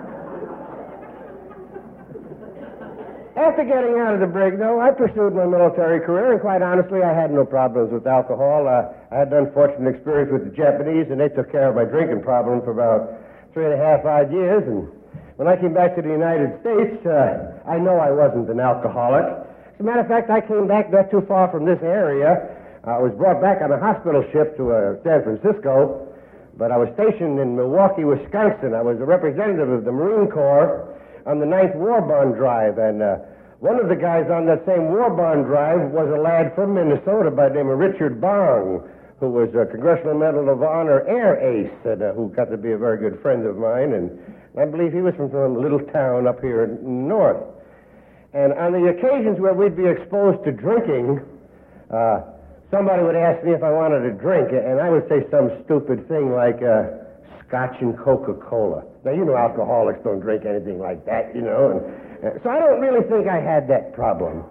After 3.38 3.62
getting 3.62 3.94
out 4.02 4.14
of 4.14 4.18
the 4.18 4.26
brig, 4.26 4.58
though, 4.58 4.80
I 4.80 4.90
pursued 4.90 5.38
my 5.38 5.46
military 5.46 6.00
career, 6.00 6.32
and 6.32 6.40
quite 6.40 6.62
honestly, 6.62 7.04
I 7.06 7.14
had 7.14 7.30
no 7.30 7.46
problems 7.46 7.92
with 7.92 8.04
alcohol. 8.08 8.66
Uh, 8.66 8.97
I 9.10 9.24
had 9.24 9.32
an 9.32 9.48
unfortunate 9.48 9.88
experience 9.88 10.28
with 10.30 10.44
the 10.44 10.54
Japanese, 10.54 11.08
and 11.08 11.16
they 11.16 11.32
took 11.32 11.50
care 11.50 11.72
of 11.72 11.76
my 11.76 11.84
drinking 11.84 12.20
problem 12.20 12.60
for 12.60 12.76
about 12.76 13.16
three 13.54 13.64
and 13.64 13.72
a 13.72 13.80
half 13.80 14.04
odd 14.04 14.30
years. 14.30 14.62
And 14.68 14.84
when 15.40 15.48
I 15.48 15.56
came 15.56 15.72
back 15.72 15.96
to 15.96 16.02
the 16.02 16.12
United 16.12 16.60
States, 16.60 17.00
uh, 17.08 17.56
I 17.64 17.78
know 17.80 17.96
I 17.96 18.12
wasn't 18.12 18.50
an 18.52 18.60
alcoholic. 18.60 19.24
As 19.24 19.80
a 19.80 19.82
matter 19.82 20.04
of 20.04 20.08
fact, 20.08 20.28
I 20.28 20.44
came 20.44 20.68
back 20.68 20.92
not 20.92 21.10
too 21.10 21.24
far 21.24 21.48
from 21.48 21.64
this 21.64 21.80
area. 21.80 22.52
I 22.84 22.98
was 23.00 23.12
brought 23.16 23.40
back 23.40 23.62
on 23.64 23.72
a 23.72 23.80
hospital 23.80 24.20
ship 24.28 24.56
to 24.60 24.72
uh, 24.72 25.02
San 25.02 25.24
Francisco, 25.24 26.04
but 26.60 26.68
I 26.70 26.76
was 26.76 26.92
stationed 26.92 27.40
in 27.40 27.56
Milwaukee, 27.56 28.04
Wisconsin. 28.04 28.74
I 28.74 28.82
was 28.82 29.00
a 29.00 29.08
representative 29.08 29.70
of 29.70 29.84
the 29.84 29.92
Marine 29.92 30.28
Corps 30.28 30.84
on 31.24 31.40
the 31.40 31.46
Ninth 31.46 31.76
War 31.76 32.02
Bond 32.02 32.36
Drive, 32.36 32.76
and 32.76 33.00
uh, 33.00 33.16
one 33.60 33.80
of 33.80 33.88
the 33.88 33.96
guys 33.96 34.30
on 34.30 34.46
that 34.46 34.62
same 34.66 34.94
war 34.94 35.10
bond 35.10 35.46
drive 35.46 35.90
was 35.90 36.06
a 36.14 36.20
lad 36.20 36.54
from 36.54 36.74
Minnesota 36.74 37.30
by 37.30 37.48
the 37.48 37.56
name 37.56 37.68
of 37.68 37.78
Richard 37.78 38.20
Bong, 38.20 38.86
who 39.20 39.30
was 39.30 39.50
a 39.54 39.66
Congressional 39.66 40.14
Medal 40.14 40.48
of 40.48 40.62
Honor 40.62 41.02
air 41.08 41.38
ace, 41.42 41.74
and 41.84 42.02
uh, 42.02 42.12
who 42.12 42.28
got 42.30 42.50
to 42.50 42.56
be 42.56 42.72
a 42.72 42.78
very 42.78 42.98
good 42.98 43.20
friend 43.20 43.44
of 43.46 43.56
mine, 43.56 43.92
and 43.92 44.14
I 44.58 44.64
believe 44.64 44.92
he 44.92 45.00
was 45.00 45.14
from 45.14 45.30
some 45.30 45.60
little 45.60 45.80
town 45.90 46.26
up 46.26 46.40
here 46.40 46.64
in 46.64 47.08
north. 47.08 47.42
And 48.32 48.52
on 48.54 48.72
the 48.72 48.88
occasions 48.88 49.40
where 49.40 49.54
we'd 49.54 49.76
be 49.76 49.86
exposed 49.86 50.44
to 50.44 50.52
drinking, 50.52 51.20
uh, 51.90 52.22
somebody 52.70 53.02
would 53.02 53.16
ask 53.16 53.42
me 53.44 53.52
if 53.52 53.62
I 53.62 53.72
wanted 53.72 54.06
a 54.06 54.14
drink, 54.14 54.50
and 54.52 54.80
I 54.80 54.88
would 54.88 55.08
say 55.08 55.26
some 55.30 55.50
stupid 55.64 56.06
thing 56.06 56.30
like, 56.32 56.62
uh, 56.62 57.08
scotch 57.48 57.74
and 57.80 57.96
Coca-Cola. 57.98 58.84
Now, 59.04 59.12
you 59.12 59.24
know 59.24 59.34
alcoholics 59.34 59.98
don't 60.04 60.20
drink 60.20 60.44
anything 60.44 60.78
like 60.78 61.04
that, 61.06 61.34
you 61.34 61.40
know. 61.40 61.82
And, 62.22 62.36
uh, 62.36 62.42
so 62.44 62.50
I 62.50 62.60
don't 62.60 62.80
really 62.80 63.02
think 63.08 63.26
I 63.26 63.40
had 63.40 63.66
that 63.68 63.94
problem. 63.94 64.44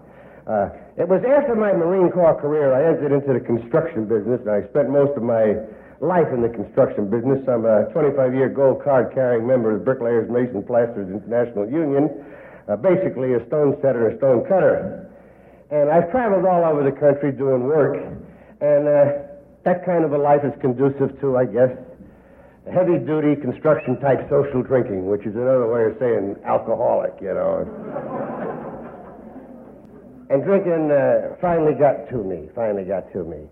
Uh, 0.48 0.72
it 0.96 1.04
was 1.04 1.20
after 1.28 1.60
my 1.60 1.76
Marine 1.76 2.08
Corps 2.10 2.40
career 2.40 2.72
I 2.72 2.88
entered 2.88 3.12
into 3.12 3.36
the 3.36 3.44
construction 3.44 4.08
business, 4.08 4.40
and 4.48 4.50
I 4.50 4.64
spent 4.72 4.90
most 4.90 5.12
of 5.20 5.24
my 5.24 5.60
life 6.00 6.32
in 6.32 6.40
the 6.40 6.48
construction 6.48 7.12
business. 7.12 7.44
I'm 7.52 7.68
a 7.68 7.92
25-year 7.92 8.56
gold 8.56 8.80
card 8.82 9.12
carrying 9.14 9.46
member 9.46 9.76
of 9.76 9.84
the 9.84 9.86
Bricklayers, 9.86 10.32
Mason, 10.32 10.64
Plasterers 10.64 11.12
International 11.12 11.68
Union, 11.68 12.24
uh, 12.72 12.80
basically 12.80 13.36
a 13.36 13.44
stone 13.52 13.76
setter, 13.84 14.08
a 14.08 14.16
stone 14.24 14.48
cutter. 14.48 15.12
And 15.68 15.92
I've 15.92 16.10
traveled 16.16 16.46
all 16.48 16.64
over 16.64 16.80
the 16.80 16.96
country 16.96 17.36
doing 17.36 17.68
work, 17.68 18.00
and 18.64 18.88
uh, 18.88 19.28
that 19.68 19.84
kind 19.84 20.06
of 20.08 20.14
a 20.14 20.18
life 20.18 20.48
is 20.48 20.56
conducive 20.64 21.20
to, 21.20 21.36
I 21.36 21.44
guess, 21.44 21.76
heavy 22.72 23.04
duty 23.04 23.36
construction 23.36 24.00
type 24.00 24.24
social 24.30 24.64
drinking, 24.64 25.12
which 25.12 25.28
is 25.28 25.36
another 25.36 25.68
way 25.68 25.92
of 25.92 26.00
saying 26.00 26.40
alcoholic, 26.48 27.20
you 27.20 27.36
know. 27.36 28.37
And 30.30 30.44
drinking 30.44 30.92
uh, 30.92 31.36
finally 31.42 31.74
got 31.74 32.10
to 32.10 32.24
me, 32.24 32.50
finally 32.56 32.84
got 32.84 33.12
to 33.14 33.24
me. 33.24 33.48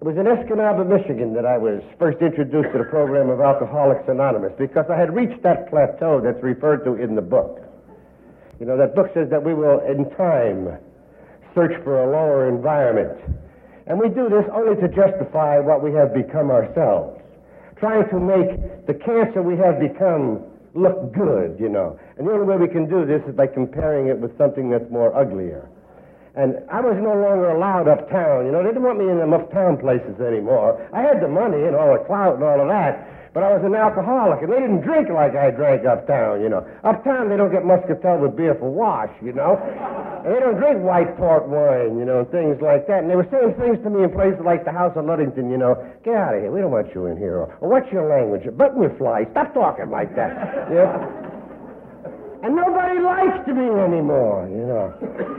It 0.00 0.04
was 0.04 0.16
in 0.16 0.26
Escanaba, 0.26 0.86
Michigan 0.86 1.32
that 1.34 1.46
I 1.46 1.58
was 1.58 1.80
first 1.98 2.18
introduced 2.20 2.72
to 2.72 2.78
the 2.78 2.90
program 2.90 3.30
of 3.30 3.40
Alcoholics 3.40 4.02
Anonymous 4.08 4.52
because 4.58 4.86
I 4.90 4.98
had 4.98 5.14
reached 5.14 5.42
that 5.42 5.70
plateau 5.70 6.20
that's 6.20 6.42
referred 6.42 6.84
to 6.84 6.94
in 6.94 7.14
the 7.14 7.22
book. 7.22 7.60
You 8.58 8.66
know, 8.66 8.76
that 8.76 8.94
book 8.94 9.10
says 9.14 9.30
that 9.30 9.42
we 9.42 9.54
will, 9.54 9.80
in 9.86 10.10
time, 10.16 10.78
search 11.54 11.72
for 11.84 12.02
a 12.02 12.10
lower 12.10 12.48
environment. 12.48 13.18
And 13.86 13.98
we 13.98 14.08
do 14.08 14.28
this 14.28 14.44
only 14.52 14.74
to 14.80 14.88
justify 14.88 15.58
what 15.58 15.82
we 15.82 15.92
have 15.92 16.12
become 16.14 16.50
ourselves 16.50 17.22
trying 17.82 18.08
to 18.10 18.20
make 18.20 18.86
the 18.86 18.94
cancer 18.94 19.42
we 19.42 19.56
have 19.56 19.80
become 19.80 20.38
look 20.72 21.12
good, 21.12 21.58
you 21.58 21.68
know. 21.68 21.98
And 22.22 22.30
the 22.30 22.38
only 22.38 22.46
way 22.46 22.54
we 22.54 22.70
can 22.70 22.86
do 22.86 23.02
this 23.02 23.18
is 23.26 23.34
by 23.34 23.50
comparing 23.50 24.06
it 24.06 24.14
with 24.14 24.30
something 24.38 24.70
that's 24.70 24.86
more 24.94 25.10
uglier. 25.10 25.66
And 26.38 26.62
I 26.70 26.78
was 26.78 26.94
no 27.02 27.18
longer 27.18 27.50
allowed 27.50 27.90
uptown. 27.90 28.46
You 28.46 28.54
know, 28.54 28.62
they 28.62 28.70
didn't 28.70 28.86
want 28.86 29.02
me 29.02 29.10
in 29.10 29.18
them 29.18 29.34
uptown 29.34 29.74
places 29.74 30.22
anymore. 30.22 30.78
I 30.94 31.02
had 31.02 31.18
the 31.18 31.26
money 31.26 31.66
and 31.66 31.74
all 31.74 31.90
the 31.90 32.06
clout 32.06 32.38
and 32.38 32.46
all 32.46 32.62
of 32.62 32.70
that, 32.70 33.34
but 33.34 33.42
I 33.42 33.50
was 33.50 33.66
an 33.66 33.74
alcoholic, 33.74 34.38
and 34.38 34.54
they 34.54 34.62
didn't 34.62 34.86
drink 34.86 35.10
like 35.10 35.34
I 35.34 35.50
drank 35.50 35.82
uptown, 35.82 36.46
you 36.46 36.48
know. 36.48 36.62
Uptown, 36.86 37.26
they 37.26 37.34
don't 37.34 37.50
get 37.50 37.66
muscatel 37.66 38.22
with 38.22 38.38
beer 38.38 38.54
for 38.54 38.70
wash, 38.70 39.10
you 39.18 39.34
know. 39.34 39.58
And 40.22 40.30
they 40.30 40.38
don't 40.38 40.62
drink 40.62 40.78
white 40.78 41.18
port 41.18 41.50
wine, 41.50 41.98
you 41.98 42.06
know, 42.06 42.22
and 42.22 42.30
things 42.30 42.62
like 42.62 42.86
that. 42.86 43.02
And 43.02 43.10
they 43.10 43.18
were 43.18 43.26
saying 43.34 43.58
things 43.58 43.82
to 43.82 43.90
me 43.90 44.06
in 44.06 44.14
places 44.14 44.46
like 44.46 44.62
the 44.62 44.70
House 44.70 44.94
of 44.94 45.10
Ludington, 45.10 45.50
you 45.50 45.58
know. 45.58 45.74
Get 46.06 46.14
out 46.14 46.38
of 46.38 46.46
here. 46.46 46.54
We 46.54 46.62
don't 46.62 46.70
want 46.70 46.94
you 46.94 47.10
in 47.10 47.18
here. 47.18 47.42
Or, 47.42 47.58
or 47.58 47.66
what's 47.66 47.90
your 47.90 48.06
language? 48.06 48.46
Button 48.54 48.78
your 48.78 48.94
fly. 48.94 49.26
Stop 49.34 49.58
talking 49.58 49.90
like 49.90 50.14
that. 50.14 50.70
Know? 50.70 51.31
And 52.42 52.56
nobody 52.56 52.98
likes 52.98 53.46
to 53.46 53.54
be 53.54 53.62
anymore, 53.62 54.50
you 54.50 54.66
know. 54.66 54.90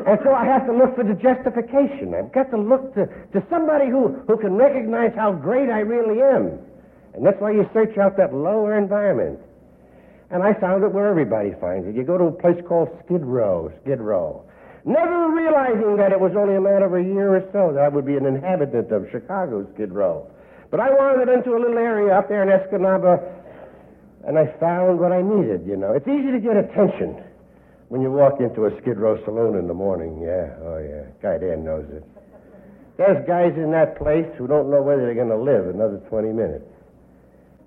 And 0.07 0.19
so 0.23 0.31
I 0.33 0.45
have 0.45 0.65
to 0.67 0.73
look 0.73 0.95
for 0.95 1.03
the 1.03 1.15
justification. 1.15 2.15
I've 2.15 2.31
got 2.31 2.49
to 2.51 2.57
look 2.57 2.95
to, 2.95 3.07
to 3.07 3.43
somebody 3.49 3.89
who, 3.89 4.23
who 4.25 4.37
can 4.37 4.55
recognize 4.55 5.11
how 5.13 5.33
great 5.33 5.69
I 5.69 5.79
really 5.79 6.21
am. 6.21 6.59
And 7.13 7.25
that's 7.25 7.39
why 7.41 7.51
you 7.51 7.69
search 7.73 7.97
out 7.97 8.15
that 8.17 8.33
lower 8.33 8.77
environment. 8.77 9.39
And 10.31 10.41
I 10.41 10.53
found 10.53 10.83
it 10.83 10.93
where 10.93 11.07
everybody 11.07 11.51
finds 11.59 11.87
it. 11.87 11.95
You 11.95 12.03
go 12.03 12.17
to 12.17 12.25
a 12.25 12.31
place 12.31 12.57
called 12.67 12.89
Skid 13.05 13.21
Row, 13.21 13.71
Skid 13.83 13.99
Row. 13.99 14.43
Never 14.85 15.29
realizing 15.29 15.97
that 15.97 16.11
it 16.11 16.19
was 16.19 16.31
only 16.35 16.55
a 16.55 16.61
matter 16.61 16.85
of 16.85 16.93
a 16.93 17.03
year 17.03 17.35
or 17.35 17.43
so 17.51 17.71
that 17.73 17.83
I 17.83 17.89
would 17.89 18.05
be 18.05 18.15
an 18.15 18.25
inhabitant 18.25 18.91
of 18.91 19.07
Chicago, 19.11 19.67
Skid 19.75 19.91
Row. 19.91 20.27
But 20.71 20.79
I 20.79 20.89
wandered 20.89 21.29
into 21.31 21.55
a 21.55 21.59
little 21.59 21.77
area 21.77 22.17
up 22.17 22.29
there 22.29 22.41
in 22.41 22.49
Escanaba, 22.49 23.42
and 24.25 24.37
I 24.39 24.47
found 24.59 24.99
what 24.99 25.11
I 25.11 25.21
needed, 25.21 25.67
you 25.67 25.75
know. 25.75 25.93
It's 25.93 26.07
easy 26.07 26.31
to 26.31 26.39
get 26.39 26.55
attention 26.55 27.21
when 27.89 28.01
you 28.01 28.11
walk 28.11 28.39
into 28.39 28.65
a 28.65 28.71
Skid 28.81 28.97
Row 28.97 29.21
saloon 29.25 29.57
in 29.57 29.67
the 29.67 29.73
morning. 29.73 30.21
Yeah, 30.21 30.55
oh 30.63 30.79
yeah. 30.79 31.11
Guy 31.21 31.37
there 31.37 31.57
knows 31.57 31.85
it. 31.91 32.03
There's 32.97 33.25
guys 33.27 33.53
in 33.57 33.71
that 33.71 33.97
place 33.97 34.29
who 34.37 34.47
don't 34.47 34.69
know 34.69 34.81
whether 34.81 35.01
they're 35.01 35.17
going 35.17 35.33
to 35.33 35.37
live 35.37 35.67
another 35.67 35.97
20 36.09 36.29
minutes. 36.29 36.65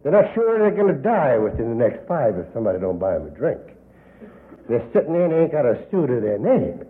They're 0.02 0.14
not 0.14 0.32
sure 0.34 0.58
they're 0.58 0.70
going 0.70 0.94
to 0.94 1.02
die 1.02 1.36
within 1.36 1.68
the 1.68 1.74
next 1.74 2.06
five 2.06 2.38
if 2.38 2.46
somebody 2.54 2.78
don't 2.78 2.98
buy 2.98 3.18
them 3.18 3.26
a 3.26 3.30
drink. 3.30 3.60
They're 4.68 4.86
sitting 4.94 5.12
there 5.12 5.26
and 5.26 5.32
they 5.34 5.42
ain't 5.42 5.52
got 5.52 5.66
a 5.66 5.82
sou 5.90 6.06
to 6.06 6.20
their 6.20 6.38
name. 6.38 6.86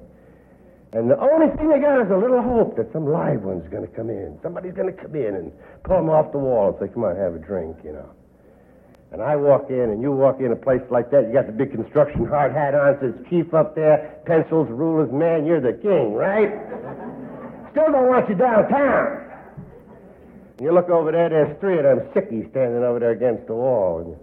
And 0.92 1.10
the 1.10 1.18
only 1.18 1.48
thing 1.56 1.68
they 1.68 1.80
got 1.80 2.00
is 2.00 2.10
a 2.10 2.16
little 2.16 2.40
hope 2.40 2.76
that 2.76 2.92
some 2.92 3.04
live 3.04 3.42
one's 3.42 3.68
going 3.68 3.88
to 3.88 3.92
come 3.96 4.08
in. 4.08 4.38
Somebody's 4.42 4.72
going 4.72 4.94
to 4.94 4.96
come 4.96 5.14
in 5.14 5.34
and 5.34 5.52
pull 5.84 5.96
them 5.96 6.08
off 6.08 6.32
the 6.32 6.38
wall 6.38 6.72
and 6.72 6.76
say, 6.80 6.92
come 6.92 7.04
on, 7.04 7.16
have 7.16 7.34
a 7.34 7.38
drink, 7.38 7.76
you 7.84 7.92
know. 7.92 8.08
And 9.12 9.22
I 9.22 9.36
walk 9.36 9.70
in, 9.70 9.90
and 9.94 10.02
you 10.02 10.10
walk 10.10 10.40
in 10.40 10.52
a 10.52 10.56
place 10.56 10.82
like 10.90 11.10
that, 11.10 11.28
you 11.28 11.32
got 11.32 11.46
the 11.46 11.52
big 11.52 11.70
construction 11.70 12.26
hard 12.26 12.52
hat 12.52 12.74
on, 12.74 12.98
says 13.00 13.14
chief 13.30 13.54
up 13.54 13.74
there, 13.74 14.20
pencils, 14.26 14.68
rulers, 14.68 15.12
man, 15.12 15.46
you're 15.46 15.60
the 15.60 15.78
king, 15.78 16.12
right? 16.12 16.50
Still 17.70 17.92
don't 17.92 18.08
want 18.08 18.28
you 18.28 18.34
downtown. 18.34 19.30
And 20.58 20.64
you 20.66 20.72
look 20.72 20.88
over 20.90 21.12
there, 21.12 21.28
there's 21.28 21.56
three 21.60 21.78
of 21.78 21.84
them 21.84 22.00
sickies 22.14 22.50
standing 22.50 22.82
over 22.82 22.98
there 22.98 23.12
against 23.12 23.46
the 23.46 23.54
wall. 23.54 24.00
And 24.00 24.16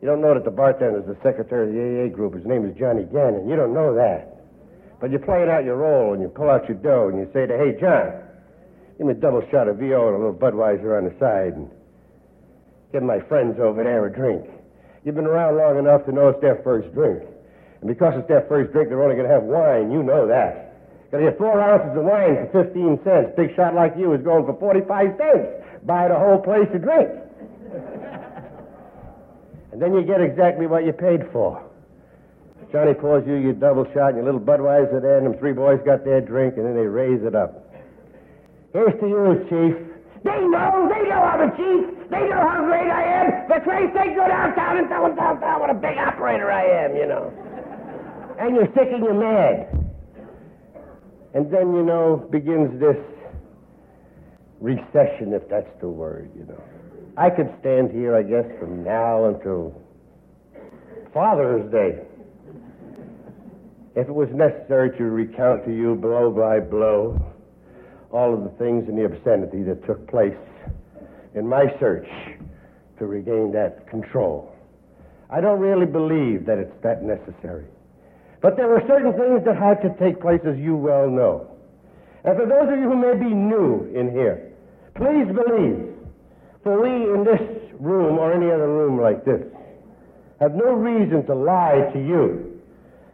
you 0.00 0.08
don't 0.08 0.22
know 0.22 0.34
that 0.34 0.44
the 0.44 0.50
bartender's 0.50 1.06
the 1.06 1.16
secretary 1.22 1.68
of 1.68 1.74
the 1.74 1.82
AA 1.82 2.14
group. 2.14 2.34
His 2.34 2.46
name 2.46 2.64
is 2.64 2.76
Johnny 2.78 3.04
Gannon. 3.04 3.48
You 3.48 3.56
don't 3.56 3.74
know 3.74 3.94
that. 3.94 4.32
But 5.00 5.10
you're 5.10 5.20
playing 5.20 5.50
out 5.50 5.64
your 5.64 5.76
role, 5.76 6.14
and 6.14 6.22
you 6.22 6.28
pull 6.28 6.48
out 6.48 6.68
your 6.68 6.78
dough, 6.78 7.08
and 7.08 7.18
you 7.18 7.28
say 7.34 7.46
to, 7.46 7.56
hey, 7.58 7.76
John, 7.78 8.16
give 8.96 9.06
me 9.06 9.12
a 9.12 9.16
double 9.16 9.42
shot 9.50 9.68
of 9.68 9.76
VO 9.76 10.08
and 10.08 10.16
a 10.16 10.18
little 10.18 10.32
Budweiser 10.32 10.96
on 10.96 11.04
the 11.04 11.14
side, 11.20 11.52
and 11.52 11.68
give 12.92 13.02
my 13.02 13.20
friends 13.20 13.58
over 13.60 13.84
there 13.84 14.06
a 14.06 14.12
drink. 14.12 14.46
You've 15.04 15.14
been 15.14 15.26
around 15.26 15.56
long 15.56 15.78
enough 15.78 16.04
to 16.06 16.12
know 16.12 16.28
it's 16.28 16.40
their 16.40 16.56
first 16.64 16.92
drink. 16.92 17.22
And 17.80 17.88
because 17.88 18.14
it's 18.16 18.28
their 18.28 18.42
first 18.48 18.72
drink, 18.72 18.88
they're 18.88 19.02
only 19.02 19.16
going 19.16 19.28
to 19.28 19.34
have 19.34 19.44
wine. 19.44 19.92
You 19.92 20.02
know 20.02 20.26
that. 20.26 20.74
Going 21.10 21.24
to 21.24 21.30
get 21.30 21.38
four 21.38 21.60
ounces 21.60 21.96
of 21.96 22.04
wine 22.04 22.48
for 22.50 22.64
15 22.64 23.00
cents. 23.04 23.32
Big 23.36 23.54
shot 23.54 23.74
like 23.74 23.94
you 23.96 24.12
is 24.14 24.22
going 24.22 24.44
for 24.44 24.58
45 24.58 25.16
cents. 25.16 25.48
Buy 25.84 26.08
the 26.08 26.18
whole 26.18 26.42
place 26.42 26.68
a 26.74 26.78
drink. 26.78 27.08
and 29.72 29.80
then 29.80 29.94
you 29.94 30.02
get 30.02 30.20
exactly 30.20 30.66
what 30.66 30.84
you 30.84 30.92
paid 30.92 31.30
for. 31.32 31.62
Johnny 32.72 32.94
pours 32.94 33.24
you 33.26 33.34
your 33.34 33.52
double 33.52 33.84
shot 33.94 34.08
and 34.08 34.16
your 34.16 34.24
little 34.24 34.40
Budweiser 34.40 35.00
there, 35.00 35.18
and 35.18 35.26
them 35.26 35.38
three 35.38 35.52
boys 35.52 35.78
got 35.84 36.04
their 36.04 36.20
drink, 36.20 36.56
and 36.56 36.66
then 36.66 36.74
they 36.74 36.86
raise 36.86 37.22
it 37.22 37.36
up. 37.36 37.62
Here's 38.72 38.98
to 39.00 39.06
you, 39.06 39.46
Chief. 39.48 39.85
They 40.26 40.42
know, 40.42 40.90
they 40.90 41.08
know 41.08 41.22
I'm 41.22 41.48
a 41.48 41.56
chief. 41.56 42.10
They 42.10 42.28
know 42.28 42.42
how 42.42 42.64
great 42.66 42.90
I 42.90 43.02
am. 43.22 43.48
The 43.48 43.62
trace 43.62 43.90
they 43.94 44.12
go 44.12 44.26
downtown 44.26 44.78
and 44.78 44.88
tell 44.88 45.06
them 45.06 45.14
downtown 45.14 45.60
what 45.60 45.70
a 45.70 45.74
big 45.74 45.96
operator 45.98 46.50
I 46.50 46.64
am, 46.84 46.96
you 46.96 47.06
know. 47.06 47.32
And 48.40 48.56
you're 48.56 48.66
sick 48.74 48.88
and 48.90 49.04
you're 49.04 49.14
mad. 49.14 49.70
And 51.34 51.48
then, 51.48 51.72
you 51.74 51.84
know, 51.84 52.26
begins 52.32 52.80
this 52.80 52.96
recession, 54.60 55.32
if 55.32 55.48
that's 55.48 55.70
the 55.80 55.88
word, 55.88 56.32
you 56.36 56.44
know. 56.44 56.62
I 57.16 57.30
could 57.30 57.54
stand 57.60 57.92
here, 57.92 58.16
I 58.16 58.22
guess, 58.24 58.46
from 58.58 58.82
now 58.82 59.26
until 59.26 59.80
Father's 61.14 61.70
Day. 61.70 62.00
If 63.94 64.08
it 64.08 64.14
was 64.14 64.28
necessary 64.32 64.90
to 64.98 65.04
recount 65.04 65.64
to 65.66 65.72
you 65.72 65.94
blow 65.94 66.32
by 66.32 66.58
blow 66.58 67.35
all 68.12 68.34
of 68.34 68.44
the 68.44 68.50
things 68.58 68.88
and 68.88 68.96
the 68.96 69.04
obscenity 69.04 69.62
that 69.64 69.84
took 69.86 70.06
place 70.08 70.36
in 71.34 71.46
my 71.46 71.66
search 71.78 72.08
to 72.98 73.06
regain 73.06 73.52
that 73.52 73.88
control. 73.88 74.52
I 75.28 75.40
don't 75.40 75.60
really 75.60 75.86
believe 75.86 76.46
that 76.46 76.58
it's 76.58 76.74
that 76.82 77.02
necessary. 77.02 77.66
But 78.40 78.56
there 78.56 78.68
were 78.68 78.82
certain 78.86 79.12
things 79.12 79.44
that 79.44 79.56
had 79.56 79.82
to 79.82 79.90
take 79.98 80.20
place, 80.20 80.40
as 80.46 80.56
you 80.56 80.76
well 80.76 81.10
know. 81.10 81.50
And 82.24 82.36
for 82.36 82.46
those 82.46 82.72
of 82.72 82.78
you 82.78 82.90
who 82.90 82.96
may 82.96 83.14
be 83.14 83.32
new 83.32 83.90
in 83.94 84.10
here, 84.10 84.52
please 84.94 85.26
believe, 85.26 85.94
for 86.62 86.80
we 86.80 86.90
in 86.90 87.24
this 87.24 87.40
room 87.80 88.18
or 88.18 88.32
any 88.32 88.50
other 88.50 88.68
room 88.68 89.00
like 89.00 89.24
this 89.24 89.42
have 90.40 90.54
no 90.54 90.72
reason 90.72 91.24
to 91.26 91.34
lie 91.34 91.90
to 91.92 91.98
you, 91.98 92.60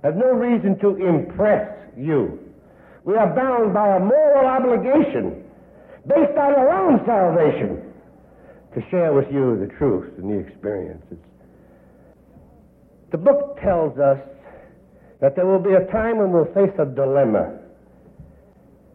have 0.02 0.16
no 0.16 0.32
reason 0.32 0.78
to 0.80 0.96
impress 0.96 1.70
you. 1.96 2.41
We 3.04 3.16
are 3.16 3.34
bound 3.34 3.74
by 3.74 3.96
a 3.96 4.00
moral 4.00 4.46
obligation 4.46 5.44
based 6.06 6.36
on 6.38 6.54
our 6.54 6.70
own 6.70 7.04
salvation 7.04 7.92
to 8.74 8.90
share 8.90 9.12
with 9.12 9.26
you 9.32 9.58
the 9.58 9.72
truth 9.74 10.12
and 10.18 10.30
the 10.30 10.38
experiences. 10.38 11.18
The 13.10 13.18
book 13.18 13.60
tells 13.60 13.98
us 13.98 14.18
that 15.20 15.36
there 15.36 15.46
will 15.46 15.58
be 15.58 15.74
a 15.74 15.84
time 15.92 16.18
when 16.18 16.32
we'll 16.32 16.52
face 16.54 16.72
a 16.78 16.86
dilemma. 16.86 17.58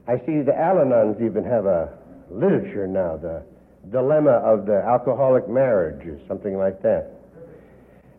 I 0.07 0.17
see 0.25 0.41
the 0.41 0.57
Al-Anons 0.57 1.21
even 1.23 1.43
have 1.43 1.65
a 1.65 1.97
literature 2.29 2.87
now, 2.87 3.17
the 3.17 3.43
dilemma 3.91 4.31
of 4.31 4.65
the 4.65 4.83
alcoholic 4.85 5.47
marriage 5.47 6.05
or 6.07 6.19
something 6.27 6.57
like 6.57 6.81
that. 6.81 7.11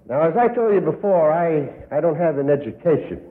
Now, 0.08 0.22
as 0.22 0.36
I 0.36 0.48
told 0.54 0.72
you 0.72 0.80
before, 0.80 1.32
I, 1.32 1.68
I 1.94 2.00
don't 2.00 2.16
have 2.16 2.38
an 2.38 2.48
education. 2.48 3.27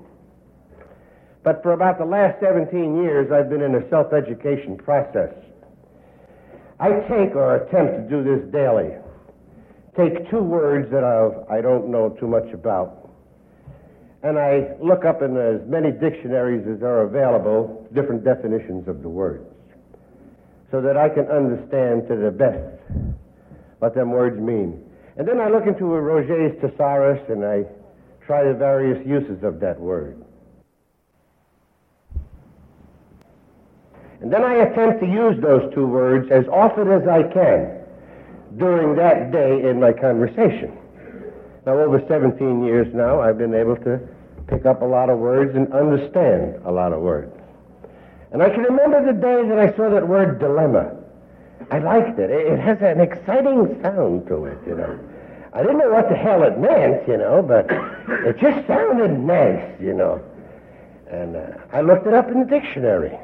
But 1.47 1.63
for 1.63 1.71
about 1.71 1.97
the 1.97 2.03
last 2.03 2.41
17 2.41 3.01
years, 3.01 3.31
I've 3.31 3.49
been 3.49 3.61
in 3.61 3.75
a 3.75 3.89
self 3.89 4.11
education 4.11 4.75
process. 4.75 5.31
I 6.77 6.89
take 7.07 7.39
or 7.39 7.55
attempt 7.55 7.95
to 7.95 8.03
do 8.09 8.21
this 8.21 8.51
daily. 8.51 8.91
Take 9.95 10.29
two 10.29 10.43
words 10.43 10.91
that 10.91 11.05
I've, 11.05 11.49
I 11.49 11.61
don't 11.61 11.87
know 11.87 12.09
too 12.19 12.27
much 12.27 12.51
about, 12.53 13.09
and 14.23 14.37
I 14.37 14.75
look 14.83 15.05
up 15.05 15.21
in 15.21 15.37
as 15.37 15.65
many 15.69 15.89
dictionaries 15.89 16.67
as 16.67 16.83
are 16.83 17.03
available 17.03 17.87
different 17.95 18.25
definitions 18.25 18.89
of 18.89 19.01
the 19.01 19.07
words 19.07 19.47
so 20.69 20.81
that 20.81 20.97
I 20.97 21.07
can 21.07 21.31
understand 21.31 22.09
to 22.09 22.17
the 22.17 22.29
best 22.29 22.75
what 23.79 23.95
them 23.95 24.11
words 24.11 24.37
mean. 24.37 24.83
And 25.15 25.25
then 25.25 25.39
I 25.39 25.47
look 25.47 25.65
into 25.65 25.93
a 25.93 26.01
Roget's 26.01 26.59
thesaurus 26.59 27.23
and 27.29 27.45
I 27.45 27.63
try 28.25 28.43
the 28.43 28.53
various 28.53 28.99
uses 29.07 29.45
of 29.45 29.61
that 29.61 29.79
word. 29.79 30.26
And 34.22 34.34
then 34.34 34.43
I 34.43 34.55
attempt 34.55 34.99
to 35.01 35.05
use 35.05 35.39
those 35.41 35.72
two 35.74 35.86
words 35.86 36.32
as 36.32 36.47
often 36.47 36.91
as 36.91 37.07
I 37.07 37.24
can 37.24 37.78
during 38.57 38.95
that 38.95 39.32
day 39.32 39.70
in 39.70 39.80
my 39.80 39.93
conversation. 39.93 40.76
Now, 41.65 41.80
over 41.80 42.03
17 42.07 42.63
years 42.63 42.91
now, 42.93 43.20
I've 43.22 43.38
been 43.38 43.53
able 43.53 43.76
to 43.78 43.99
pick 44.47 44.65
up 44.65 44.82
a 44.82 44.86
lot 44.86 45.09
of 45.09 45.20
words 45.20 45.55
and 45.55 45.72
understand 45.74 46.55
a 46.65 46.72
lot 46.72 46.93
of 46.93 47.01
words. 47.01 47.34
And 48.32 48.41
I 48.41 48.49
can 48.49 48.63
remember 48.63 49.05
the 49.05 49.20
day 49.20 49.47
that 49.47 49.59
I 49.59 49.76
saw 49.76 49.89
that 49.89 50.07
word 50.07 50.39
dilemma. 50.39 50.95
I 51.70 51.80
liked 51.80 52.18
it. 52.20 52.30
It 52.30 52.59
has 52.59 52.82
an 52.82 53.01
exciting 53.01 53.80
sound 53.82 54.28
to 54.28 54.45
it, 54.45 54.57
you 54.65 54.76
know. 54.76 54.99
I 55.53 55.61
didn't 55.61 55.80
know 55.80 55.89
what 55.89 56.09
the 56.09 56.15
hell 56.15 56.43
it 56.43 56.57
meant, 56.59 57.07
you 57.07 57.18
know, 57.18 57.41
but 57.41 57.68
it 58.26 58.38
just 58.39 58.65
sounded 58.68 59.20
nice, 59.20 59.80
you 59.82 59.93
know. 59.93 60.22
And 61.09 61.36
uh, 61.36 61.57
I 61.74 61.82
looked 61.82 62.07
it 62.07 62.13
up 62.13 62.30
in 62.30 62.39
the 62.39 62.45
dictionary. 62.45 63.18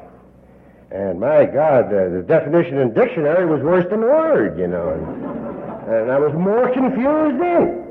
And 0.94 1.18
my 1.18 1.44
God, 1.44 1.90
the, 1.90 2.08
the 2.08 2.22
definition 2.22 2.78
in 2.78 2.94
dictionary 2.94 3.46
was 3.46 3.60
worse 3.62 3.84
than 3.90 4.00
word, 4.00 4.56
you 4.56 4.68
know. 4.68 4.94
And, 4.94 5.92
and 5.92 6.12
I 6.12 6.20
was 6.20 6.32
more 6.34 6.72
confused 6.72 7.42
then. 7.42 7.82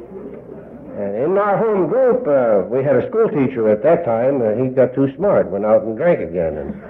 And 0.96 1.16
in 1.18 1.38
our 1.38 1.58
home 1.58 1.90
group, 1.90 2.26
uh, 2.26 2.64
we 2.70 2.82
had 2.82 2.96
a 2.96 3.10
school 3.10 3.28
teacher 3.28 3.68
at 3.68 3.84
that 3.84 4.06
time. 4.06 4.42
Uh, 4.42 4.56
he 4.56 4.70
got 4.70 4.96
too 4.96 5.14
smart, 5.18 5.52
went 5.52 5.66
out 5.66 5.84
and 5.84 5.98
drank 5.98 6.22
again. 6.22 6.56
And, 6.56 6.82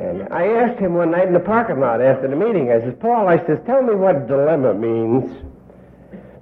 and 0.00 0.32
I 0.32 0.46
asked 0.64 0.80
him 0.80 0.94
one 0.94 1.10
night 1.10 1.28
in 1.28 1.34
the 1.34 1.40
parking 1.40 1.78
lot 1.78 2.00
after 2.00 2.26
the 2.26 2.36
meeting, 2.36 2.72
I 2.72 2.80
says, 2.80 2.94
Paul, 2.98 3.28
I 3.28 3.36
says, 3.46 3.58
tell 3.66 3.82
me 3.82 3.94
what 3.94 4.26
dilemma 4.26 4.72
means, 4.72 5.28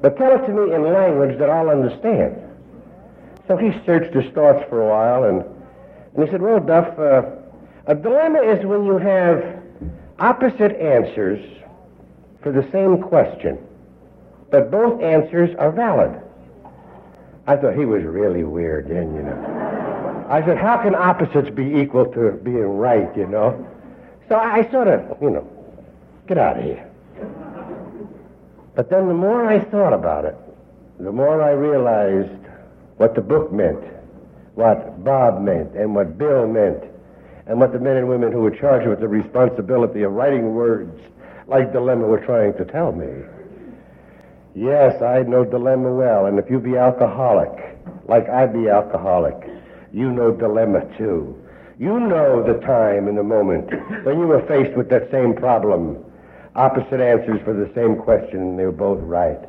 but 0.00 0.16
tell 0.16 0.30
it 0.30 0.46
to 0.46 0.52
me 0.52 0.72
in 0.72 0.92
language 0.92 1.38
that 1.40 1.50
I'll 1.50 1.70
understand. 1.70 2.38
So 3.48 3.56
he 3.56 3.72
searched 3.84 4.14
his 4.14 4.32
thoughts 4.32 4.64
for 4.68 4.82
a 4.82 4.88
while, 4.88 5.24
and, 5.24 5.42
and 6.14 6.24
he 6.24 6.30
said, 6.30 6.40
well, 6.40 6.60
Duff, 6.60 6.96
uh, 6.98 7.43
a 7.86 7.94
dilemma 7.94 8.40
is 8.40 8.64
when 8.64 8.84
you 8.84 8.98
have 8.98 9.62
opposite 10.18 10.72
answers 10.80 11.44
for 12.42 12.52
the 12.52 12.66
same 12.70 13.02
question, 13.02 13.58
but 14.50 14.70
both 14.70 15.02
answers 15.02 15.54
are 15.58 15.70
valid. 15.70 16.20
I 17.46 17.56
thought 17.56 17.76
he 17.76 17.84
was 17.84 18.02
really 18.04 18.44
weird 18.44 18.88
then, 18.88 19.14
you 19.14 19.22
know. 19.22 20.26
I 20.28 20.44
said, 20.44 20.56
how 20.56 20.78
can 20.78 20.94
opposites 20.94 21.50
be 21.50 21.80
equal 21.80 22.06
to 22.12 22.32
being 22.42 22.78
right, 22.78 23.14
you 23.16 23.26
know? 23.26 23.66
So 24.28 24.36
I 24.36 24.70
sort 24.70 24.88
of, 24.88 25.20
you 25.20 25.30
know, 25.30 25.46
get 26.26 26.38
out 26.38 26.58
of 26.58 26.64
here. 26.64 26.90
But 28.74 28.88
then 28.88 29.08
the 29.08 29.14
more 29.14 29.46
I 29.46 29.60
thought 29.60 29.92
about 29.92 30.24
it, 30.24 30.36
the 30.98 31.12
more 31.12 31.42
I 31.42 31.50
realized 31.50 32.40
what 32.96 33.14
the 33.14 33.20
book 33.20 33.52
meant, 33.52 33.84
what 34.54 35.04
Bob 35.04 35.42
meant, 35.42 35.74
and 35.74 35.94
what 35.94 36.16
Bill 36.16 36.46
meant, 36.46 36.82
and 37.46 37.60
what 37.60 37.72
the 37.72 37.78
men 37.78 37.96
and 37.96 38.08
women 38.08 38.32
who 38.32 38.40
were 38.40 38.50
charged 38.50 38.88
with 38.88 39.00
the 39.00 39.08
responsibility 39.08 40.02
of 40.02 40.12
writing 40.12 40.54
words 40.54 41.00
like 41.46 41.72
Dilemma 41.72 42.06
were 42.06 42.24
trying 42.24 42.54
to 42.54 42.64
tell 42.64 42.92
me. 42.92 43.22
Yes, 44.54 45.02
I 45.02 45.22
know 45.22 45.44
Dilemma 45.44 45.92
well, 45.92 46.26
and 46.26 46.38
if 46.38 46.48
you 46.48 46.58
be 46.58 46.76
alcoholic, 46.76 47.76
like 48.06 48.28
I 48.28 48.46
be 48.46 48.68
alcoholic, 48.68 49.36
you 49.92 50.10
know 50.10 50.30
Dilemma 50.30 50.86
too. 50.96 51.36
You 51.78 51.98
know 51.98 52.42
the 52.42 52.64
time 52.64 53.08
and 53.08 53.18
the 53.18 53.22
moment 53.22 53.68
when 54.04 54.18
you 54.20 54.26
were 54.26 54.46
faced 54.46 54.76
with 54.76 54.88
that 54.90 55.10
same 55.10 55.34
problem, 55.34 56.04
opposite 56.54 57.00
answers 57.00 57.42
for 57.44 57.52
the 57.52 57.70
same 57.74 57.96
question, 57.96 58.38
and 58.38 58.58
they 58.58 58.64
were 58.64 58.72
both 58.72 59.00
right. 59.00 59.40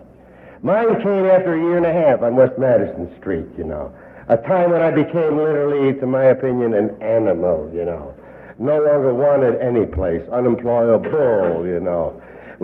Mine 0.64 0.96
came 1.04 1.26
after 1.26 1.54
a 1.54 1.60
year 1.60 1.78
and 1.78 1.86
a 1.86 1.94
half 1.94 2.24
on 2.24 2.36
West 2.36 2.58
Madison 2.58 3.16
Street, 3.20 3.46
you 3.58 3.64
know. 3.64 3.94
A 4.28 4.38
time 4.38 4.72
when 4.72 4.82
I 4.82 4.90
became 4.90 5.38
literally, 5.38 5.94
to 6.00 6.08
my 6.08 6.26
opinion, 6.26 6.74
an 6.74 7.00
animal, 7.00 7.70
you 7.72 7.86
know. 7.86 8.16
No 8.58 8.82
longer 8.82 9.14
wanted 9.14 9.62
any 9.62 9.86
place, 9.86 10.24
unemployable, 10.32 11.68
you 11.68 11.80
know. 11.80 12.20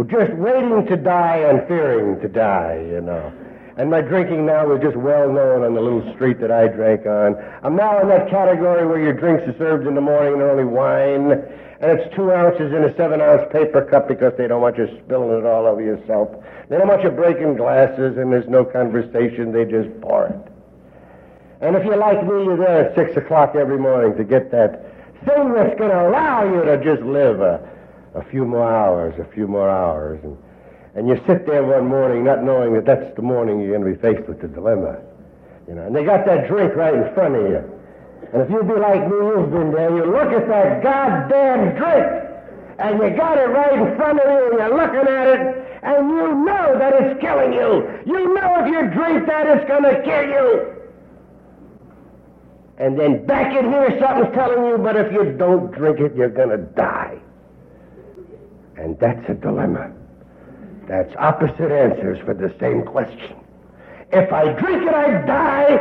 Just 0.08 0.34
waiting 0.34 0.88
to 0.88 0.98
die 0.98 1.38
and 1.38 1.68
fearing 1.68 2.20
to 2.22 2.28
die, 2.28 2.84
you 2.90 3.02
know. 3.02 3.32
And 3.78 3.92
my 3.92 4.02
drinking 4.02 4.46
now 4.46 4.66
was 4.66 4.82
just 4.82 4.98
well 4.98 5.32
known 5.32 5.64
on 5.64 5.76
the 5.76 5.82
little 5.82 6.14
street 6.16 6.40
that 6.42 6.50
I 6.52 6.68
drank 6.68 7.06
on. 7.06 7.36
I'm 7.62 7.76
now 7.76 8.02
in 8.02 8.08
that 8.08 8.30
category 8.30 8.88
where 8.88 9.00
your 9.00 9.14
drinks 9.14 9.48
are 9.48 9.58
served 9.60 9.86
in 9.86 9.94
the 9.94 10.02
morning 10.02 10.34
and 10.34 10.42
only 10.42 10.66
wine. 10.66 11.32
And 11.32 12.00
it's 12.00 12.16
two 12.16 12.32
ounces 12.32 12.74
in 12.74 12.84
a 12.86 12.96
seven 12.96 13.22
ounce 13.22 13.44
paper 13.52 13.86
cup 13.86 14.08
because 14.08 14.34
they 14.36 14.48
don't 14.48 14.62
want 14.62 14.78
you 14.78 14.88
spilling 15.06 15.38
it 15.38 15.46
all 15.46 15.68
over 15.68 15.82
yourself. 15.82 16.30
They 16.70 16.78
don't 16.78 16.88
want 16.88 17.04
you 17.04 17.12
breaking 17.12 17.56
glasses 17.56 18.18
and 18.18 18.32
there's 18.32 18.50
no 18.50 18.66
conversation. 18.66 19.52
They 19.52 19.66
just 19.66 19.90
pour 20.02 20.26
it. 20.26 20.51
And 21.62 21.76
if 21.76 21.86
you're 21.86 21.98
like 21.98 22.24
me, 22.24 22.44
you're 22.44 22.58
there 22.58 22.90
at 22.90 22.96
six 22.96 23.16
o'clock 23.16 23.56
every 23.56 23.78
morning 23.78 24.18
to 24.18 24.24
get 24.24 24.50
that 24.52 24.92
thing 25.26 25.54
that's 25.54 25.78
going 25.78 25.92
to 25.92 26.10
allow 26.10 26.44
you 26.44 26.66
to 26.66 26.84
just 26.84 27.04
live 27.04 27.40
a, 27.40 27.62
a 28.16 28.24
few 28.26 28.46
more 28.46 28.68
hours, 28.68 29.14
a 29.20 29.32
few 29.32 29.48
more 29.48 29.70
hours. 29.70 30.20
And, 30.24 30.36
and 30.96 31.08
you 31.08 31.22
sit 31.28 31.46
there 31.46 31.64
one 31.64 31.88
morning 31.88 32.24
not 32.24 32.44
knowing 32.44 32.74
that 32.74 32.86
that's 32.86 33.16
the 33.16 33.22
morning 33.22 33.62
you're 33.62 33.78
going 33.78 33.86
to 33.86 33.96
be 33.96 34.02
faced 34.02 34.28
with 34.28 34.42
the 34.42 34.48
dilemma. 34.48 35.02
You 35.68 35.76
know, 35.76 35.86
and 35.86 35.96
they 35.96 36.04
got 36.04 36.26
that 36.26 36.48
drink 36.48 36.76
right 36.76 36.96
in 36.96 37.14
front 37.14 37.36
of 37.36 37.44
you. 37.44 37.62
And 38.34 38.42
if 38.42 38.50
you 38.50 38.64
be 38.64 38.80
like 38.80 39.06
me, 39.06 39.18
you've 39.22 39.52
been 39.52 39.72
there, 39.72 39.96
you 39.96 40.06
look 40.06 40.34
at 40.34 40.48
that 40.48 40.82
goddamn 40.82 41.78
drink, 41.78 42.08
and 42.80 42.98
you 42.98 43.16
got 43.16 43.38
it 43.38 43.50
right 43.54 43.74
in 43.74 43.96
front 43.96 44.20
of 44.20 44.26
you, 44.26 44.50
and 44.50 44.58
you're 44.58 44.78
looking 44.78 45.08
at 45.14 45.28
it, 45.28 45.80
and 45.84 46.10
you 46.10 46.36
know 46.42 46.78
that 46.80 46.94
it's 47.02 47.22
killing 47.22 47.54
you. 47.54 47.86
You 48.06 48.34
know 48.34 48.66
if 48.66 48.68
you 48.68 48.90
drink 48.90 49.28
that, 49.28 49.46
it's 49.46 49.68
going 49.68 49.84
to 49.84 50.02
kill 50.02 50.26
you. 50.26 50.81
And 52.82 53.00
then 53.00 53.28
back 53.28 53.56
in 53.56 53.72
here, 53.72 53.96
something's 54.00 54.34
telling 54.34 54.66
you, 54.66 54.76
but 54.80 54.96
if 54.98 55.14
you 55.14 55.34
don't 55.38 55.72
drink 55.72 56.00
it, 56.00 56.16
you're 56.16 56.30
going 56.30 56.50
to 56.50 56.58
die. 56.58 57.20
And 58.76 59.00
that's 59.00 59.30
a 59.30 59.36
dilemma. 59.36 59.92
That's 60.88 61.16
opposite 61.20 61.72
answers 61.72 62.18
for 62.26 62.34
the 62.34 62.52
same 62.60 62.82
question. 62.82 63.36
If 64.12 64.34
I 64.34 64.54
drink 64.54 64.82
it, 64.82 64.96
I 64.96 65.26
die, 65.28 65.76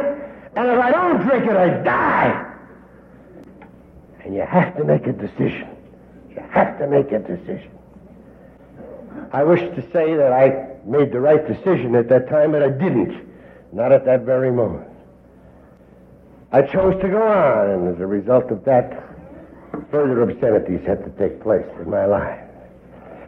and 0.57 0.69
if 0.69 0.79
I 0.79 0.91
don't 0.91 1.27
drink 1.27 1.47
it, 1.47 1.57
I 1.57 1.83
die. 1.83 2.55
And 4.23 4.35
you 4.35 4.43
have 4.43 4.77
to 4.77 4.85
make 4.85 5.07
a 5.07 5.13
decision. 5.13 5.75
You 6.29 6.43
have 6.51 6.79
to 6.81 6.87
make 6.87 7.13
a 7.13 7.19
decision. 7.21 7.71
I 9.33 9.43
wish 9.43 9.61
to 9.61 9.83
say 9.91 10.17
that 10.17 10.35
I 10.35 10.77
made 10.85 11.13
the 11.13 11.21
right 11.21 11.49
decision 11.49 11.95
at 11.97 12.11
that 12.11 12.29
time, 12.29 12.53
but 12.53 12.63
I 12.63 12.69
didn't. 12.69 13.27
Not 13.73 13.91
at 13.91 14.05
that 14.05 14.27
very 14.27 14.53
moment. 14.53 14.90
I 16.53 16.63
chose 16.63 17.01
to 17.01 17.09
go 17.09 17.23
on, 17.23 17.71
and 17.71 17.95
as 17.95 18.01
a 18.01 18.07
result 18.07 18.51
of 18.51 18.65
that, 18.65 19.05
further 19.91 20.23
obscenities 20.23 20.85
had 20.85 21.05
to 21.05 21.11
take 21.11 21.41
place 21.41 21.67
in 21.81 21.89
my 21.89 22.07
life. 22.07 22.41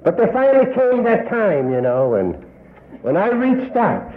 But 0.02 0.16
there 0.16 0.32
finally 0.32 0.74
came 0.74 1.04
that 1.04 1.28
time, 1.28 1.72
you 1.72 1.80
know, 1.80 2.08
when, 2.10 2.32
when 3.02 3.16
I 3.16 3.28
reached 3.28 3.76
out, 3.76 4.12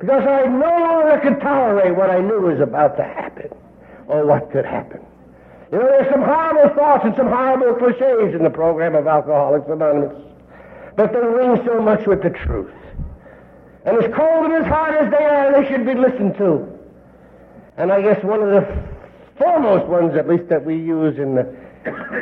because 0.00 0.26
I 0.26 0.46
no 0.46 0.64
longer 0.66 1.20
could 1.22 1.40
tolerate 1.42 1.94
what 1.94 2.08
I 2.08 2.20
knew 2.20 2.40
was 2.40 2.60
about 2.60 2.96
to 2.96 3.02
happen, 3.02 3.50
or 4.06 4.24
what 4.24 4.50
could 4.50 4.64
happen. 4.64 5.04
You 5.70 5.78
know, 5.78 5.86
there's 5.86 6.10
some 6.10 6.22
horrible 6.22 6.74
thoughts 6.74 7.04
and 7.04 7.14
some 7.16 7.28
horrible 7.28 7.74
cliches 7.74 8.34
in 8.34 8.42
the 8.42 8.50
program 8.50 8.94
of 8.94 9.06
Alcoholics 9.06 9.68
Anonymous, 9.68 10.22
but 10.96 11.12
they 11.12 11.18
ring 11.18 11.60
so 11.66 11.82
much 11.82 12.06
with 12.06 12.22
the 12.22 12.30
truth. 12.30 12.72
And 13.84 14.02
as 14.02 14.10
cold 14.14 14.46
and 14.46 14.54
as 14.54 14.66
hard 14.66 14.94
as 14.94 15.10
they 15.10 15.24
are, 15.24 15.60
they 15.60 15.68
should 15.68 15.84
be 15.84 15.94
listened 15.94 16.38
to. 16.38 16.75
And 17.76 17.92
I 17.92 18.00
guess 18.00 18.22
one 18.24 18.42
of 18.42 18.48
the 18.48 18.88
foremost 19.38 19.86
ones, 19.86 20.16
at 20.16 20.28
least 20.28 20.48
that 20.48 20.64
we 20.64 20.76
use 20.76 21.18
in 21.18 21.34
the, 21.34 21.42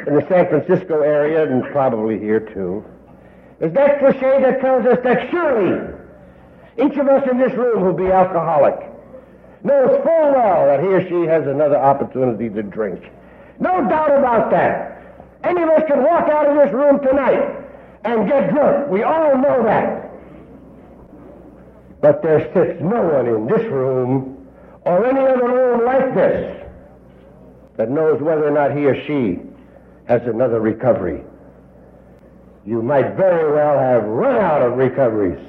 in 0.06 0.14
the 0.14 0.26
San 0.28 0.48
Francisco 0.48 1.00
area, 1.00 1.50
and 1.50 1.62
probably 1.72 2.18
here 2.18 2.40
too, 2.40 2.84
is 3.60 3.72
that 3.72 4.00
cliche 4.00 4.40
that 4.42 4.60
tells 4.60 4.84
us 4.86 4.98
that 5.04 5.30
surely 5.30 5.94
each 6.76 6.96
of 6.96 7.06
us 7.06 7.28
in 7.30 7.38
this 7.38 7.52
room 7.54 7.80
who'll 7.80 7.92
be 7.92 8.10
alcoholic 8.10 8.74
knows 9.62 9.96
full 10.02 10.32
well 10.32 10.66
that 10.66 10.80
he 10.80 10.86
or 10.86 11.08
she 11.08 11.26
has 11.26 11.46
another 11.46 11.76
opportunity 11.76 12.48
to 12.50 12.62
drink. 12.62 13.00
No 13.60 13.88
doubt 13.88 14.10
about 14.10 14.50
that. 14.50 14.90
Any 15.44 15.62
of 15.62 15.68
us 15.68 15.82
can 15.86 16.02
walk 16.02 16.28
out 16.28 16.48
of 16.48 16.56
this 16.56 16.74
room 16.74 17.00
tonight 17.00 17.64
and 18.04 18.28
get 18.28 18.50
drunk. 18.50 18.88
We 18.88 19.02
all 19.04 19.38
know 19.38 19.62
that. 19.62 20.10
But 22.00 22.22
there 22.22 22.50
sits 22.52 22.80
no 22.82 23.02
one 23.02 23.26
in 23.26 23.46
this 23.46 23.64
room 23.70 24.33
or 24.84 25.06
any 25.06 25.20
other 25.20 25.48
room 25.48 25.84
like 25.84 26.14
this 26.14 26.62
that 27.76 27.90
knows 27.90 28.20
whether 28.20 28.46
or 28.46 28.50
not 28.50 28.76
he 28.76 28.86
or 28.86 28.94
she 29.06 29.40
has 30.06 30.22
another 30.26 30.60
recovery. 30.60 31.22
You 32.66 32.82
might 32.82 33.16
very 33.16 33.52
well 33.52 33.78
have 33.78 34.04
run 34.04 34.36
out 34.36 34.62
of 34.62 34.76
recoveries, 34.78 35.42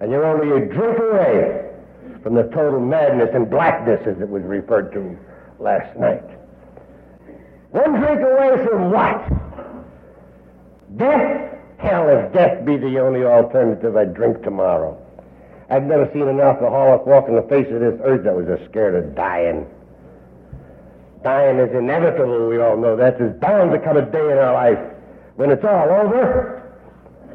and 0.00 0.10
you're 0.10 0.26
only 0.26 0.56
a 0.56 0.66
drink 0.66 0.98
away 0.98 1.70
from 2.22 2.34
the 2.34 2.44
total 2.44 2.80
madness 2.80 3.30
and 3.34 3.48
blackness, 3.48 4.00
as 4.06 4.20
it 4.20 4.28
was 4.28 4.42
referred 4.42 4.92
to 4.92 5.16
last 5.58 5.96
night. 5.98 6.24
One 7.70 8.00
drink 8.00 8.20
away 8.20 8.66
from 8.66 8.90
what? 8.90 9.28
Death? 10.96 11.54
Hell, 11.78 12.08
if 12.08 12.32
death 12.32 12.64
be 12.64 12.76
the 12.76 12.98
only 12.98 13.24
alternative, 13.24 13.96
I'd 13.96 14.14
drink 14.14 14.42
tomorrow. 14.42 15.00
I've 15.70 15.82
never 15.82 16.10
seen 16.12 16.26
an 16.28 16.40
alcoholic 16.40 17.04
walk 17.04 17.28
in 17.28 17.34
the 17.34 17.42
face 17.42 17.66
of 17.70 17.80
this 17.80 18.00
earth 18.02 18.24
that 18.24 18.34
was 18.34 18.48
as 18.48 18.66
scared 18.70 18.94
of 18.94 19.14
dying. 19.14 19.66
Dying 21.22 21.58
is 21.58 21.74
inevitable, 21.74 22.48
we 22.48 22.58
all 22.58 22.76
know 22.76 22.96
that. 22.96 23.18
There's 23.18 23.38
bound 23.38 23.72
to 23.72 23.78
come 23.78 23.96
a 23.96 24.02
day 24.02 24.32
in 24.32 24.38
our 24.38 24.54
life 24.54 24.78
when 25.36 25.50
it's 25.50 25.64
all 25.64 25.90
over. 25.90 26.62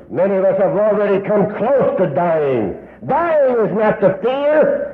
Many 0.10 0.36
of 0.36 0.46
us 0.46 0.58
have 0.60 0.76
already 0.76 1.26
come 1.28 1.54
close 1.58 1.98
to 2.00 2.08
dying. 2.16 2.78
Dying 3.06 3.68
is 3.68 3.76
not 3.78 4.02
the 4.02 4.18
fear. 4.22 4.90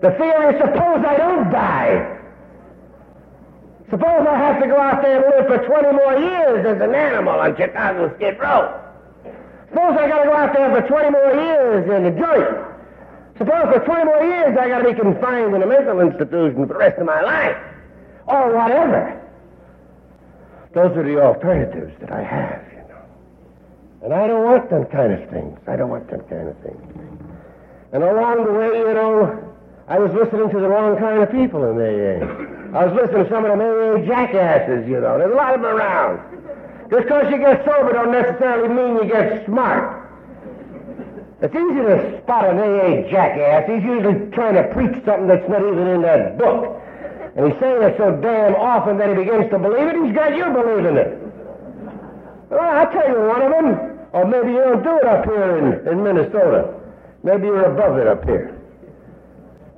The 0.00 0.12
fear 0.12 0.50
is 0.50 0.60
suppose 0.60 1.04
I 1.04 1.16
don't 1.16 1.50
die. 1.50 2.18
Suppose 3.90 4.26
I 4.28 4.36
have 4.38 4.62
to 4.62 4.68
go 4.68 4.76
out 4.78 5.02
there 5.02 5.22
and 5.22 5.48
live 5.48 5.60
for 5.60 5.66
20 5.66 5.92
more 5.96 6.18
years 6.18 6.66
as 6.66 6.80
an 6.80 6.94
animal 6.94 7.40
on 7.40 7.56
Chicago 7.56 8.14
Skid 8.16 8.38
Row. 8.38 8.87
Suppose 9.70 9.96
I 9.98 10.08
got 10.08 10.24
to 10.24 10.28
go 10.28 10.34
out 10.34 10.54
there 10.54 10.80
for 10.80 10.88
20 10.88 11.10
more 11.10 11.34
years 11.34 11.84
in 11.84 12.06
a 12.06 12.10
joint. 12.10 12.68
Suppose 13.36 13.74
for 13.74 13.84
20 13.84 14.04
more 14.04 14.22
years 14.24 14.56
I 14.58 14.68
got 14.68 14.78
to 14.78 14.92
be 14.92 14.98
confined 14.98 15.54
in 15.54 15.62
a 15.62 15.66
mental 15.66 16.00
institution 16.00 16.66
for 16.66 16.72
the 16.72 16.78
rest 16.78 16.98
of 16.98 17.06
my 17.06 17.20
life. 17.20 17.56
Or 18.26 18.54
whatever. 18.54 19.20
Those 20.74 20.96
are 20.96 21.02
the 21.02 21.20
alternatives 21.22 21.92
that 22.00 22.12
I 22.12 22.22
have, 22.22 22.62
you 22.72 22.84
know. 22.88 23.02
And 24.04 24.12
I 24.12 24.26
don't 24.26 24.44
want 24.44 24.70
them 24.70 24.84
kind 24.86 25.12
of 25.12 25.28
things. 25.30 25.58
I 25.66 25.76
don't 25.76 25.88
want 25.90 26.10
them 26.10 26.20
kind 26.28 26.48
of 26.48 26.56
things. 26.58 26.82
And 27.92 28.02
along 28.02 28.44
the 28.44 28.52
way, 28.52 28.78
you 28.78 28.94
know, 28.94 29.54
I 29.88 29.98
was 29.98 30.12
listening 30.12 30.50
to 30.50 30.60
the 30.60 30.68
wrong 30.68 30.98
kind 30.98 31.22
of 31.22 31.30
people 31.30 31.64
in 31.64 31.76
AA. 31.80 32.78
I 32.78 32.84
was 32.84 32.94
listening 33.00 33.24
to 33.24 33.30
some 33.30 33.46
of 33.46 33.50
them 33.56 33.60
AA 33.60 34.04
jackasses, 34.04 34.86
you 34.86 35.00
know. 35.00 35.16
There's 35.16 35.32
a 35.32 35.36
lot 35.36 35.54
of 35.54 35.62
them 35.62 35.70
around. 35.70 36.20
Just 36.90 37.04
because 37.04 37.30
you 37.30 37.38
get 37.38 37.64
sober 37.64 37.92
don't 37.92 38.12
necessarily 38.12 38.68
mean 38.68 38.96
you 38.96 39.04
get 39.12 39.44
smart. 39.44 40.08
It's 41.40 41.54
easy 41.54 41.82
to 41.86 42.20
spot 42.22 42.50
an 42.50 42.58
AA 42.58 43.08
jackass. 43.10 43.68
He's 43.68 43.84
usually 43.84 44.30
trying 44.32 44.54
to 44.54 44.64
preach 44.74 45.04
something 45.04 45.28
that's 45.28 45.48
not 45.48 45.60
even 45.60 45.86
in 45.86 46.02
that 46.02 46.38
book. 46.38 46.82
And 47.36 47.52
he's 47.52 47.60
saying 47.60 47.82
it 47.82 47.94
so 47.96 48.16
damn 48.16 48.56
often 48.56 48.98
that 48.98 49.10
he 49.10 49.14
begins 49.14 49.50
to 49.50 49.58
believe 49.58 49.86
it, 49.86 49.96
he's 50.02 50.14
got 50.14 50.34
you 50.34 50.44
believing 50.50 50.96
it. 50.96 51.14
Well, 52.50 52.60
I'll 52.60 52.90
tell 52.90 53.06
you 53.06 53.20
one 53.28 53.42
of 53.42 53.52
them. 53.52 53.98
Or 54.12 54.24
maybe 54.24 54.52
you 54.52 54.58
don't 54.58 54.82
do 54.82 54.96
it 54.96 55.04
up 55.04 55.24
here 55.26 55.58
in, 55.58 55.86
in 55.86 56.02
Minnesota. 56.02 56.74
Maybe 57.22 57.46
you're 57.46 57.70
above 57.70 57.98
it 57.98 58.06
up 58.06 58.24
here. 58.24 58.58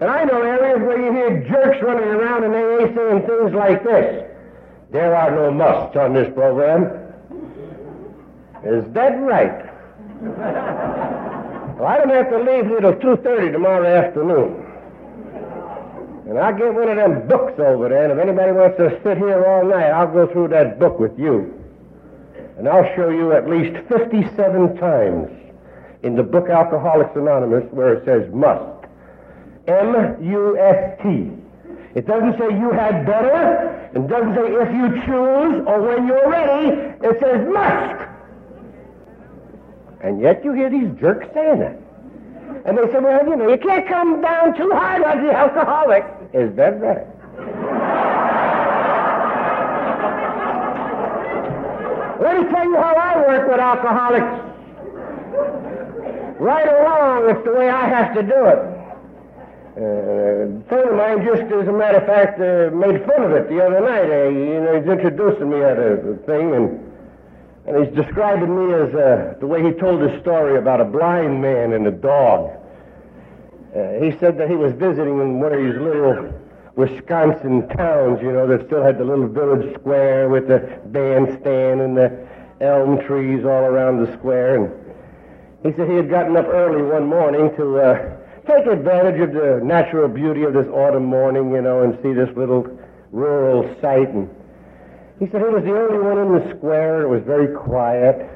And 0.01 0.09
I 0.09 0.25
know 0.25 0.41
areas 0.41 0.81
where 0.81 0.97
you 0.97 1.13
hear 1.13 1.47
jerks 1.49 1.83
running 1.83 2.09
around 2.09 2.45
in 2.45 2.53
AA 2.55 2.95
saying 2.95 3.27
things 3.27 3.53
like 3.53 3.85
this. 3.85 4.31
There 4.93 5.15
are 5.15 5.31
no 5.31 5.51
musts 5.51 5.97
on 5.97 6.15
this 6.15 6.33
program. 6.33 7.00
Is 8.65 8.85
that 8.93 9.19
right? 9.21 9.65
well, 11.79 11.87
I 11.87 11.97
don't 11.99 12.11
have 12.11 12.29
to 12.31 12.39
leave 12.39 12.67
here 12.67 12.81
till 12.81 12.95
2.30 12.95 13.53
tomorrow 13.53 13.87
afternoon. 13.87 14.67
And 16.29 16.39
I'll 16.39 16.57
get 16.57 16.75
one 16.75 16.89
of 16.89 16.97
them 16.97 17.27
books 17.27 17.59
over 17.59 17.89
there, 17.89 18.11
and 18.11 18.13
if 18.13 18.19
anybody 18.25 18.53
wants 18.53 18.77
to 18.77 19.01
sit 19.03 19.17
here 19.17 19.45
all 19.47 19.65
night, 19.65 19.91
I'll 19.91 20.13
go 20.13 20.31
through 20.31 20.49
that 20.49 20.79
book 20.79 21.01
with 21.01 21.19
you. 21.19 21.57
And 22.59 22.69
I'll 22.69 22.95
show 22.95 23.09
you 23.09 23.33
at 23.33 23.49
least 23.49 23.77
57 23.89 24.77
times 24.77 25.29
in 26.03 26.15
the 26.15 26.23
book 26.23 26.49
Alcoholics 26.51 27.17
Anonymous 27.17 27.65
where 27.73 27.95
it 27.95 28.05
says 28.05 28.33
must. 28.33 28.85
M-U-S-T. 29.67 31.33
It 31.95 32.07
doesn't 32.07 32.39
say 32.39 32.47
you 32.59 32.71
had 32.71 33.07
better. 33.07 33.91
It 33.95 34.07
doesn't 34.07 34.35
say 34.35 34.53
if 34.53 34.71
you 34.71 35.03
choose 35.07 35.65
or 35.67 35.81
when 35.83 36.07
you're 36.07 36.31
ready. 36.31 36.77
It 37.03 37.19
says 37.21 37.49
must. 37.49 38.20
And 40.03 40.21
yet 40.21 40.45
you 40.45 40.53
hear 40.53 40.71
these 40.71 40.91
jerks 40.99 41.27
saying 41.35 41.61
that. 41.61 41.77
And 42.65 42.77
they 42.77 42.87
say, 42.93 42.99
well, 43.01 43.25
you 43.27 43.37
know, 43.37 43.49
you 43.51 43.59
can't 43.59 43.87
come 43.87 44.21
down 44.21 44.57
too 44.57 44.71
hard 44.73 45.03
on 45.03 45.25
the 45.25 45.33
alcoholic. 45.33 46.05
Is 46.33 46.55
that 46.57 46.81
right? 46.81 47.07
Let 52.21 52.37
me 52.39 52.51
tell 52.51 52.65
you 52.65 52.77
how 52.77 52.95
I 52.95 53.17
work 53.27 53.49
with 53.49 53.61
alcoholics. 53.61 54.45
right 56.39 56.69
along. 56.69 57.31
It's 57.31 57.45
the 57.45 57.53
way 57.53 57.69
I 57.71 57.89
have 57.89 58.15
to 58.15 58.23
do 58.23 58.47
it. 58.47 58.59
Uh, 59.77 59.83
a 59.83 60.63
friend 60.69 60.91
of 60.91 60.97
mine 60.97 61.25
just, 61.25 61.43
as 61.53 61.69
a 61.69 61.73
matter 61.73 61.99
of 61.99 62.07
fact, 62.07 62.41
uh, 62.41 62.71
made 62.77 63.05
fun 63.07 63.23
of 63.23 63.33
it 63.33 63.49
the 63.49 63.65
other 63.65 63.81
night. 63.81 64.11
Uh, 64.11 64.29
you 64.29 64.61
know, 64.61 64.81
he's 64.81 64.91
introducing 64.91 65.49
me 65.49 65.63
at 65.63 65.79
a, 65.79 65.93
a 66.11 66.17
thing, 66.27 66.55
and 66.55 66.90
and 67.67 67.85
he's 67.85 67.95
describing 67.95 68.55
me 68.57 68.75
as 68.75 68.95
uh, 68.95 69.35
the 69.39 69.47
way 69.47 69.63
he 69.63 69.73
told 69.73 70.01
his 70.01 70.21
story 70.23 70.59
about 70.59 70.81
a 70.81 70.85
blind 70.85 71.41
man 71.41 71.73
and 71.73 71.87
a 71.87 71.91
dog. 71.91 72.51
Uh, 73.77 74.03
he 74.03 74.11
said 74.19 74.39
that 74.39 74.49
he 74.49 74.57
was 74.57 74.73
visiting 74.73 75.21
in 75.21 75.39
one 75.41 75.53
of 75.53 75.59
these 75.59 75.81
little 75.81 76.33
Wisconsin 76.77 77.69
towns, 77.69 78.21
you 78.23 78.33
know, 78.33 78.47
that 78.47 78.67
still 78.67 78.83
had 78.83 78.99
the 78.99 79.05
little 79.05 79.29
village 79.29 79.75
square 79.75 80.29
with 80.29 80.49
the 80.49 80.81
bandstand 80.87 81.81
and 81.81 81.97
the 81.97 82.27
elm 82.61 82.99
trees 83.07 83.45
all 83.45 83.65
around 83.65 84.05
the 84.05 84.13
square. 84.17 84.57
And 84.57 84.73
he 85.63 85.77
said 85.77 85.89
he 85.89 85.97
had 85.97 86.09
gotten 86.09 86.37
up 86.37 86.47
early 86.47 86.83
one 86.83 87.07
morning 87.07 87.55
to 87.57 87.79
uh, 87.79 88.17
take 88.47 88.67
advantage 88.67 89.21
of 89.21 89.33
the 89.35 89.61
natural 89.63 90.09
beauty 90.09 90.43
of 90.43 90.55
this 90.55 90.67
autumn 90.69 91.05
morning, 91.05 91.53
you 91.53 91.61
know, 91.61 91.83
and 91.83 91.99
see 92.03 92.13
this 92.13 92.35
little 92.37 92.67
rural 93.13 93.69
site. 93.81 94.09
And 94.09 94.31
he 95.21 95.27
said 95.27 95.43
he 95.43 95.49
was 95.49 95.63
the 95.63 95.79
only 95.79 95.99
one 95.99 96.19
in 96.19 96.33
the 96.33 96.57
square. 96.57 97.03
It 97.03 97.09
was 97.09 97.23
very 97.23 97.55
quiet. 97.55 98.29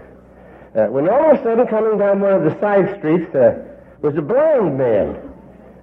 Uh, 0.76 0.86
when 0.86 1.08
all 1.08 1.30
of 1.30 1.40
a 1.40 1.42
sudden, 1.42 1.66
coming 1.66 1.96
down 1.96 2.20
one 2.20 2.34
of 2.34 2.44
the 2.44 2.60
side 2.60 2.98
streets, 2.98 3.34
uh, 3.34 3.58
was 4.02 4.14
a 4.16 4.22
blind 4.22 4.76
man 4.76 5.16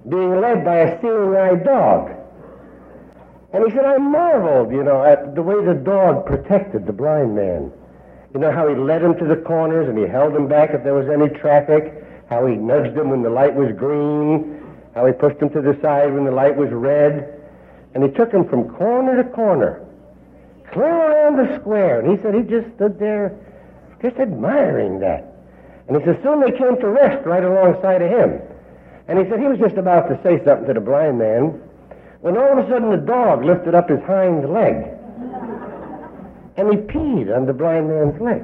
being 0.08 0.40
led 0.40 0.64
by 0.64 0.76
a 0.78 1.00
seeing-eyed 1.00 1.64
dog. 1.64 2.12
And 3.52 3.64
he 3.64 3.70
said, 3.70 3.84
I 3.84 3.98
marveled, 3.98 4.72
you 4.72 4.84
know, 4.84 5.02
at 5.02 5.34
the 5.34 5.42
way 5.42 5.64
the 5.64 5.74
dog 5.74 6.24
protected 6.24 6.86
the 6.86 6.92
blind 6.92 7.34
man. 7.34 7.72
You 8.32 8.40
know 8.40 8.52
how 8.52 8.68
he 8.68 8.74
led 8.74 9.02
him 9.02 9.18
to 9.18 9.26
the 9.26 9.36
corners 9.36 9.88
and 9.88 9.98
he 9.98 10.04
held 10.04 10.34
him 10.34 10.46
back 10.46 10.70
if 10.72 10.84
there 10.84 10.94
was 10.94 11.08
any 11.08 11.28
traffic, 11.28 12.04
how 12.30 12.46
he 12.46 12.54
nudged 12.54 12.96
him 12.96 13.10
when 13.10 13.22
the 13.22 13.28
light 13.28 13.54
was 13.54 13.72
green, 13.76 14.62
how 14.94 15.04
he 15.06 15.12
pushed 15.12 15.40
him 15.40 15.50
to 15.50 15.60
the 15.60 15.78
side 15.82 16.14
when 16.14 16.24
the 16.24 16.30
light 16.30 16.56
was 16.56 16.70
red. 16.70 17.42
And 17.94 18.02
he 18.02 18.10
took 18.10 18.32
him 18.32 18.48
from 18.48 18.70
corner 18.70 19.22
to 19.22 19.28
corner, 19.30 19.81
clear 20.72 20.86
around 20.86 21.36
the 21.36 21.58
square. 21.60 22.00
And 22.00 22.10
he 22.10 22.22
said 22.22 22.34
he 22.34 22.42
just 22.42 22.74
stood 22.74 22.98
there 22.98 23.36
just 24.02 24.16
admiring 24.16 24.98
that. 25.00 25.24
And 25.86 25.96
he 25.96 26.04
said, 26.04 26.20
soon 26.22 26.40
they 26.40 26.50
came 26.50 26.78
to 26.80 26.88
rest 26.88 27.24
right 27.24 27.44
alongside 27.44 28.02
of 28.02 28.10
him. 28.10 28.40
And 29.08 29.18
he 29.18 29.28
said 29.28 29.40
he 29.40 29.46
was 29.46 29.58
just 29.58 29.76
about 29.76 30.08
to 30.08 30.18
say 30.22 30.42
something 30.44 30.66
to 30.66 30.74
the 30.74 30.80
blind 30.80 31.18
man 31.18 31.60
when 32.20 32.36
all 32.36 32.58
of 32.58 32.64
a 32.64 32.68
sudden 32.68 32.90
the 32.90 33.04
dog 33.04 33.44
lifted 33.44 33.74
up 33.74 33.88
his 33.88 34.00
hind 34.02 34.48
leg 34.52 34.74
and 36.56 36.68
he 36.70 36.76
peed 36.76 37.34
on 37.34 37.46
the 37.46 37.52
blind 37.52 37.88
man's 37.88 38.20
leg. 38.20 38.42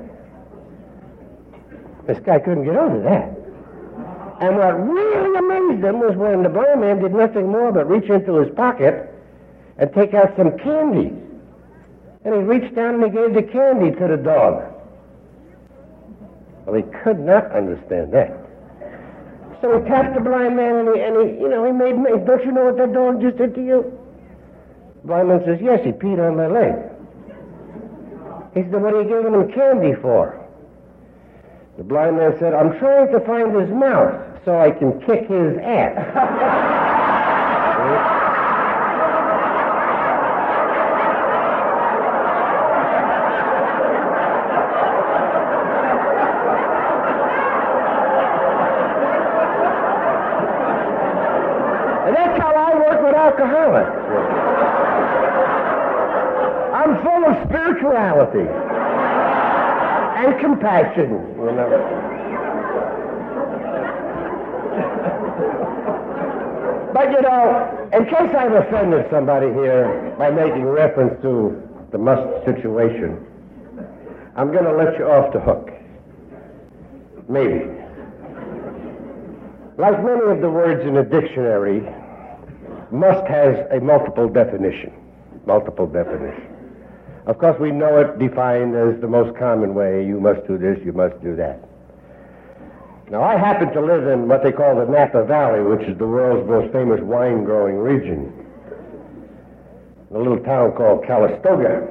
This 2.07 2.19
guy 2.25 2.39
couldn't 2.39 2.65
get 2.65 2.75
over 2.75 3.01
that. 3.03 3.35
And 4.41 4.57
what 4.57 4.73
really 4.73 5.39
amazed 5.39 5.85
him 5.85 6.01
was 6.01 6.17
when 6.17 6.43
the 6.43 6.49
blind 6.49 6.81
man 6.81 7.01
did 7.03 7.13
nothing 7.13 7.49
more 7.49 7.73
but 7.73 7.89
reach 7.89 8.09
into 8.09 8.37
his 8.37 8.55
pocket 8.55 9.13
and 9.77 9.93
take 9.93 10.15
out 10.15 10.35
some 10.37 10.59
candy. 10.59 11.13
And 12.25 12.35
he 12.35 12.41
reached 12.41 12.75
down 12.75 12.97
and 12.97 13.05
he 13.05 13.11
gave 13.11 13.35
the 13.35 13.43
candy 13.43 13.91
to 13.99 14.09
the 14.09 14.17
dog. 14.17 14.75
Well, 16.67 16.77
he 16.77 16.83
could 17.03 17.21
not 17.21 17.51
understand 17.53 18.13
that. 18.13 18.37
So 19.61 19.81
he 19.81 19.89
tapped 19.89 20.15
the 20.15 20.21
blind 20.21 20.57
man 20.57 20.77
and 20.77 20.95
he, 20.95 21.03
and 21.03 21.17
he 21.17 21.41
you 21.41 21.49
know, 21.49 21.65
he 21.65 21.73
made, 21.73 21.97
made, 21.99 22.27
don't 22.27 22.45
you 22.45 22.53
know 22.53 22.67
what 22.67 22.77
that 22.77 22.93
dog 22.93 23.21
just 23.21 23.39
did 23.39 23.55
to 23.55 23.65
you? 23.65 23.99
Blind 25.05 25.29
man 25.29 25.43
says, 25.45 25.59
yes, 25.63 25.81
he 25.85 25.93
peed 25.93 26.19
on 26.19 26.37
my 26.37 26.47
leg. 26.47 26.75
He 28.55 28.63
said, 28.63 28.83
what 28.83 28.95
are 28.95 29.03
you 29.03 29.09
giving 29.09 29.35
him 29.35 29.51
candy 29.53 29.95
for? 30.01 30.45
The 31.77 31.85
blind 31.85 32.17
man 32.17 32.37
said, 32.39 32.55
I'm 32.55 32.77
trying 32.79 33.13
to 33.13 33.21
find 33.21 33.55
his 33.55 33.71
mouth 33.71 34.43
so 34.45 34.59
I 34.59 34.71
can 34.71 35.01
kick 35.01 35.29
his 35.29 35.57
ass. 35.59 37.15
I'm 56.75 57.03
full 57.03 57.25
of 57.25 57.49
spirituality 57.49 58.49
and 60.19 60.41
compassion. 60.41 61.11
But 66.93 67.13
you 67.13 67.23
know, 67.23 67.89
in 67.93 68.05
case 68.07 68.35
I've 68.35 68.53
offended 68.53 69.07
somebody 69.11 69.47
here 69.53 70.15
by 70.19 70.31
making 70.31 70.65
reference 70.65 71.21
to 71.23 71.63
the 71.93 71.99
must 71.99 72.45
situation, 72.45 73.25
I'm 74.35 74.51
going 74.53 74.65
to 74.65 74.73
let 74.73 74.99
you 74.99 75.05
off 75.05 75.33
the 75.33 75.41
hook. 75.41 75.71
Maybe. 77.29 77.67
Like 79.77 80.03
many 80.03 80.31
of 80.31 80.41
the 80.41 80.51
words 80.51 80.85
in 80.87 80.97
a 80.97 81.05
dictionary, 81.05 81.87
must 82.93 83.27
has 83.27 83.67
a 83.71 83.81
multiple 83.81 84.29
definition. 84.29 84.93
Multiple 85.47 85.87
definition. 85.87 86.47
Of 87.27 87.39
course, 87.39 87.59
we 87.61 87.71
know 87.71 87.99
it 87.99 88.19
defined 88.19 88.75
as 88.75 89.01
the 89.01 89.09
most 89.09 89.37
common 89.39 89.75
way 89.75 90.07
you 90.07 90.19
must 90.19 90.47
do 90.47 90.57
this, 90.57 90.79
you 90.85 90.93
must 90.93 91.21
do 91.23 91.37
that. 91.37 91.61
Now, 93.11 93.23
I 93.23 93.37
happen 93.37 93.73
to 93.73 93.81
live 93.81 94.07
in 94.07 94.29
what 94.29 94.43
they 94.43 94.53
call 94.53 94.77
the 94.77 94.85
Napa 94.85 95.25
Valley, 95.25 95.63
which 95.63 95.87
is 95.89 95.97
the 95.99 96.07
world's 96.07 96.49
most 96.49 96.73
famous 96.73 97.01
wine 97.01 97.45
growing 97.45 97.77
region. 97.77 98.33
in 100.11 100.17
A 100.17 100.19
little 100.19 100.39
town 100.41 100.73
called 100.73 101.05
Calistoga. 101.07 101.89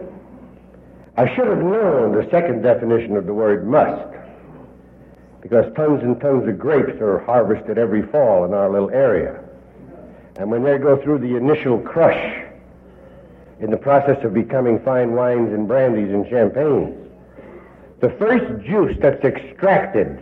I 1.18 1.28
should 1.36 1.48
have 1.48 1.58
known 1.58 2.14
the 2.14 2.28
second 2.30 2.62
definition 2.62 3.16
of 3.18 3.26
the 3.26 3.34
word 3.34 3.68
must, 3.68 4.14
because 5.42 5.66
tons 5.76 6.04
and 6.04 6.20
tons 6.22 6.48
of 6.48 6.60
grapes 6.60 7.02
are 7.02 7.20
harvested 7.20 7.78
every 7.78 8.04
fall 8.12 8.46
in 8.46 8.54
our 8.54 8.70
little 8.70 8.92
area. 8.92 9.44
And 10.38 10.52
when 10.52 10.64
they 10.64 10.78
go 10.78 11.02
through 11.02 11.20
the 11.20 11.36
initial 11.36 11.80
crush 11.80 12.44
in 13.60 13.72
the 13.72 13.78
process 13.78 14.24
of 14.24 14.34
becoming 14.34 14.80
fine 14.84 15.14
wines 15.14 15.52
and 15.52 15.68
brandies 15.68 16.14
and 16.14 16.28
champagnes, 16.30 17.10
the 18.00 18.10
first 18.20 18.64
juice 18.64 18.96
that's 19.02 19.24
extracted 19.24 20.20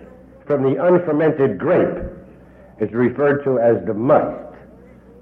from 0.48 0.64
the 0.64 0.82
unfermented 0.82 1.58
grape 1.58 2.04
is 2.80 2.92
referred 2.94 3.44
to 3.44 3.60
as 3.60 3.86
the 3.86 3.94
must 3.94 4.56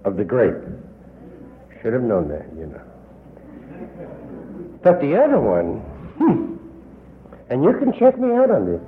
of 0.05 0.15
the 0.15 0.23
grape. 0.23 0.61
Should 1.81 1.93
have 1.93 2.03
known 2.03 2.27
that, 2.29 2.45
you 2.55 2.67
know. 2.67 2.81
But 4.83 5.01
the 5.01 5.15
other 5.15 5.39
one, 5.39 5.79
hmm, 6.19 6.57
and 7.49 7.63
you 7.63 7.73
can 7.79 7.93
check 7.97 8.19
me 8.19 8.31
out 8.35 8.51
on 8.51 8.65
this. 8.65 8.81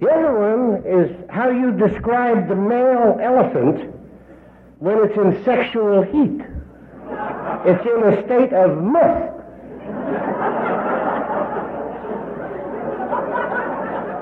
The 0.00 0.08
other 0.10 0.32
one 0.34 0.82
is 0.84 1.30
how 1.30 1.48
you 1.48 1.72
describe 1.72 2.48
the 2.48 2.54
male 2.54 3.18
elephant 3.22 3.95
when 4.78 4.98
it's 4.98 5.16
in 5.16 5.44
sexual 5.44 6.02
heat. 6.02 6.40
It's 7.64 7.86
in 7.86 8.02
a 8.04 8.24
state 8.26 8.52
of 8.52 8.82
must. 8.82 9.32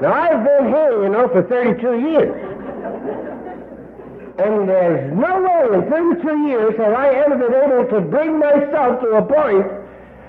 Now, 0.03 0.13
I've 0.13 0.45
been 0.45 0.69
here, 0.69 1.03
you 1.05 1.09
know, 1.09 1.29
for 1.29 1.43
32 1.43 1.99
years. 1.99 2.51
And 4.37 4.69
there's 4.69 5.15
no 5.15 5.43
way 5.43 5.79
in 5.79 5.89
32 5.89 6.49
years 6.49 6.77
have 6.77 6.93
I 6.93 7.15
ever 7.15 7.39
been 7.39 7.55
able 7.55 7.87
to 7.89 8.01
bring 8.01 8.39
myself 8.39 9.01
to 9.01 9.07
a 9.17 9.23
point 9.23 9.67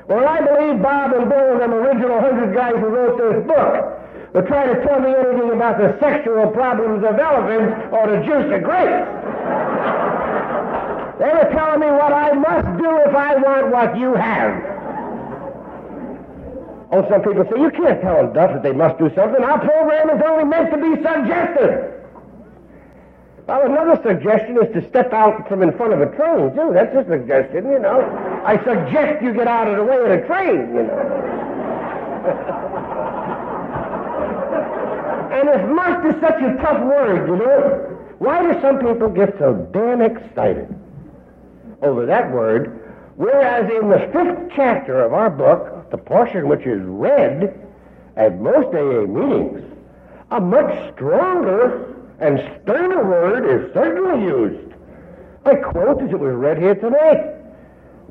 where 0.05 0.27
I 0.27 0.45
believe 0.45 0.81
Bob 0.81 1.13
and 1.13 1.27
Bill 1.27 1.53
and 1.53 1.61
them 1.61 1.73
original 1.73 2.21
100 2.21 2.53
guys 2.53 2.75
who 2.75 2.87
wrote 2.87 3.17
this 3.17 3.47
book 3.47 3.95
would 4.33 4.45
try 4.45 4.67
to 4.67 4.85
tell 4.85 4.99
me 4.99 5.09
anything 5.09 5.51
about 5.51 5.79
the 5.79 5.97
sexual 5.99 6.51
problems 6.51 7.03
of 7.03 7.17
elephants 7.17 7.89
or 7.91 8.05
the 8.13 8.21
juice 8.21 8.53
of 8.53 8.61
grapes. 8.61 9.24
They 11.19 11.31
were 11.31 11.47
telling 11.53 11.79
me 11.79 11.87
what 11.87 12.11
I 12.11 12.33
must 12.33 12.77
do 12.77 12.89
if 13.07 13.15
I 13.15 13.35
want 13.35 13.71
what 13.71 13.97
you 13.97 14.15
have. 14.15 14.51
Oh, 16.91 17.07
some 17.09 17.23
people 17.23 17.45
say, 17.49 17.57
you 17.59 17.71
can't 17.71 17.99
tell 18.01 18.17
them, 18.17 18.33
Duff, 18.33 18.51
that 18.51 18.61
they 18.63 18.73
must 18.73 18.97
do 18.99 19.09
something. 19.15 19.41
Our 19.43 19.59
program 19.59 20.09
is 20.11 20.21
only 20.25 20.43
meant 20.43 20.71
to 20.71 20.77
be 20.77 20.95
suggestive. 21.01 21.93
Well, 23.47 23.65
another 23.65 23.99
suggestion 24.03 24.57
is 24.61 24.71
to 24.73 24.81
step 24.89 25.13
out 25.13 25.47
from 25.47 25.63
in 25.63 25.71
front 25.77 25.93
of 25.93 26.01
a 26.01 26.07
train, 26.15 26.53
too. 26.55 26.71
That's 26.73 26.93
a 26.95 27.05
suggestion, 27.07 27.71
you 27.71 27.79
know. 27.79 28.01
I 28.45 28.57
suggest 28.63 29.23
you 29.23 29.33
get 29.33 29.47
out 29.47 29.67
of 29.67 29.77
the 29.77 29.83
way 29.83 29.97
of 29.97 30.09
the 30.09 30.19
train, 30.27 30.75
you 30.75 30.83
know. 30.83 30.99
and 35.31 35.49
if 35.49 35.69
must 35.69 36.05
is 36.07 36.15
such 36.19 36.41
a 36.41 36.55
tough 36.61 36.81
word, 36.83 37.27
you 37.27 37.35
know, 37.37 37.79
why 38.19 38.41
do 38.41 38.53
some 38.61 38.79
people 38.79 39.09
get 39.09 39.37
so 39.39 39.53
damn 39.71 40.01
excited? 40.01 40.67
Over 41.81 42.05
that 42.05 42.31
word, 42.31 42.95
whereas 43.15 43.69
in 43.71 43.89
the 43.89 44.09
fifth 44.11 44.51
chapter 44.55 45.03
of 45.03 45.13
our 45.13 45.29
book, 45.29 45.89
the 45.91 45.97
portion 45.97 46.47
which 46.47 46.65
is 46.65 46.81
read 46.83 47.53
at 48.15 48.39
most 48.39 48.73
AA 48.75 49.05
meetings, 49.05 49.63
a 50.31 50.39
much 50.39 50.93
stronger 50.93 51.95
and 52.19 52.39
sterner 52.61 53.03
word 53.03 53.45
is 53.45 53.73
certainly 53.73 54.25
used. 54.25 54.73
I 55.45 55.55
quote 55.55 56.01
as 56.01 56.09
it 56.09 56.19
was 56.19 56.33
read 56.33 56.57
here 56.57 56.75
tonight. 56.75 57.35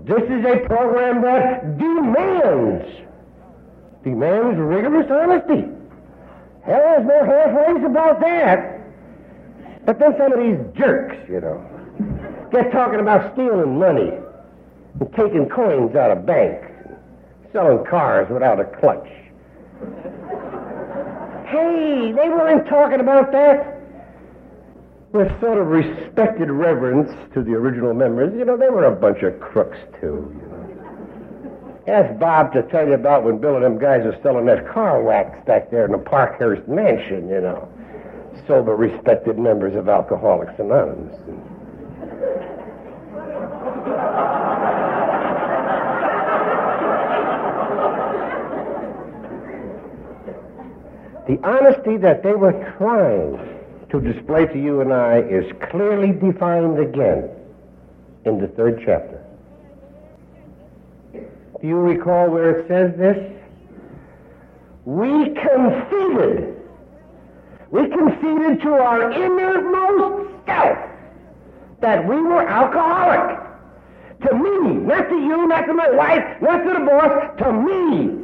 This 0.04 0.22
is 0.22 0.44
a 0.44 0.66
program 0.66 1.22
that 1.22 1.78
demands, 1.78 2.86
demands 4.04 4.58
rigorous 4.58 5.10
honesty. 5.10 5.68
Hell, 6.64 6.80
there's 6.80 7.06
no 7.06 7.24
halfways 7.24 7.84
about 7.84 8.20
that. 8.20 8.80
But 9.84 9.98
then 9.98 10.14
some 10.18 10.32
of 10.32 10.38
these 10.38 10.58
jerks, 10.76 11.16
you 11.28 11.40
know, 11.40 11.73
get 12.54 12.72
talking 12.72 13.00
about 13.00 13.32
stealing 13.34 13.78
money 13.78 14.12
and 15.00 15.12
taking 15.14 15.48
coins 15.48 15.96
out 15.96 16.10
of 16.10 16.24
banks, 16.24 16.70
selling 17.52 17.84
cars 17.84 18.28
without 18.30 18.60
a 18.60 18.64
clutch. 18.64 19.08
Hey, 21.46 22.12
they 22.12 22.28
weren't 22.28 22.68
talking 22.68 23.00
about 23.00 23.32
that 23.32 23.80
with 25.12 25.28
sort 25.40 25.58
of 25.58 25.68
respected 25.68 26.50
reverence 26.50 27.10
to 27.34 27.42
the 27.42 27.52
original 27.52 27.94
members. 27.94 28.32
You 28.36 28.44
know, 28.44 28.56
they 28.56 28.68
were 28.68 28.86
a 28.86 28.96
bunch 28.96 29.22
of 29.22 29.38
crooks, 29.40 29.78
too. 30.00 30.34
You 30.34 30.48
know. 30.48 30.64
Ask 31.86 32.18
Bob 32.18 32.52
to 32.54 32.62
tell 32.62 32.86
you 32.86 32.94
about 32.94 33.24
when 33.24 33.38
Bill 33.38 33.56
and 33.56 33.64
them 33.64 33.78
guys 33.78 34.06
are 34.06 34.18
selling 34.22 34.46
that 34.46 34.66
car 34.72 35.02
wax 35.02 35.38
back 35.46 35.70
there 35.70 35.84
in 35.84 35.92
the 35.92 35.98
Parkhurst 35.98 36.66
mansion, 36.66 37.28
you 37.28 37.40
know. 37.40 37.68
Sober, 38.48 38.74
respected 38.74 39.38
members 39.38 39.76
of 39.76 39.88
Alcoholics 39.88 40.54
Anonymous. 40.58 41.14
The 51.26 51.38
honesty 51.42 51.96
that 51.98 52.22
they 52.22 52.34
were 52.34 52.52
trying 52.76 53.38
to 53.90 54.00
display 54.00 54.44
to 54.46 54.58
you 54.58 54.82
and 54.82 54.92
I 54.92 55.20
is 55.20 55.50
clearly 55.70 56.12
defined 56.12 56.78
again 56.78 57.30
in 58.26 58.40
the 58.40 58.48
third 58.48 58.82
chapter. 58.84 59.24
Do 61.12 61.66
you 61.66 61.78
recall 61.78 62.28
where 62.28 62.60
it 62.60 62.68
says 62.68 62.94
this? 62.98 63.16
We 64.84 65.34
conceded. 65.34 66.60
We 67.70 67.88
conceded 67.88 68.60
to 68.60 68.72
our 68.72 69.10
innermost 69.10 70.30
self 70.44 70.78
that 71.80 72.06
we 72.06 72.16
were 72.20 72.46
alcoholic. 72.46 73.40
To 74.28 74.34
me, 74.34 74.74
not 74.74 75.08
to 75.08 75.16
you, 75.16 75.46
not 75.48 75.62
to 75.62 75.72
my 75.72 75.90
wife, 75.90 76.42
not 76.42 76.64
to 76.64 76.72
the 76.74 76.84
boss, 76.84 77.38
to 77.38 77.52
me. 77.52 78.23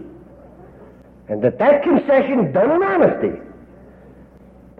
And 1.31 1.41
that 1.43 1.61
that 1.61 1.85
concession 1.85 2.51
done 2.51 2.72
in 2.72 2.83
honesty 2.83 3.41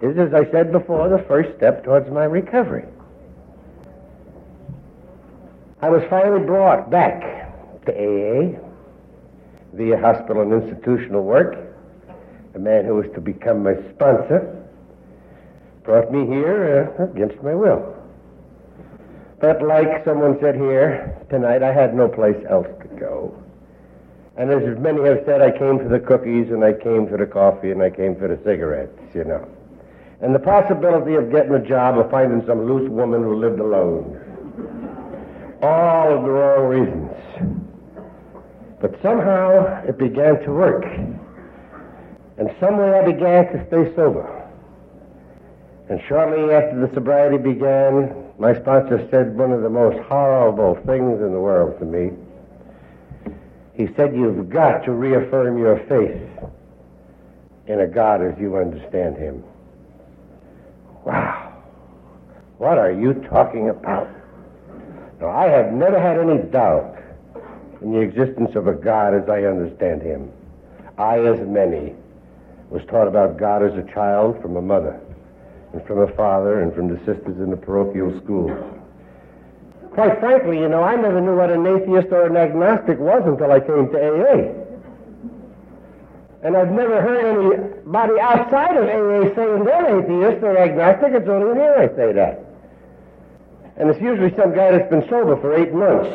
is, 0.01 0.17
as 0.17 0.33
I 0.33 0.51
said 0.51 0.73
before, 0.73 1.07
the 1.07 1.23
first 1.25 1.55
step 1.55 1.85
towards 1.85 2.11
my 2.11 2.25
recovery. 2.25 2.83
I 5.81 5.89
was 5.89 6.03
finally 6.09 6.45
brought 6.45 6.91
back 6.91 7.21
to 7.85 7.91
AA 7.93 8.59
via 9.73 9.97
hospital 9.97 10.41
and 10.41 10.61
institutional 10.61 11.23
work. 11.23 11.55
A 12.53 12.59
man 12.59 12.83
who 12.83 12.95
was 12.95 13.05
to 13.15 13.21
become 13.21 13.63
my 13.63 13.75
sponsor 13.95 14.67
brought 15.83 16.11
me 16.11 16.27
here 16.27 16.93
uh, 16.99 17.05
against 17.05 17.41
my 17.41 17.55
will. 17.55 17.95
But 19.39 19.63
like 19.63 20.03
someone 20.03 20.37
said 20.41 20.55
here 20.55 21.17
tonight, 21.29 21.63
I 21.63 21.73
had 21.73 21.95
no 21.95 22.09
place 22.09 22.37
else 22.49 22.67
to 22.81 22.87
go. 22.99 23.40
And 24.37 24.49
as 24.49 24.79
many 24.79 25.03
have 25.03 25.23
said, 25.25 25.41
I 25.41 25.51
came 25.51 25.77
for 25.77 25.89
the 25.89 25.99
cookies 25.99 26.49
and 26.49 26.63
I 26.63 26.73
came 26.73 27.07
for 27.07 27.17
the 27.17 27.25
coffee 27.25 27.71
and 27.71 27.81
I 27.81 27.89
came 27.89 28.15
for 28.15 28.27
the 28.27 28.37
cigarettes, 28.43 28.99
you 29.13 29.23
know 29.25 29.47
and 30.21 30.35
the 30.35 30.39
possibility 30.39 31.15
of 31.15 31.31
getting 31.31 31.53
a 31.53 31.67
job 31.67 31.97
or 31.97 32.07
finding 32.09 32.45
some 32.45 32.67
loose 32.67 32.87
woman 32.89 33.23
who 33.23 33.35
lived 33.35 33.59
alone. 33.59 34.19
All 35.63 36.15
of 36.15 36.23
the 36.23 36.29
wrong 36.29 36.67
reasons. 36.67 37.11
But 38.79 39.01
somehow 39.01 39.83
it 39.87 39.97
began 39.97 40.41
to 40.43 40.51
work. 40.51 40.85
And 42.37 42.49
some 42.59 42.77
way 42.77 42.93
I 42.93 43.05
began 43.05 43.45
to 43.51 43.65
stay 43.67 43.95
sober. 43.95 44.37
And 45.89 45.99
shortly 46.07 46.53
after 46.53 46.87
the 46.87 46.93
sobriety 46.93 47.37
began, 47.37 48.13
my 48.39 48.53
sponsor 48.59 49.07
said 49.11 49.35
one 49.35 49.51
of 49.51 49.61
the 49.61 49.69
most 49.69 49.97
horrible 50.07 50.75
things 50.85 51.19
in 51.19 51.31
the 51.31 51.39
world 51.39 51.79
to 51.79 51.85
me. 51.85 52.11
He 53.81 53.87
said, 53.95 54.15
You've 54.15 54.47
got 54.47 54.85
to 54.85 54.91
reaffirm 54.91 55.57
your 55.57 55.79
faith 55.89 56.21
in 57.65 57.79
a 57.79 57.87
God 57.87 58.21
as 58.21 58.37
you 58.39 58.57
understand 58.57 59.17
him. 59.17 59.43
Wow. 61.03 61.63
What 62.59 62.77
are 62.77 62.91
you 62.91 63.15
talking 63.27 63.69
about? 63.69 64.07
Now, 65.19 65.29
I 65.29 65.47
have 65.47 65.73
never 65.73 65.99
had 65.99 66.19
any 66.19 66.43
doubt 66.51 66.95
in 67.81 67.91
the 67.91 67.99
existence 67.99 68.55
of 68.55 68.67
a 68.67 68.73
God 68.73 69.15
as 69.15 69.27
I 69.27 69.45
understand 69.45 70.03
him. 70.03 70.31
I, 70.99 71.17
as 71.17 71.39
many, 71.47 71.95
was 72.69 72.83
taught 72.85 73.07
about 73.07 73.39
God 73.39 73.63
as 73.63 73.73
a 73.73 73.93
child 73.93 74.39
from 74.43 74.57
a 74.57 74.61
mother, 74.61 74.99
and 75.73 75.83
from 75.87 76.01
a 76.01 76.15
father, 76.15 76.61
and 76.61 76.71
from 76.75 76.87
the 76.87 76.97
sisters 76.99 77.37
in 77.37 77.49
the 77.49 77.57
parochial 77.57 78.21
schools. 78.23 78.80
Quite 79.91 80.19
frankly, 80.19 80.59
you 80.59 80.69
know, 80.69 80.83
I 80.83 80.95
never 80.95 81.19
knew 81.19 81.35
what 81.35 81.49
an 81.49 81.67
atheist 81.67 82.07
or 82.11 82.25
an 82.25 82.37
agnostic 82.37 82.97
was 82.97 83.23
until 83.25 83.51
I 83.51 83.59
came 83.59 83.91
to 83.91 83.97
AA. 83.99 84.61
And 86.43 86.55
I've 86.55 86.71
never 86.71 87.01
heard 87.01 87.25
anybody 87.25 88.19
outside 88.19 88.77
of 88.77 88.85
AA 88.85 89.35
saying 89.35 89.63
they're 89.65 89.99
atheist 89.99 90.43
or 90.43 90.57
agnostic. 90.57 91.13
It's 91.13 91.27
only 91.27 91.55
here 91.55 91.75
I 91.77 91.87
say 91.95 92.13
that. 92.13 92.39
And 93.77 93.89
it's 93.89 94.01
usually 94.01 94.33
some 94.35 94.55
guy 94.55 94.71
that's 94.71 94.89
been 94.89 95.07
sober 95.09 95.35
for 95.41 95.53
eight 95.53 95.73
months 95.73 96.09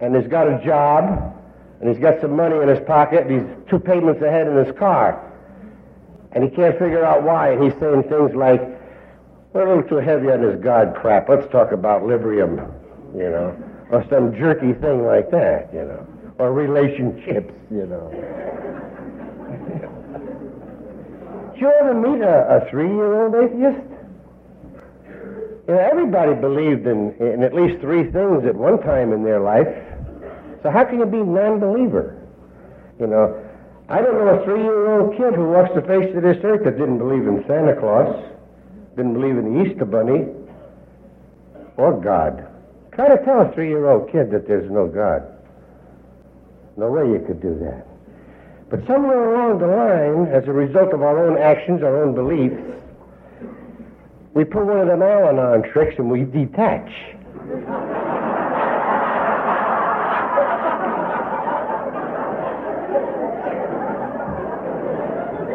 and 0.00 0.14
has 0.14 0.26
got 0.26 0.48
a 0.48 0.64
job 0.64 1.34
and 1.80 1.88
he's 1.88 2.00
got 2.00 2.20
some 2.20 2.34
money 2.34 2.56
in 2.56 2.68
his 2.68 2.80
pocket 2.86 3.26
and 3.26 3.30
he's 3.30 3.68
two 3.68 3.78
payments 3.78 4.22
ahead 4.22 4.48
in 4.48 4.56
his 4.56 4.74
car. 4.78 5.20
And 6.32 6.42
he 6.42 6.50
can't 6.50 6.78
figure 6.78 7.04
out 7.04 7.22
why. 7.22 7.52
And 7.52 7.62
he's 7.62 7.78
saying 7.78 8.04
things 8.04 8.34
like, 8.34 8.60
we're 9.54 9.66
a 9.66 9.76
little 9.76 9.88
too 9.88 10.04
heavy 10.04 10.30
on 10.30 10.42
this 10.42 10.60
God 10.60 10.96
crap. 10.96 11.28
Let's 11.28 11.46
talk 11.52 11.70
about 11.70 12.02
Librium, 12.02 12.58
you 13.14 13.30
know, 13.30 13.56
or 13.90 14.04
some 14.10 14.34
jerky 14.34 14.72
thing 14.74 15.06
like 15.06 15.30
that, 15.30 15.70
you 15.72 15.84
know, 15.84 16.04
or 16.38 16.52
relationships, 16.52 17.54
you 17.70 17.86
know. 17.86 18.10
Did 21.52 21.60
you 21.60 21.70
ever 21.70 21.94
meet 21.94 22.20
a, 22.20 22.66
a 22.66 22.68
three-year-old 22.68 23.34
atheist? 23.36 23.90
You 25.68 25.74
know, 25.74 25.78
everybody 25.78 26.34
believed 26.34 26.88
in, 26.88 27.14
in 27.20 27.44
at 27.44 27.54
least 27.54 27.80
three 27.80 28.10
things 28.10 28.44
at 28.44 28.56
one 28.56 28.82
time 28.82 29.12
in 29.12 29.22
their 29.22 29.38
life. 29.38 29.68
So 30.64 30.70
how 30.70 30.82
can 30.82 30.98
you 30.98 31.06
be 31.06 31.22
non-believer? 31.22 32.20
You 32.98 33.06
know, 33.06 33.40
I 33.88 34.02
don't 34.02 34.14
know 34.14 34.40
a 34.40 34.44
three-year-old 34.44 35.16
kid 35.16 35.34
who 35.34 35.50
walks 35.50 35.70
the 35.76 35.82
face 35.82 36.12
of 36.16 36.22
this 36.24 36.38
earth 36.42 36.64
that 36.64 36.76
didn't 36.76 36.98
believe 36.98 37.28
in 37.28 37.44
Santa 37.46 37.76
Claus, 37.78 38.33
didn't 38.96 39.14
believe 39.14 39.36
in 39.36 39.54
the 39.54 39.64
Easter 39.64 39.84
Bunny, 39.84 40.26
or 41.76 42.00
God. 42.00 42.46
Try 42.92 43.08
to 43.08 43.24
tell 43.24 43.40
a 43.40 43.52
three-year-old 43.52 44.10
kid 44.12 44.30
that 44.30 44.46
there's 44.46 44.70
no 44.70 44.86
God. 44.86 45.26
No 46.76 46.90
way 46.90 47.06
you 47.08 47.24
could 47.26 47.42
do 47.42 47.58
that. 47.60 47.86
But 48.70 48.86
somewhere 48.86 49.34
along 49.34 49.58
the 49.58 49.66
line, 49.66 50.32
as 50.32 50.48
a 50.48 50.52
result 50.52 50.92
of 50.94 51.02
our 51.02 51.26
own 51.26 51.38
actions, 51.38 51.82
our 51.82 52.02
own 52.02 52.14
beliefs, 52.14 52.60
we 54.34 54.44
pull 54.44 54.64
one 54.64 54.80
of 54.80 54.86
them 54.86 55.02
Al-Anon 55.02 55.70
tricks 55.70 55.94
and 55.98 56.10
we 56.10 56.24
detach. 56.24 56.90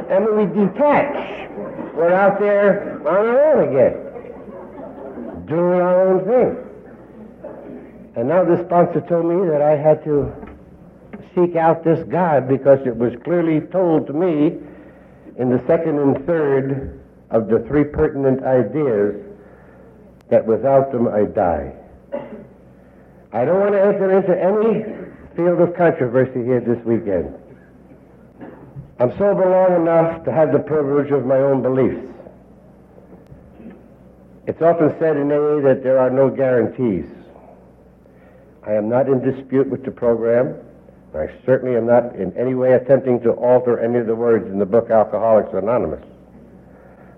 and 0.09 0.25
we 0.35 0.45
detach, 0.65 1.48
we're 1.99 2.13
out 2.13 2.39
there 2.39 2.97
on 2.99 3.07
our 3.07 3.53
own 3.53 3.67
again, 3.67 5.45
doing 5.47 5.81
our 5.81 6.07
own 6.07 6.23
thing. 6.23 6.55
And 8.15 8.29
now 8.29 8.45
the 8.45 8.63
sponsor 8.65 9.01
told 9.01 9.25
me 9.25 9.49
that 9.49 9.61
I 9.61 9.75
had 9.75 10.03
to 10.05 10.33
seek 11.35 11.57
out 11.57 11.83
this 11.83 12.07
God 12.07 12.47
because 12.47 12.79
it 12.87 12.95
was 12.95 13.13
clearly 13.25 13.59
told 13.67 14.07
to 14.07 14.13
me 14.13 14.57
in 15.37 15.49
the 15.49 15.61
second 15.67 15.99
and 15.99 16.25
third 16.25 17.01
of 17.31 17.49
the 17.49 17.59
three 17.67 17.83
pertinent 17.83 18.43
ideas 18.43 19.15
that 20.29 20.45
without 20.45 20.93
them 20.93 21.07
I 21.07 21.25
die. 21.25 21.73
I 23.33 23.43
don't 23.43 23.59
want 23.59 23.73
to 23.73 23.81
enter 23.81 24.17
into 24.17 24.41
any 24.41 24.85
field 25.35 25.59
of 25.59 25.75
controversy 25.75 26.45
here 26.45 26.61
this 26.61 26.83
weekend. 26.85 27.35
I'm 28.99 29.11
sober 29.17 29.49
long 29.49 29.81
enough 29.81 30.25
to 30.25 30.31
have 30.31 30.51
the 30.51 30.59
privilege 30.59 31.09
of 31.11 31.25
my 31.25 31.37
own 31.37 31.61
beliefs. 31.61 32.05
It's 34.45 34.61
often 34.61 34.93
said 34.99 35.15
in 35.15 35.31
AA 35.31 35.61
that 35.61 35.83
there 35.83 35.99
are 35.99 36.09
no 36.09 36.29
guarantees. 36.29 37.05
I 38.67 38.73
am 38.73 38.89
not 38.89 39.07
in 39.07 39.21
dispute 39.21 39.69
with 39.69 39.85
the 39.85 39.91
program. 39.91 40.55
I 41.15 41.27
certainly 41.45 41.77
am 41.77 41.85
not 41.85 42.15
in 42.15 42.35
any 42.37 42.55
way 42.55 42.73
attempting 42.73 43.21
to 43.21 43.31
alter 43.31 43.79
any 43.79 43.99
of 43.99 44.07
the 44.07 44.15
words 44.15 44.47
in 44.47 44.59
the 44.59 44.65
book 44.65 44.89
Alcoholics 44.89 45.53
Anonymous. 45.53 46.03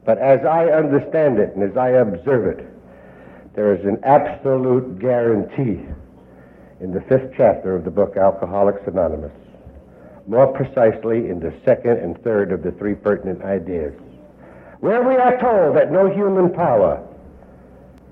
But 0.06 0.20
as 0.20 0.46
I 0.46 0.68
understand 0.68 1.40
it 1.40 1.56
and 1.56 1.64
as 1.64 1.76
I 1.76 1.90
observe 1.90 2.60
it, 2.60 2.68
there 3.56 3.76
is 3.76 3.84
an 3.86 4.00
absolute 4.04 5.00
guarantee 5.00 5.84
in 6.80 6.92
the 6.94 7.02
fifth 7.02 7.34
chapter 7.36 7.76
of 7.76 7.86
the 7.86 7.92
book 7.92 8.18
Alcoholics 8.18 8.82
Anonymous, 8.88 9.34
more 10.32 10.48
precisely 10.48 11.30
in 11.30 11.42
the 11.42 11.54
second 11.66 11.98
and 11.98 12.18
third 12.24 12.54
of 12.54 12.64
the 12.64 12.72
three 12.72 12.96
pertinent 12.96 13.44
ideas, 13.44 13.94
where 14.80 15.04
we 15.04 15.16
are 15.16 15.38
told 15.42 15.76
that 15.76 15.92
no 15.92 16.10
human 16.10 16.50
power 16.50 17.06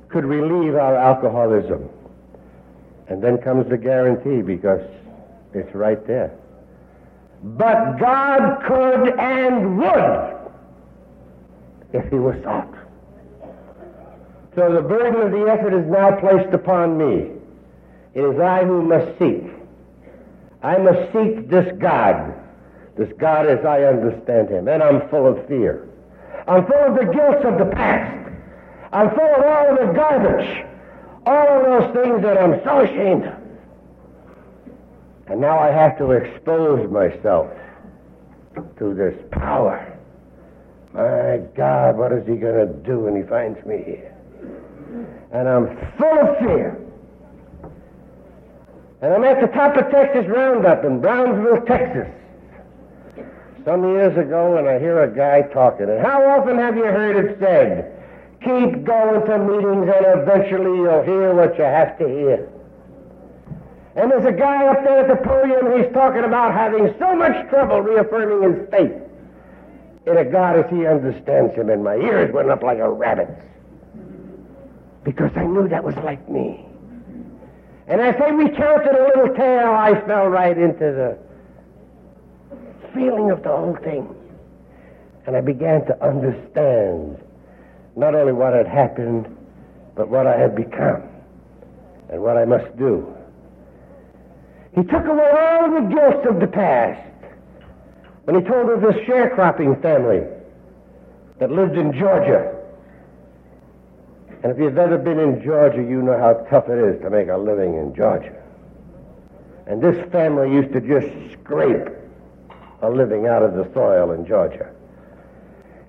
could 0.09 0.25
relieve 0.25 0.75
our 0.75 0.97
alcoholism. 0.97 1.89
And 3.07 3.23
then 3.23 3.37
comes 3.37 3.69
the 3.69 3.77
guarantee 3.77 4.41
because 4.41 4.81
it's 5.53 5.73
right 5.73 6.05
there. 6.05 6.37
But 7.41 7.97
God 7.97 8.63
could 8.67 9.17
and 9.17 9.77
would 9.77 10.35
if 11.93 12.11
he 12.11 12.17
was 12.17 12.35
sought. 12.43 12.75
So 14.55 14.73
the 14.73 14.81
burden 14.81 15.21
of 15.21 15.31
the 15.31 15.49
effort 15.49 15.73
is 15.73 15.87
now 15.89 16.19
placed 16.19 16.53
upon 16.53 16.97
me. 16.97 17.31
It 18.13 18.21
is 18.21 18.39
I 18.41 18.65
who 18.65 18.81
must 18.81 19.17
seek. 19.17 19.58
I 20.61 20.77
must 20.77 21.13
seek 21.13 21.49
this 21.49 21.71
God, 21.79 22.33
this 22.97 23.09
God 23.17 23.47
as 23.47 23.65
I 23.65 23.83
understand 23.83 24.49
him. 24.49 24.67
And 24.67 24.83
I'm 24.83 25.07
full 25.09 25.27
of 25.27 25.47
fear. 25.47 25.87
I'm 26.47 26.65
full 26.65 26.75
of 26.75 26.95
the 26.95 27.11
guilt 27.13 27.45
of 27.45 27.59
the 27.59 27.73
past. 27.73 28.31
I'm 28.91 29.09
full 29.11 29.35
of 29.35 29.43
all 29.45 29.71
of 29.71 29.87
the 29.87 29.93
garbage, 29.93 30.65
all 31.25 31.47
of 31.47 31.93
those 31.93 32.03
things 32.03 32.23
that 32.23 32.37
I'm 32.37 32.61
so 32.63 32.81
ashamed 32.81 33.25
of. 33.25 33.35
And 35.27 35.39
now 35.39 35.59
I 35.59 35.71
have 35.71 35.97
to 35.99 36.11
expose 36.11 36.89
myself 36.89 37.51
to 38.79 38.93
this 38.95 39.15
power. 39.31 39.95
My 40.91 41.37
God, 41.55 41.97
what 41.97 42.11
is 42.11 42.25
he 42.27 42.35
going 42.35 42.67
to 42.67 42.73
do 42.83 43.01
when 43.01 43.15
he 43.15 43.21
finds 43.21 43.63
me 43.63 43.83
here? 43.85 44.15
And 45.31 45.47
I'm 45.47 45.67
full 45.97 46.19
of 46.19 46.37
fear. 46.39 46.81
And 49.01 49.13
I'm 49.13 49.23
at 49.23 49.39
the 49.39 49.47
top 49.47 49.77
of 49.77 49.89
Texas 49.91 50.25
Roundup 50.27 50.83
in 50.83 50.99
Brownsville, 50.99 51.65
Texas. 51.65 52.07
Some 53.63 53.83
years 53.83 54.17
ago, 54.17 54.57
and 54.57 54.67
I 54.67 54.79
hear 54.79 55.03
a 55.03 55.13
guy 55.15 55.41
talking. 55.53 55.89
And 55.89 56.01
how 56.01 56.21
often 56.23 56.57
have 56.57 56.75
you 56.75 56.85
heard 56.85 57.15
it 57.15 57.39
said, 57.39 57.95
keep 58.41 58.83
going 58.83 59.25
to 59.25 59.37
meetings 59.37 59.91
and 59.95 60.21
eventually 60.21 60.77
you'll 60.79 61.03
hear 61.03 61.33
what 61.33 61.57
you 61.57 61.63
have 61.63 61.97
to 61.99 62.07
hear? 62.07 62.49
And 63.95 64.11
there's 64.11 64.25
a 64.25 64.31
guy 64.31 64.67
up 64.67 64.83
there 64.83 64.99
at 64.99 65.07
the 65.07 65.27
podium, 65.27 65.81
he's 65.81 65.91
talking 65.93 66.23
about 66.23 66.53
having 66.53 66.93
so 66.99 67.15
much 67.15 67.49
trouble 67.49 67.81
reaffirming 67.81 68.53
his 68.53 68.69
faith 68.69 68.93
in 70.07 70.17
a 70.17 70.25
God 70.25 70.57
as 70.57 70.69
he 70.69 70.85
understands 70.85 71.53
him, 71.53 71.69
and 71.69 71.83
my 71.83 71.95
ears 71.95 72.33
went 72.33 72.49
up 72.49 72.63
like 72.63 72.79
a 72.79 72.89
rabbit's 72.89 73.31
because 75.03 75.31
I 75.35 75.43
knew 75.43 75.67
that 75.69 75.83
was 75.83 75.95
like 75.97 76.29
me. 76.29 76.68
And 77.89 77.99
as 77.99 78.15
they 78.19 78.31
recounted 78.31 78.95
a 78.95 79.03
little 79.03 79.35
tale, 79.35 79.71
I 79.71 79.99
fell 80.05 80.27
right 80.27 80.55
into 80.55 80.77
the 80.79 81.17
feeling 82.93 83.31
of 83.31 83.41
the 83.41 83.49
whole 83.49 83.75
thing. 83.83 84.15
And 85.25 85.35
I 85.35 85.41
began 85.41 85.85
to 85.87 86.03
understand 86.03 87.17
not 87.95 88.13
only 88.13 88.31
what 88.31 88.53
had 88.53 88.67
happened, 88.67 89.35
but 89.95 90.07
what 90.07 90.27
I 90.27 90.37
had 90.37 90.55
become 90.55 91.01
and 92.09 92.21
what 92.21 92.37
I 92.37 92.45
must 92.45 92.77
do. 92.77 93.11
He 94.75 94.83
took 94.83 95.05
away 95.05 95.31
all 95.31 95.71
the 95.71 95.87
guilt 95.89 96.25
of 96.27 96.39
the 96.39 96.47
past 96.47 97.01
when 98.25 98.35
he 98.35 98.47
told 98.47 98.69
of 98.69 98.81
this 98.81 98.95
sharecropping 99.07 99.81
family 99.81 100.21
that 101.39 101.51
lived 101.51 101.75
in 101.75 101.91
Georgia 101.97 102.58
and 104.43 104.51
if 104.51 104.57
you've 104.57 104.77
ever 104.77 104.97
been 104.97 105.19
in 105.19 105.43
Georgia, 105.43 105.81
you 105.81 106.01
know 106.01 106.17
how 106.17 106.33
tough 106.49 106.69
it 106.69 106.79
is 106.79 107.01
to 107.01 107.09
make 107.09 107.27
a 107.27 107.37
living 107.37 107.75
in 107.75 107.93
Georgia. 107.93 108.35
And 109.67 109.81
this 109.81 110.09
family 110.11 110.51
used 110.51 110.71
to 110.73 110.81
just 110.81 111.07
scrape 111.33 111.89
a 112.81 112.89
living 112.89 113.27
out 113.27 113.43
of 113.43 113.53
the 113.53 113.69
soil 113.73 114.11
in 114.13 114.25
Georgia. 114.25 114.71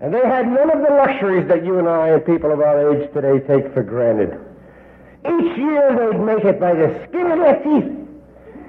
And 0.01 0.12
they 0.12 0.20
had 0.20 0.48
none 0.48 0.70
of 0.70 0.80
the 0.80 0.92
luxuries 0.94 1.46
that 1.48 1.64
you 1.64 1.78
and 1.78 1.88
I 1.88 2.09
and 2.09 2.24
people 2.24 2.53
of 2.53 2.61
our 2.61 2.92
age 2.92 3.12
today 3.12 3.38
take 3.46 3.72
for 3.72 3.82
granted. 3.82 4.38
Each 5.24 5.57
year 5.57 6.11
they'd 6.11 6.20
make 6.20 6.44
it 6.44 6.59
by 6.59 6.74
the 6.74 7.07
skin 7.09 7.30
of 7.30 7.38
their 7.38 7.62
teeth. 7.62 8.01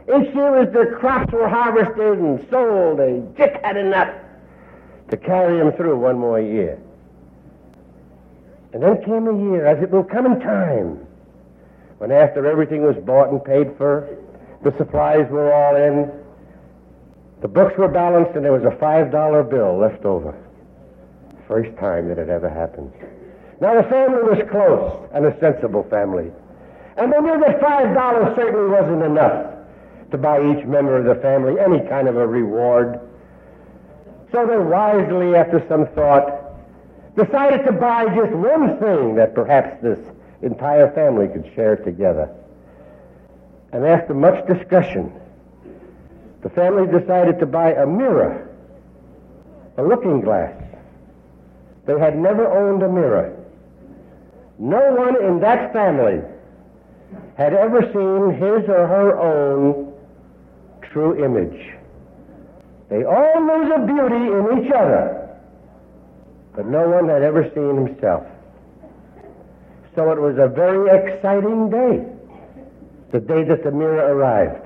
Each 0.03 0.35
year 0.35 0.57
as 0.57 0.73
the 0.73 0.95
crops 0.97 1.31
were 1.31 1.47
harvested 1.47 2.19
and 2.19 2.45
sold, 2.49 2.99
they 2.99 3.23
just 3.37 3.63
had 3.63 3.77
enough 3.77 4.13
to 5.09 5.17
carry 5.17 5.57
them 5.57 5.71
through 5.73 5.97
one 5.97 6.19
more 6.19 6.39
year. 6.39 6.79
And 8.73 8.81
then 8.81 9.03
came 9.03 9.27
a 9.27 9.51
year, 9.51 9.65
as 9.65 9.81
it 9.83 9.91
will 9.91 10.03
come 10.03 10.25
in 10.25 10.39
time, 10.39 11.05
when 11.97 12.11
after 12.11 12.45
everything 12.45 12.83
was 12.83 12.95
bought 13.05 13.29
and 13.29 13.43
paid 13.43 13.75
for, 13.77 14.07
the 14.63 14.73
supplies 14.77 15.29
were 15.29 15.51
all 15.51 15.75
in, 15.75 16.11
the 17.41 17.47
books 17.47 17.77
were 17.77 17.87
balanced, 17.87 18.35
and 18.35 18.45
there 18.45 18.53
was 18.53 18.63
a 18.63 18.75
$5 18.77 19.49
bill 19.49 19.77
left 19.77 20.05
over. 20.05 20.37
First 21.47 21.75
time 21.77 22.07
that 22.07 22.17
it 22.17 22.29
ever 22.29 22.49
happened. 22.49 22.93
Now 23.59 23.79
the 23.79 23.87
family 23.89 24.23
was 24.23 24.41
close 24.49 25.09
and 25.13 25.25
a 25.25 25.39
sensible 25.39 25.83
family. 25.89 26.31
And 26.97 27.11
they 27.11 27.19
knew 27.19 27.39
that 27.39 27.59
$5 27.59 28.35
certainly 28.35 28.69
wasn't 28.69 29.03
enough 29.03 29.53
to 30.11 30.17
buy 30.17 30.39
each 30.39 30.65
member 30.65 30.97
of 30.97 31.05
the 31.05 31.21
family 31.21 31.59
any 31.59 31.79
kind 31.87 32.07
of 32.07 32.15
a 32.15 32.25
reward. 32.25 32.99
So 34.31 34.47
they 34.47 34.57
wisely, 34.57 35.35
after 35.35 35.65
some 35.67 35.87
thought, 35.93 36.40
decided 37.15 37.65
to 37.65 37.71
buy 37.71 38.05
just 38.15 38.31
one 38.31 38.77
thing 38.79 39.15
that 39.15 39.35
perhaps 39.35 39.81
this 39.81 39.99
entire 40.41 40.91
family 40.93 41.27
could 41.27 41.49
share 41.55 41.75
together. 41.75 42.29
And 43.73 43.85
after 43.85 44.13
much 44.13 44.45
discussion, 44.47 45.11
the 46.41 46.49
family 46.49 46.87
decided 46.87 47.39
to 47.39 47.45
buy 47.45 47.73
a 47.73 47.85
mirror, 47.85 48.49
a 49.77 49.83
looking 49.83 50.21
glass. 50.21 50.53
They 51.85 51.97
had 51.99 52.17
never 52.17 52.47
owned 52.47 52.83
a 52.83 52.89
mirror. 52.89 53.37
No 54.57 54.93
one 54.93 55.21
in 55.23 55.39
that 55.41 55.73
family 55.73 56.21
had 57.37 57.53
ever 57.53 57.81
seen 57.81 58.35
his 58.35 58.69
or 58.69 58.87
her 58.87 59.19
own 59.19 59.93
true 60.81 61.23
image. 61.23 61.73
They 62.89 63.03
all 63.03 63.41
knew 63.41 63.69
the 63.69 63.85
beauty 63.85 64.59
in 64.59 64.65
each 64.65 64.71
other 64.71 65.20
but 66.55 66.65
no 66.65 66.87
one 66.89 67.07
had 67.07 67.21
ever 67.21 67.49
seen 67.55 67.85
himself. 67.85 68.25
So 69.95 70.11
it 70.11 70.19
was 70.19 70.37
a 70.37 70.47
very 70.47 70.89
exciting 70.89 71.69
day, 71.69 72.05
the 73.11 73.19
day 73.19 73.43
that 73.43 73.63
the 73.63 73.71
mirror 73.71 74.15
arrived. 74.15 74.65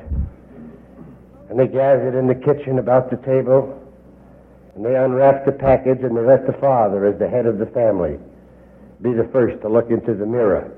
And 1.50 1.60
they 1.60 1.68
gathered 1.68 2.18
in 2.18 2.28
the 2.28 2.36
kitchen 2.36 2.80
about 2.80 3.10
the 3.10 3.18
table, 3.18 3.82
and 4.76 4.86
they 4.86 4.96
unwrapped 4.96 5.46
the 5.46 5.52
package, 5.52 6.02
and 6.02 6.16
they 6.16 6.22
let 6.22 6.46
the 6.46 6.54
father, 6.54 7.06
as 7.06 7.18
the 7.18 7.30
head 7.30 7.46
of 7.46 7.60
the 7.60 7.68
family, 7.68 8.18
be 9.02 9.14
the 9.14 9.28
first 9.32 9.62
to 9.62 9.70
look 9.70 9.90
into 9.90 10.14
the 10.14 10.26
mirror. 10.26 10.72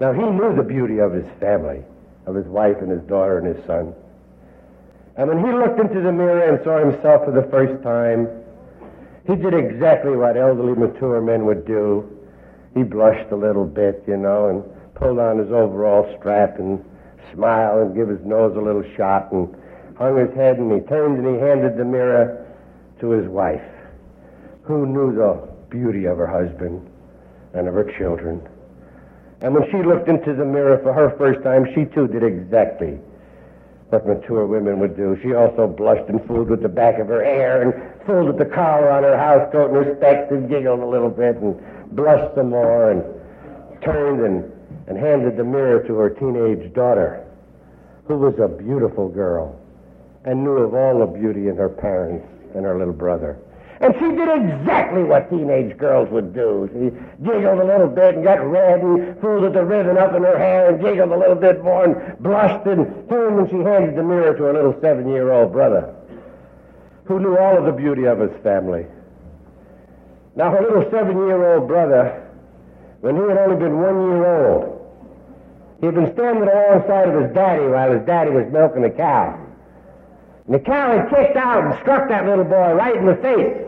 Now, 0.00 0.12
he 0.12 0.22
knew 0.22 0.54
the 0.54 0.62
beauty 0.62 0.98
of 0.98 1.12
his 1.12 1.26
family, 1.40 1.82
of 2.26 2.34
his 2.34 2.46
wife 2.46 2.76
and 2.80 2.90
his 2.90 3.02
daughter 3.02 3.38
and 3.38 3.56
his 3.56 3.64
son. 3.66 3.94
And 5.16 5.28
when 5.28 5.44
he 5.44 5.52
looked 5.52 5.80
into 5.80 6.00
the 6.00 6.12
mirror 6.12 6.54
and 6.54 6.62
saw 6.64 6.78
himself 6.78 7.24
for 7.24 7.32
the 7.32 7.48
first 7.50 7.82
time, 7.82 8.28
he 9.28 9.36
did 9.36 9.52
exactly 9.52 10.16
what 10.16 10.38
elderly, 10.38 10.74
mature 10.74 11.20
men 11.20 11.44
would 11.44 11.66
do. 11.66 12.18
He 12.74 12.82
blushed 12.82 13.30
a 13.30 13.36
little 13.36 13.66
bit, 13.66 14.02
you 14.06 14.16
know, 14.16 14.48
and 14.48 14.64
pulled 14.94 15.18
on 15.18 15.38
his 15.38 15.52
overall 15.52 16.16
strap 16.18 16.58
and 16.58 16.82
smiled 17.34 17.82
and 17.82 17.94
gave 17.94 18.08
his 18.08 18.24
nose 18.24 18.56
a 18.56 18.60
little 18.60 18.84
shot 18.96 19.30
and 19.32 19.54
hung 19.98 20.16
his 20.16 20.34
head 20.34 20.56
and 20.56 20.72
he 20.72 20.80
turned 20.88 21.18
and 21.18 21.36
he 21.36 21.40
handed 21.40 21.76
the 21.76 21.84
mirror 21.84 22.46
to 23.00 23.10
his 23.10 23.28
wife, 23.28 23.60
who 24.62 24.86
knew 24.86 25.14
the 25.14 25.46
beauty 25.68 26.06
of 26.06 26.16
her 26.16 26.26
husband 26.26 26.88
and 27.52 27.68
of 27.68 27.74
her 27.74 27.92
children. 27.98 28.40
And 29.42 29.52
when 29.52 29.70
she 29.70 29.82
looked 29.82 30.08
into 30.08 30.34
the 30.34 30.44
mirror 30.44 30.80
for 30.82 30.94
her 30.94 31.14
first 31.18 31.42
time, 31.44 31.66
she 31.74 31.84
too 31.84 32.08
did 32.08 32.22
exactly 32.22 32.98
what 33.90 34.06
mature 34.06 34.46
women 34.46 34.78
would 34.80 34.96
do. 34.96 35.18
She 35.22 35.34
also 35.34 35.66
blushed 35.66 36.08
and 36.08 36.24
fooled 36.26 36.50
with 36.50 36.62
the 36.62 36.68
back 36.68 36.98
of 36.98 37.08
her 37.08 37.24
hair 37.24 37.62
and 37.62 38.04
fooled 38.06 38.26
with 38.26 38.38
the 38.38 38.54
collar 38.54 38.90
on 38.90 39.02
her 39.02 39.16
house 39.16 39.50
coat 39.50 39.70
and 39.70 39.84
her 39.84 39.96
specs 39.96 40.30
and 40.30 40.48
giggled 40.48 40.80
a 40.80 40.86
little 40.86 41.10
bit 41.10 41.36
and 41.36 41.58
blushed 41.96 42.34
some 42.34 42.50
more 42.50 42.90
and 42.90 43.02
turned 43.82 44.20
and, 44.20 44.52
and 44.88 44.98
handed 44.98 45.36
the 45.36 45.44
mirror 45.44 45.82
to 45.86 45.94
her 45.94 46.10
teenage 46.10 46.72
daughter, 46.74 47.24
who 48.06 48.18
was 48.18 48.34
a 48.38 48.48
beautiful 48.48 49.08
girl 49.08 49.58
and 50.24 50.44
knew 50.44 50.58
of 50.58 50.74
all 50.74 50.98
the 50.98 51.06
beauty 51.06 51.48
in 51.48 51.56
her 51.56 51.68
parents 51.68 52.26
and 52.54 52.64
her 52.64 52.78
little 52.78 52.92
brother. 52.92 53.38
And 53.80 53.94
she 53.94 54.10
did 54.10 54.28
exactly 54.28 55.04
what 55.04 55.30
teenage 55.30 55.76
girls 55.78 56.10
would 56.10 56.34
do. 56.34 56.68
She 56.72 57.24
giggled 57.24 57.60
a 57.60 57.64
little 57.64 57.86
bit 57.86 58.16
and 58.16 58.24
got 58.24 58.44
red 58.44 58.80
and 58.80 59.20
folded 59.20 59.52
the 59.52 59.64
ribbon 59.64 59.96
up 59.96 60.14
in 60.14 60.22
her 60.24 60.36
hair 60.36 60.70
and 60.70 60.80
giggled 60.82 61.12
a 61.12 61.16
little 61.16 61.36
bit 61.36 61.62
more 61.62 61.84
and 61.84 62.18
blushed 62.18 62.66
and 62.66 63.08
turned 63.08 63.38
and 63.38 63.48
she 63.48 63.56
handed 63.56 63.94
the 63.94 64.02
mirror 64.02 64.34
to 64.34 64.42
her 64.42 64.52
little 64.52 64.76
seven-year-old 64.80 65.52
brother 65.52 65.94
who 67.04 67.20
knew 67.20 67.36
all 67.36 67.56
of 67.56 67.66
the 67.66 67.72
beauty 67.72 68.04
of 68.04 68.18
his 68.18 68.32
family. 68.42 68.84
Now, 70.34 70.50
her 70.50 70.60
little 70.60 70.90
seven-year-old 70.90 71.68
brother, 71.68 72.28
when 73.00 73.14
he 73.14 73.22
had 73.22 73.38
only 73.38 73.56
been 73.56 73.78
one 73.80 74.10
year 74.10 74.26
old, 74.26 74.74
he 75.80 75.86
had 75.86 75.94
been 75.94 76.12
standing 76.14 76.42
alongside 76.42 77.08
of 77.08 77.22
his 77.22 77.32
daddy 77.32 77.66
while 77.68 77.92
his 77.92 78.04
daddy 78.04 78.30
was 78.30 78.52
milking 78.52 78.84
a 78.84 78.90
cow. 78.90 79.38
And 80.46 80.54
the 80.54 80.58
cow 80.58 80.98
had 80.98 81.10
kicked 81.10 81.36
out 81.36 81.64
and 81.64 81.78
struck 81.80 82.08
that 82.08 82.26
little 82.26 82.44
boy 82.44 82.72
right 82.74 82.96
in 82.96 83.06
the 83.06 83.16
face. 83.16 83.67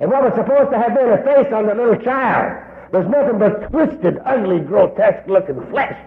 And 0.00 0.10
what 0.10 0.22
was 0.22 0.32
supposed 0.36 0.70
to 0.70 0.78
have 0.78 0.94
been 0.94 1.10
a 1.10 1.22
face 1.24 1.52
on 1.52 1.66
the 1.66 1.74
little 1.74 1.96
child 1.96 2.64
was 2.92 3.06
nothing 3.08 3.38
but 3.38 3.70
twisted, 3.70 4.18
ugly, 4.24 4.60
grotesque-looking 4.60 5.68
flesh. 5.70 5.98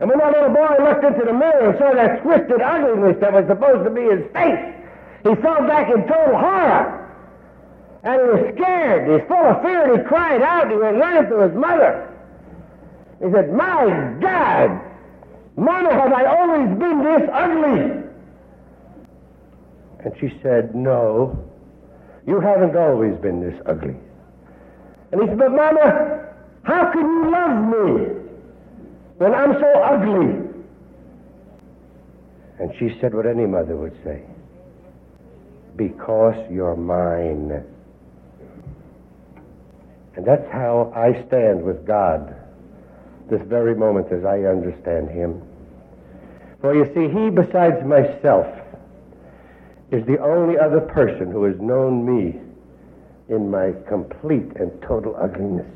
And 0.00 0.10
when 0.10 0.18
that 0.18 0.32
little 0.32 0.54
boy 0.54 0.76
looked 0.82 1.04
into 1.04 1.24
the 1.24 1.32
mirror 1.32 1.70
and 1.70 1.78
saw 1.78 1.94
that 1.94 2.22
twisted 2.22 2.60
ugliness 2.60 3.16
that 3.20 3.32
was 3.32 3.46
supposed 3.46 3.84
to 3.84 3.90
be 3.90 4.02
his 4.02 4.26
face, 4.32 4.74
he 5.22 5.34
fell 5.40 5.66
back 5.66 5.88
in 5.88 6.06
total 6.06 6.36
horror. 6.36 7.02
And 8.02 8.20
he 8.20 8.26
was 8.28 8.54
scared. 8.54 9.06
He 9.06 9.12
was 9.12 9.22
full 9.26 9.46
of 9.46 9.62
fear, 9.62 9.90
and 9.90 10.02
he 10.02 10.06
cried 10.06 10.42
out, 10.42 10.70
he 10.70 10.76
went 10.76 10.98
running 10.98 11.30
to 11.30 11.40
his 11.40 11.54
mother. 11.54 12.12
He 13.22 13.32
said, 13.32 13.52
My 13.52 13.86
God, 14.20 14.80
Mama, 15.56 15.92
have 15.94 16.12
I 16.12 16.24
always 16.26 16.78
been 16.78 17.02
this 17.02 17.30
ugly? 17.32 18.02
And 20.04 20.14
she 20.20 20.38
said, 20.42 20.74
No, 20.74 21.42
you 22.26 22.40
haven't 22.40 22.76
always 22.76 23.16
been 23.18 23.40
this 23.40 23.60
ugly. 23.66 23.96
And 25.12 25.22
he 25.22 25.28
said, 25.28 25.38
But 25.38 25.52
Mama, 25.52 26.28
how 26.64 26.90
can 26.92 27.02
you 27.02 27.30
love 27.30 27.64
me 27.64 28.06
when 29.18 29.34
I'm 29.34 29.52
so 29.54 29.72
ugly? 29.82 30.46
And 32.58 32.72
she 32.78 32.98
said 33.00 33.14
what 33.14 33.26
any 33.26 33.46
mother 33.46 33.76
would 33.76 33.96
say 34.02 34.22
because 35.76 36.34
you're 36.50 36.76
mine. 36.76 37.62
And 40.16 40.24
that's 40.24 40.50
how 40.50 40.92
I 40.96 41.26
stand 41.26 41.62
with 41.62 41.86
God 41.86 42.34
this 43.30 43.42
very 43.42 43.74
moment 43.74 44.10
as 44.10 44.24
I 44.24 44.44
understand 44.44 45.10
Him. 45.10 45.42
For 46.60 46.74
you 46.74 46.86
see, 46.94 47.12
He, 47.12 47.28
besides 47.28 47.84
myself, 47.84 48.46
is 49.90 50.04
the 50.06 50.18
only 50.18 50.58
other 50.58 50.80
person 50.80 51.30
who 51.30 51.44
has 51.44 51.58
known 51.60 52.04
me 52.04 52.40
in 53.28 53.50
my 53.50 53.72
complete 53.88 54.50
and 54.56 54.70
total 54.82 55.16
ugliness. 55.16 55.66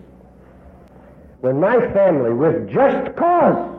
When 1.40 1.58
my 1.58 1.78
family, 1.92 2.32
with 2.32 2.70
just 2.70 3.16
cause, 3.16 3.78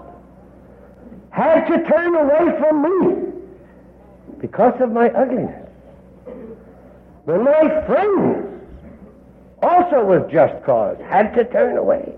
had 1.29 1.67
to 1.67 1.83
turn 1.89 2.15
away 2.15 2.59
from 2.59 2.81
me 2.81 3.31
because 4.39 4.79
of 4.81 4.91
my 4.91 5.09
ugliness. 5.09 5.69
When 7.25 7.43
my 7.43 7.85
friends, 7.85 8.61
also 9.61 10.05
with 10.05 10.31
just 10.31 10.63
cause, 10.65 10.97
had 11.07 11.33
to 11.35 11.45
turn 11.45 11.77
away. 11.77 12.13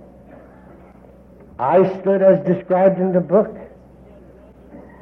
I 1.60 2.00
stood 2.00 2.22
as 2.22 2.46
described 2.46 3.00
in 3.00 3.12
the 3.12 3.20
book, 3.20 3.56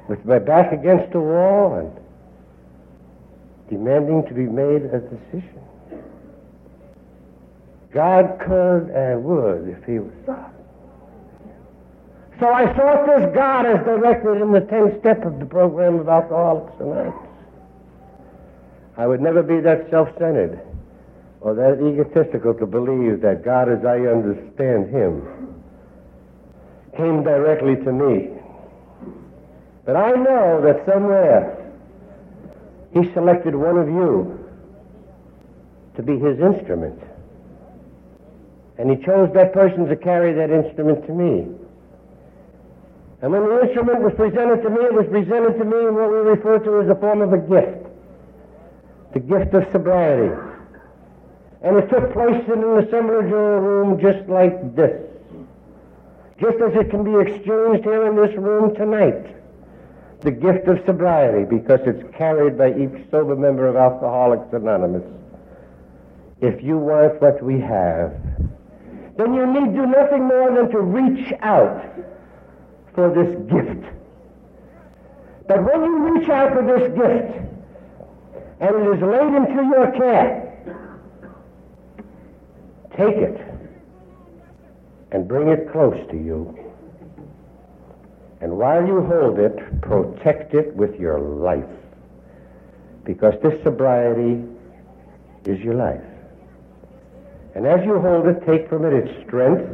with 0.10 0.26
my 0.26 0.40
back 0.40 0.74
against 0.74 1.14
the 1.14 1.20
wall 1.20 1.76
and 1.76 2.01
demanding 3.72 4.28
to 4.28 4.34
be 4.34 4.44
made 4.44 4.84
a 4.84 5.00
decision. 5.00 5.64
God 7.94 8.38
could 8.46 8.90
and 8.90 9.24
would 9.24 9.70
if 9.70 9.84
he 9.86 10.00
was 10.00 10.12
sought. 10.26 10.54
So 12.40 12.52
I 12.52 12.66
sought 12.76 13.06
this 13.06 13.34
God 13.34 13.66
as 13.66 13.86
directed 13.86 14.42
in 14.42 14.52
the 14.52 14.62
10th 14.62 15.00
step 15.00 15.24
of 15.26 15.40
the 15.40 15.46
program 15.46 16.00
of 16.00 16.10
Alcoholics 16.10 16.74
Anonymous. 16.80 17.16
I 18.98 19.08
would 19.08 19.22
never 19.22 19.42
be 19.42 19.62
that 19.62 19.90
self-centered 19.90 20.60
or 21.40 21.56
that 21.56 21.80
egotistical 21.82 22.54
to 22.56 22.66
believe 22.66 23.22
that 23.22 23.46
God 23.46 23.70
as 23.70 23.86
I 23.86 24.00
understand 24.00 24.90
him 24.90 25.56
came 26.98 27.24
directly 27.24 27.78
to 27.86 27.92
me. 27.92 28.32
But 29.86 29.96
I 29.96 30.12
know 30.12 30.62
that 30.62 30.86
somewhere 30.86 31.61
he 32.94 33.12
selected 33.14 33.56
one 33.56 33.78
of 33.78 33.88
you 33.88 34.38
to 35.96 36.04
be 36.04 36.18
his 36.18 36.40
instrument. 36.40 37.00
And 38.78 38.90
he 38.90 39.04
chose 39.06 39.30
that 39.34 39.54
person 39.54 39.88
to 39.88 39.96
carry 39.96 40.34
that 40.34 40.50
instrument 40.50 41.06
to 41.06 41.14
me. 41.14 41.48
And 43.22 43.32
when 43.32 43.44
the 43.44 43.62
instrument 43.62 44.02
was 44.02 44.14
presented 44.16 44.64
to 44.64 44.70
me, 44.70 44.82
it 44.82 44.94
was 44.94 45.06
presented 45.08 45.58
to 45.60 45.66
me 45.66 45.78
in 45.88 45.94
what 45.94 46.10
we 46.10 46.18
refer 46.18 46.58
to 46.60 46.82
as 46.82 46.90
a 46.90 46.96
form 46.96 47.22
of 47.22 47.34
a 47.34 47.38
gift. 47.38 47.88
The 49.14 49.20
gift 49.20 49.54
of 49.54 49.72
sobriety. 49.72 50.34
And 51.62 51.78
it 51.78 51.90
took 51.90 52.12
place 52.14 52.44
in 52.48 52.64
an 52.64 52.84
assemblage 52.84 53.32
room 53.32 54.02
just 54.02 54.28
like 54.28 54.76
this. 54.76 55.00
Just 56.40 56.58
as 56.58 56.74
it 56.74 56.90
can 56.90 57.04
be 57.04 57.14
exchanged 57.20 57.84
here 57.84 58.08
in 58.08 58.16
this 58.16 58.36
room 58.36 58.74
tonight. 58.76 59.41
The 60.22 60.32
gift 60.32 60.68
of 60.68 60.86
sobriety, 60.86 61.46
because 61.46 61.80
it's 61.86 62.04
carried 62.16 62.56
by 62.56 62.70
each 62.74 63.10
sober 63.10 63.36
member 63.36 63.68
of 63.68 63.76
Alcoholics 63.76 64.54
Anonymous. 64.54 65.04
If 66.42 66.64
you 66.64 66.78
want 66.78 67.20
what 67.22 67.42
we 67.42 67.60
have, 67.60 68.14
then 69.18 69.34
you 69.34 69.48
need 69.48 69.74
do 69.74 69.86
nothing 69.88 70.28
more 70.28 70.54
than 70.56 70.70
to 70.70 70.80
reach 70.80 71.34
out 71.42 71.84
for 72.94 73.10
this 73.10 73.36
gift. 73.50 73.84
But 75.48 75.64
when 75.64 75.84
you 75.84 76.14
reach 76.14 76.30
out 76.30 76.54
for 76.54 76.64
this 76.66 76.88
gift, 76.96 77.48
and 78.60 78.76
it 78.76 78.96
is 78.96 79.02
laid 79.02 79.34
into 79.34 79.64
your 79.70 79.92
care, 79.92 80.48
take 82.96 83.18
it 83.18 83.42
and 85.12 85.28
bring 85.28 85.48
it 85.50 85.72
close 85.72 85.98
to 86.12 86.16
you. 86.16 86.71
And 88.42 88.58
while 88.58 88.86
you 88.86 89.02
hold 89.04 89.38
it, 89.38 89.56
protect 89.82 90.56
it 90.56 90.76
with 90.76 91.00
your 91.00 91.20
life. 91.20 91.64
Because 93.04 93.36
this 93.44 93.62
sobriety 93.64 94.44
is 95.46 95.60
your 95.60 95.76
life. 95.76 96.02
And 97.54 97.68
as 97.68 97.86
you 97.86 98.00
hold 98.00 98.28
it, 98.28 98.44
take 98.46 98.68
from 98.68 98.86
it 98.86 98.94
its 98.94 99.28
strength, 99.28 99.70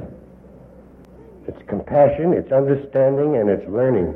its 1.47 1.61
compassion, 1.67 2.33
its 2.33 2.51
understanding, 2.51 3.37
and 3.37 3.49
its 3.49 3.67
learning. 3.69 4.13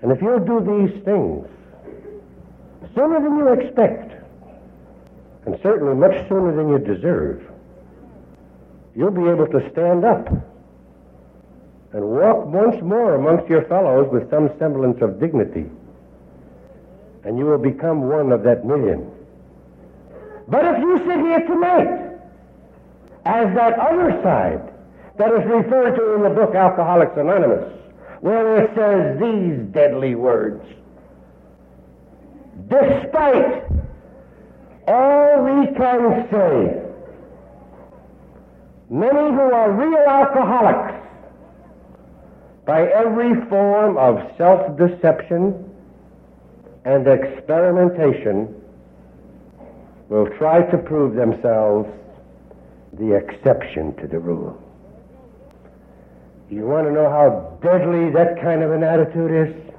And 0.00 0.10
if 0.10 0.22
you'll 0.22 0.40
do 0.40 0.60
these 0.60 1.04
things 1.04 1.46
sooner 2.94 3.20
than 3.20 3.36
you 3.36 3.52
expect, 3.52 4.12
and 5.44 5.58
certainly 5.62 5.94
much 5.94 6.28
sooner 6.28 6.54
than 6.56 6.68
you 6.68 6.78
deserve, 6.78 7.42
you'll 8.94 9.10
be 9.10 9.28
able 9.28 9.46
to 9.48 9.70
stand 9.72 10.04
up 10.04 10.28
and 11.92 12.02
walk 12.02 12.46
once 12.46 12.80
more 12.82 13.14
amongst 13.14 13.48
your 13.48 13.64
fellows 13.64 14.08
with 14.10 14.28
some 14.30 14.50
semblance 14.58 15.00
of 15.02 15.20
dignity. 15.20 15.66
And 17.24 17.38
you 17.38 17.44
will 17.44 17.58
become 17.58 18.08
one 18.08 18.32
of 18.32 18.42
that 18.44 18.64
million. 18.64 19.10
But 20.48 20.64
if 20.64 20.78
you 20.80 20.98
sit 20.98 21.20
here 21.20 21.40
tonight 21.46 22.18
as 23.24 23.54
that 23.54 23.78
other 23.78 24.18
side 24.22 24.72
that 25.18 25.30
is 25.32 25.44
referred 25.46 25.96
to 25.96 26.14
in 26.14 26.22
the 26.22 26.30
book 26.30 26.54
Alcoholics 26.54 27.16
Anonymous, 27.16 27.72
where 28.20 28.64
it 28.64 28.70
says 28.74 29.20
these 29.20 29.72
deadly 29.72 30.14
words, 30.14 30.64
despite 32.68 33.64
all 34.88 35.44
we 35.44 35.66
can 35.74 36.28
say, 36.30 36.82
many 38.90 39.30
who 39.30 39.52
are 39.52 39.70
real 39.72 40.04
alcoholics, 40.08 41.01
by 42.66 42.86
every 42.86 43.34
form 43.48 43.96
of 43.96 44.18
self-deception 44.38 45.70
and 46.84 47.06
experimentation, 47.06 48.54
will 50.08 50.28
try 50.38 50.62
to 50.70 50.76
prove 50.76 51.14
themselves 51.16 51.88
the 52.98 53.16
exception 53.16 53.96
to 53.96 54.06
the 54.06 54.18
rule. 54.18 54.60
You 56.50 56.66
want 56.66 56.86
to 56.86 56.92
know 56.92 57.08
how 57.08 57.56
deadly 57.62 58.10
that 58.12 58.38
kind 58.42 58.62
of 58.62 58.72
an 58.72 58.84
attitude 58.84 59.30
is? 59.48 59.72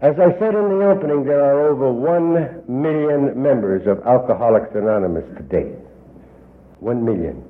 As 0.00 0.14
I 0.20 0.30
said 0.38 0.54
in 0.54 0.78
the 0.78 0.86
opening, 0.86 1.24
there 1.24 1.42
are 1.42 1.68
over 1.68 1.92
one 1.92 2.62
million 2.68 3.42
members 3.42 3.86
of 3.88 4.06
Alcoholics 4.06 4.70
Anonymous 4.74 5.24
today. 5.36 5.74
One 6.78 7.04
million. 7.04 7.44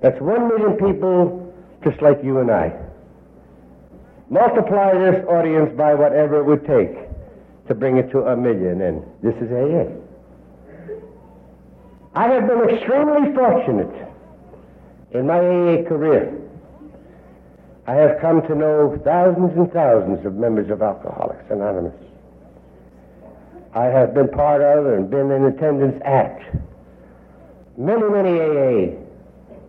That's 0.00 0.18
one 0.20 0.48
million 0.48 0.76
people 0.76 1.43
just 1.84 2.00
like 2.02 2.18
you 2.24 2.38
and 2.38 2.50
I. 2.50 2.72
Multiply 4.30 4.94
this 4.94 5.24
audience 5.26 5.76
by 5.76 5.94
whatever 5.94 6.40
it 6.40 6.44
would 6.44 6.66
take 6.66 6.96
to 7.68 7.74
bring 7.74 7.98
it 7.98 8.10
to 8.10 8.22
a 8.22 8.36
million, 8.36 8.80
and 8.80 9.02
this 9.22 9.34
is 9.36 9.52
AA. 9.52 9.92
I 12.14 12.28
have 12.28 12.46
been 12.48 12.70
extremely 12.70 13.34
fortunate 13.34 14.08
in 15.12 15.26
my 15.26 15.38
AA 15.38 15.88
career. 15.88 16.40
I 17.86 17.94
have 17.94 18.20
come 18.20 18.40
to 18.42 18.54
know 18.54 18.98
thousands 19.04 19.56
and 19.56 19.70
thousands 19.72 20.24
of 20.24 20.34
members 20.34 20.70
of 20.70 20.80
Alcoholics 20.80 21.44
Anonymous. 21.50 21.94
I 23.74 23.84
have 23.86 24.14
been 24.14 24.28
part 24.28 24.62
of 24.62 24.86
and 24.86 25.10
been 25.10 25.30
in 25.30 25.44
attendance 25.44 26.00
at 26.04 26.40
many, 27.76 28.08
many 28.08 28.40
AA 28.40 28.96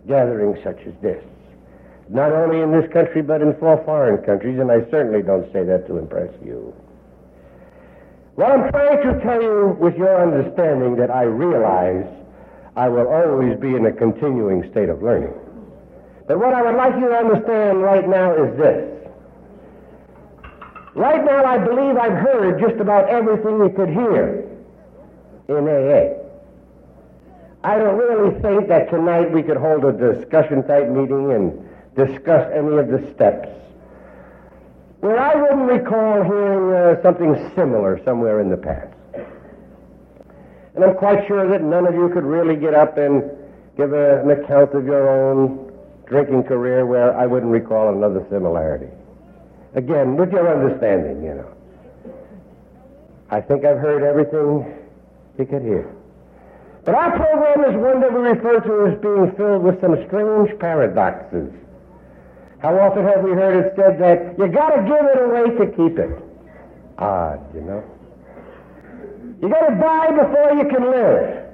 gatherings 0.06 0.58
such 0.62 0.78
as 0.86 0.94
this. 1.02 1.22
Not 2.08 2.32
only 2.32 2.60
in 2.60 2.70
this 2.70 2.90
country, 2.92 3.22
but 3.22 3.42
in 3.42 3.54
four 3.58 3.82
foreign 3.84 4.24
countries, 4.24 4.58
and 4.58 4.70
I 4.70 4.88
certainly 4.90 5.22
don't 5.22 5.50
say 5.52 5.64
that 5.64 5.86
to 5.88 5.98
impress 5.98 6.30
you. 6.44 6.72
Well, 8.36 8.52
I'm 8.52 8.70
trying 8.70 9.02
to 9.02 9.20
tell 9.22 9.42
you 9.42 9.76
with 9.80 9.96
your 9.96 10.22
understanding 10.22 10.96
that 10.96 11.10
I 11.10 11.22
realize 11.22 12.06
I 12.76 12.88
will 12.88 13.08
always 13.08 13.58
be 13.58 13.74
in 13.74 13.86
a 13.86 13.92
continuing 13.92 14.70
state 14.70 14.88
of 14.88 15.02
learning. 15.02 15.32
But 16.28 16.38
what 16.38 16.52
I 16.52 16.62
would 16.62 16.76
like 16.76 16.94
you 16.94 17.08
to 17.08 17.16
understand 17.16 17.82
right 17.82 18.06
now 18.06 18.34
is 18.34 18.56
this. 18.58 18.92
Right 20.94 21.24
now, 21.24 21.44
I 21.44 21.58
believe 21.58 21.96
I've 21.96 22.18
heard 22.18 22.60
just 22.60 22.80
about 22.80 23.08
everything 23.08 23.58
you 23.58 23.72
could 23.74 23.88
hear 23.88 24.48
in 25.48 25.68
AA. 25.68 26.22
I 27.64 27.78
don't 27.78 27.98
really 27.98 28.38
think 28.40 28.68
that 28.68 28.90
tonight 28.90 29.32
we 29.32 29.42
could 29.42 29.56
hold 29.56 29.84
a 29.84 29.92
discussion 29.92 30.66
type 30.66 30.88
meeting 30.88 31.32
and 31.32 31.65
discuss 31.96 32.50
any 32.52 32.76
of 32.76 32.88
the 32.88 33.10
steps. 33.14 33.48
Well, 35.00 35.18
I 35.18 35.34
wouldn't 35.34 35.70
recall 35.70 36.22
hearing 36.22 36.72
uh, 36.72 37.02
something 37.02 37.52
similar 37.54 38.02
somewhere 38.04 38.40
in 38.40 38.50
the 38.50 38.56
past. 38.56 38.92
And 40.74 40.84
I'm 40.84 40.94
quite 40.96 41.26
sure 41.26 41.48
that 41.48 41.62
none 41.62 41.86
of 41.86 41.94
you 41.94 42.10
could 42.12 42.24
really 42.24 42.56
get 42.56 42.74
up 42.74 42.98
and 42.98 43.22
give 43.76 43.92
a, 43.92 44.20
an 44.20 44.30
account 44.30 44.74
of 44.74 44.84
your 44.84 45.08
own 45.08 45.72
drinking 46.06 46.44
career 46.44 46.84
where 46.86 47.16
I 47.16 47.26
wouldn't 47.26 47.50
recall 47.50 47.88
another 47.94 48.26
similarity. 48.30 48.88
Again, 49.74 50.16
with 50.16 50.32
your 50.32 50.48
understanding, 50.52 51.24
you 51.24 51.34
know. 51.34 51.52
I 53.30 53.40
think 53.40 53.64
I've 53.64 53.78
heard 53.78 54.02
everything 54.02 54.72
you 55.38 55.46
could 55.46 55.62
hear. 55.62 55.92
But 56.84 56.94
our 56.94 57.16
program 57.16 57.70
is 57.70 57.76
one 57.76 58.00
that 58.00 58.12
we 58.12 58.20
refer 58.20 58.60
to 58.60 58.92
as 58.92 59.00
being 59.00 59.34
filled 59.36 59.62
with 59.64 59.80
some 59.80 59.96
strange 60.06 60.56
paradoxes. 60.60 61.52
How 62.66 62.74
often 62.80 63.04
have 63.04 63.22
we 63.22 63.30
heard 63.30 63.64
it 63.64 63.74
said 63.76 63.96
that 64.00 64.36
you 64.36 64.48
got 64.48 64.70
to 64.74 64.82
give 64.82 65.06
it 65.06 65.22
away 65.22 65.54
to 65.54 65.66
keep 65.70 66.00
it? 66.00 66.10
Odd, 66.98 67.38
you 67.54 67.60
know. 67.60 67.84
You 69.40 69.48
got 69.48 69.68
to 69.68 69.76
die 69.76 70.10
before 70.10 70.50
you 70.58 70.68
can 70.68 70.90
live. 70.90 71.46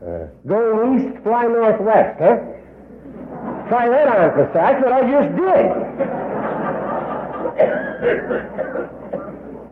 Uh, 0.00 0.28
going 0.46 0.98
east, 0.98 1.22
fly 1.22 1.44
northwest, 1.44 2.18
huh? 2.18 2.40
Try 3.68 3.90
that 3.90 4.08
on 4.08 4.32
for 4.32 4.50
That's 4.54 4.82
what 4.82 4.92
I 4.94 5.02
just 5.12 5.36
did. 5.36 5.66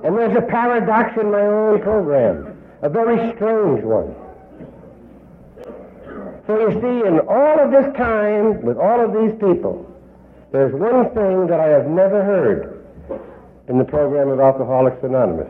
and 0.04 0.18
there's 0.18 0.36
a 0.36 0.42
paradox 0.42 1.16
in 1.18 1.30
my 1.30 1.40
own 1.40 1.80
program, 1.80 2.58
a 2.82 2.90
very 2.90 3.34
strange 3.36 3.82
one. 3.84 4.14
So 6.46 6.58
you 6.58 6.72
see, 6.80 7.06
in 7.06 7.20
all 7.28 7.60
of 7.60 7.70
this 7.70 7.94
time, 7.96 8.62
with 8.62 8.76
all 8.76 9.00
of 9.00 9.12
these 9.12 9.32
people, 9.38 9.88
there's 10.50 10.74
one 10.74 11.10
thing 11.14 11.46
that 11.46 11.60
I 11.60 11.68
have 11.68 11.86
never 11.86 12.22
heard 12.22 12.84
in 13.68 13.78
the 13.78 13.84
program 13.84 14.28
of 14.28 14.40
Alcoholics 14.40 15.02
Anonymous. 15.02 15.48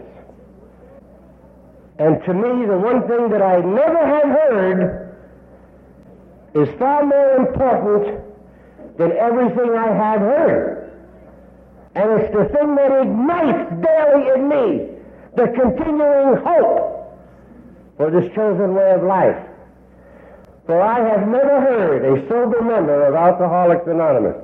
And 1.98 2.23
to 2.24 2.35
me, 2.35 2.66
the 2.66 2.78
one 2.78 3.06
thing 3.09 3.31
that 3.31 3.43
I 3.43 3.60
never 3.60 4.06
have 4.06 4.24
heard 4.24 5.16
is 6.55 6.69
far 6.78 7.05
more 7.05 7.36
important 7.36 8.20
than 8.98 9.12
everything 9.12 9.70
I 9.70 9.89
have 9.89 10.20
heard. 10.20 10.93
And 11.94 12.20
it's 12.20 12.35
the 12.35 12.44
thing 12.56 12.74
that 12.77 13.02
ignites 13.02 13.70
daily 13.82 14.28
in 14.35 14.48
me 14.48 14.89
the 15.36 15.47
continuing 15.48 16.36
hope 16.44 17.19
for 17.97 18.10
this 18.10 18.32
chosen 18.35 18.74
way 18.74 18.93
of 18.93 19.02
life. 19.02 19.48
For 20.66 20.80
I 20.80 21.01
have 21.09 21.26
never 21.28 21.60
heard 21.60 22.05
a 22.05 22.28
sober 22.28 22.62
member 22.62 23.05
of 23.05 23.14
Alcoholics 23.14 23.86
Anonymous 23.86 24.36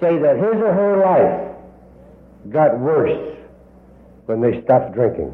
say 0.00 0.18
that 0.18 0.36
his 0.36 0.54
or 0.62 0.72
her 0.72 0.96
life 0.98 2.50
got 2.50 2.78
worse 2.78 3.36
when 4.26 4.40
they 4.40 4.62
stopped 4.62 4.94
drinking. 4.94 5.32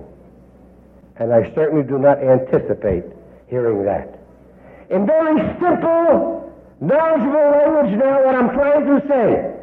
And 1.17 1.33
I 1.33 1.53
certainly 1.55 1.85
do 1.85 1.99
not 1.99 2.19
anticipate 2.23 3.05
hearing 3.49 3.85
that. 3.85 4.19
In 4.91 5.07
very 5.07 5.37
simple, 5.61 6.53
knowledgeable 6.81 7.51
language 7.51 7.99
now, 7.99 8.25
what 8.25 8.35
I'm 8.35 8.51
trying 8.51 8.87
to 8.87 9.09
say 9.09 9.55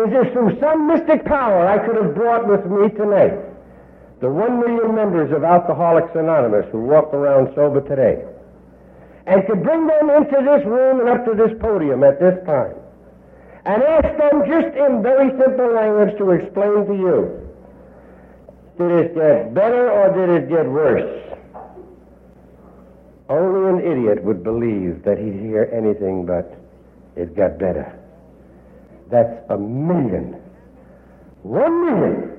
is 0.00 0.08
if 0.12 0.32
through 0.32 0.58
some 0.60 0.86
mystic 0.86 1.24
power 1.24 1.66
I 1.66 1.78
could 1.84 1.96
have 1.96 2.14
brought 2.14 2.46
with 2.46 2.64
me 2.66 2.88
tonight 2.96 3.38
the 4.20 4.30
one 4.30 4.60
million 4.60 4.94
members 4.94 5.32
of 5.32 5.44
Alcoholics 5.44 6.14
Anonymous 6.14 6.66
who 6.72 6.80
walk 6.80 7.12
around 7.12 7.54
sober 7.54 7.80
today, 7.80 8.24
and 9.26 9.46
to 9.46 9.56
bring 9.56 9.86
them 9.86 10.10
into 10.10 10.38
this 10.42 10.64
room 10.66 11.00
and 11.00 11.08
up 11.08 11.24
to 11.24 11.34
this 11.34 11.52
podium 11.60 12.02
at 12.02 12.18
this 12.18 12.38
time 12.46 12.74
and 13.64 13.82
ask 13.82 14.18
them 14.18 14.42
just 14.46 14.74
in 14.76 15.02
very 15.02 15.30
simple 15.38 15.72
language 15.72 16.16
to 16.18 16.30
explain 16.30 16.86
to 16.86 16.94
you 16.94 17.42
did 18.78 18.90
it 18.90 19.14
get 19.14 19.54
better 19.54 19.90
or 19.90 20.12
did 20.14 20.42
it 20.42 20.48
get 20.48 20.66
worse? 20.66 21.22
Only 23.28 23.70
an 23.70 23.92
idiot 23.92 24.24
would 24.24 24.42
believe 24.42 25.02
that 25.04 25.18
he'd 25.18 25.34
hear 25.34 25.70
anything 25.72 26.26
but 26.26 26.58
it 27.16 27.36
got 27.36 27.58
better. 27.58 27.98
That's 29.10 29.44
a 29.50 29.58
million. 29.58 30.40
One 31.42 31.86
million. 31.86 32.30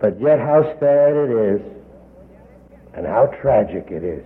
But 0.00 0.20
yet 0.20 0.38
how 0.38 0.62
sad 0.80 1.14
it 1.14 1.30
is 1.30 1.62
and 2.94 3.06
how 3.06 3.26
tragic 3.40 3.90
it 3.90 4.02
is 4.02 4.24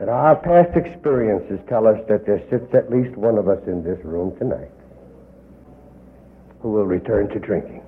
and 0.00 0.08
our 0.08 0.36
past 0.36 0.76
experiences 0.76 1.58
tell 1.68 1.86
us 1.86 1.98
that 2.08 2.24
there 2.24 2.42
sits 2.50 2.72
at 2.74 2.90
least 2.90 3.16
one 3.16 3.36
of 3.36 3.48
us 3.48 3.60
in 3.66 3.82
this 3.82 3.98
room 4.04 4.36
tonight 4.38 4.70
who 6.60 6.70
will 6.70 6.86
return 6.86 7.28
to 7.28 7.38
drinking. 7.38 7.82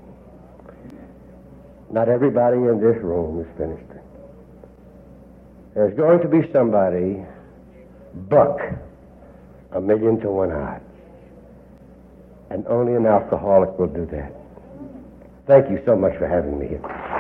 Not 1.91 2.09
everybody 2.09 2.57
in 2.57 2.81
this 2.81 3.03
room 3.03 3.41
is 3.41 3.47
finished 3.57 3.87
drinking. 3.89 4.01
There's 5.75 5.97
going 5.97 6.21
to 6.21 6.29
be 6.29 6.51
somebody 6.53 7.25
buck 8.29 8.59
a 9.73 9.81
million 9.81 10.21
to 10.21 10.31
one 10.31 10.51
odds. 10.51 10.85
And 12.51 12.67
only 12.67 12.95
an 12.95 13.07
alcoholic 13.07 13.79
will 13.79 13.87
do 13.87 14.07
that. 14.07 14.33
Thank 15.47 15.71
you 15.71 15.81
so 15.87 15.95
much 15.95 16.17
for 16.19 16.27
having 16.27 16.59
me 16.59 16.69
here. 16.69 17.20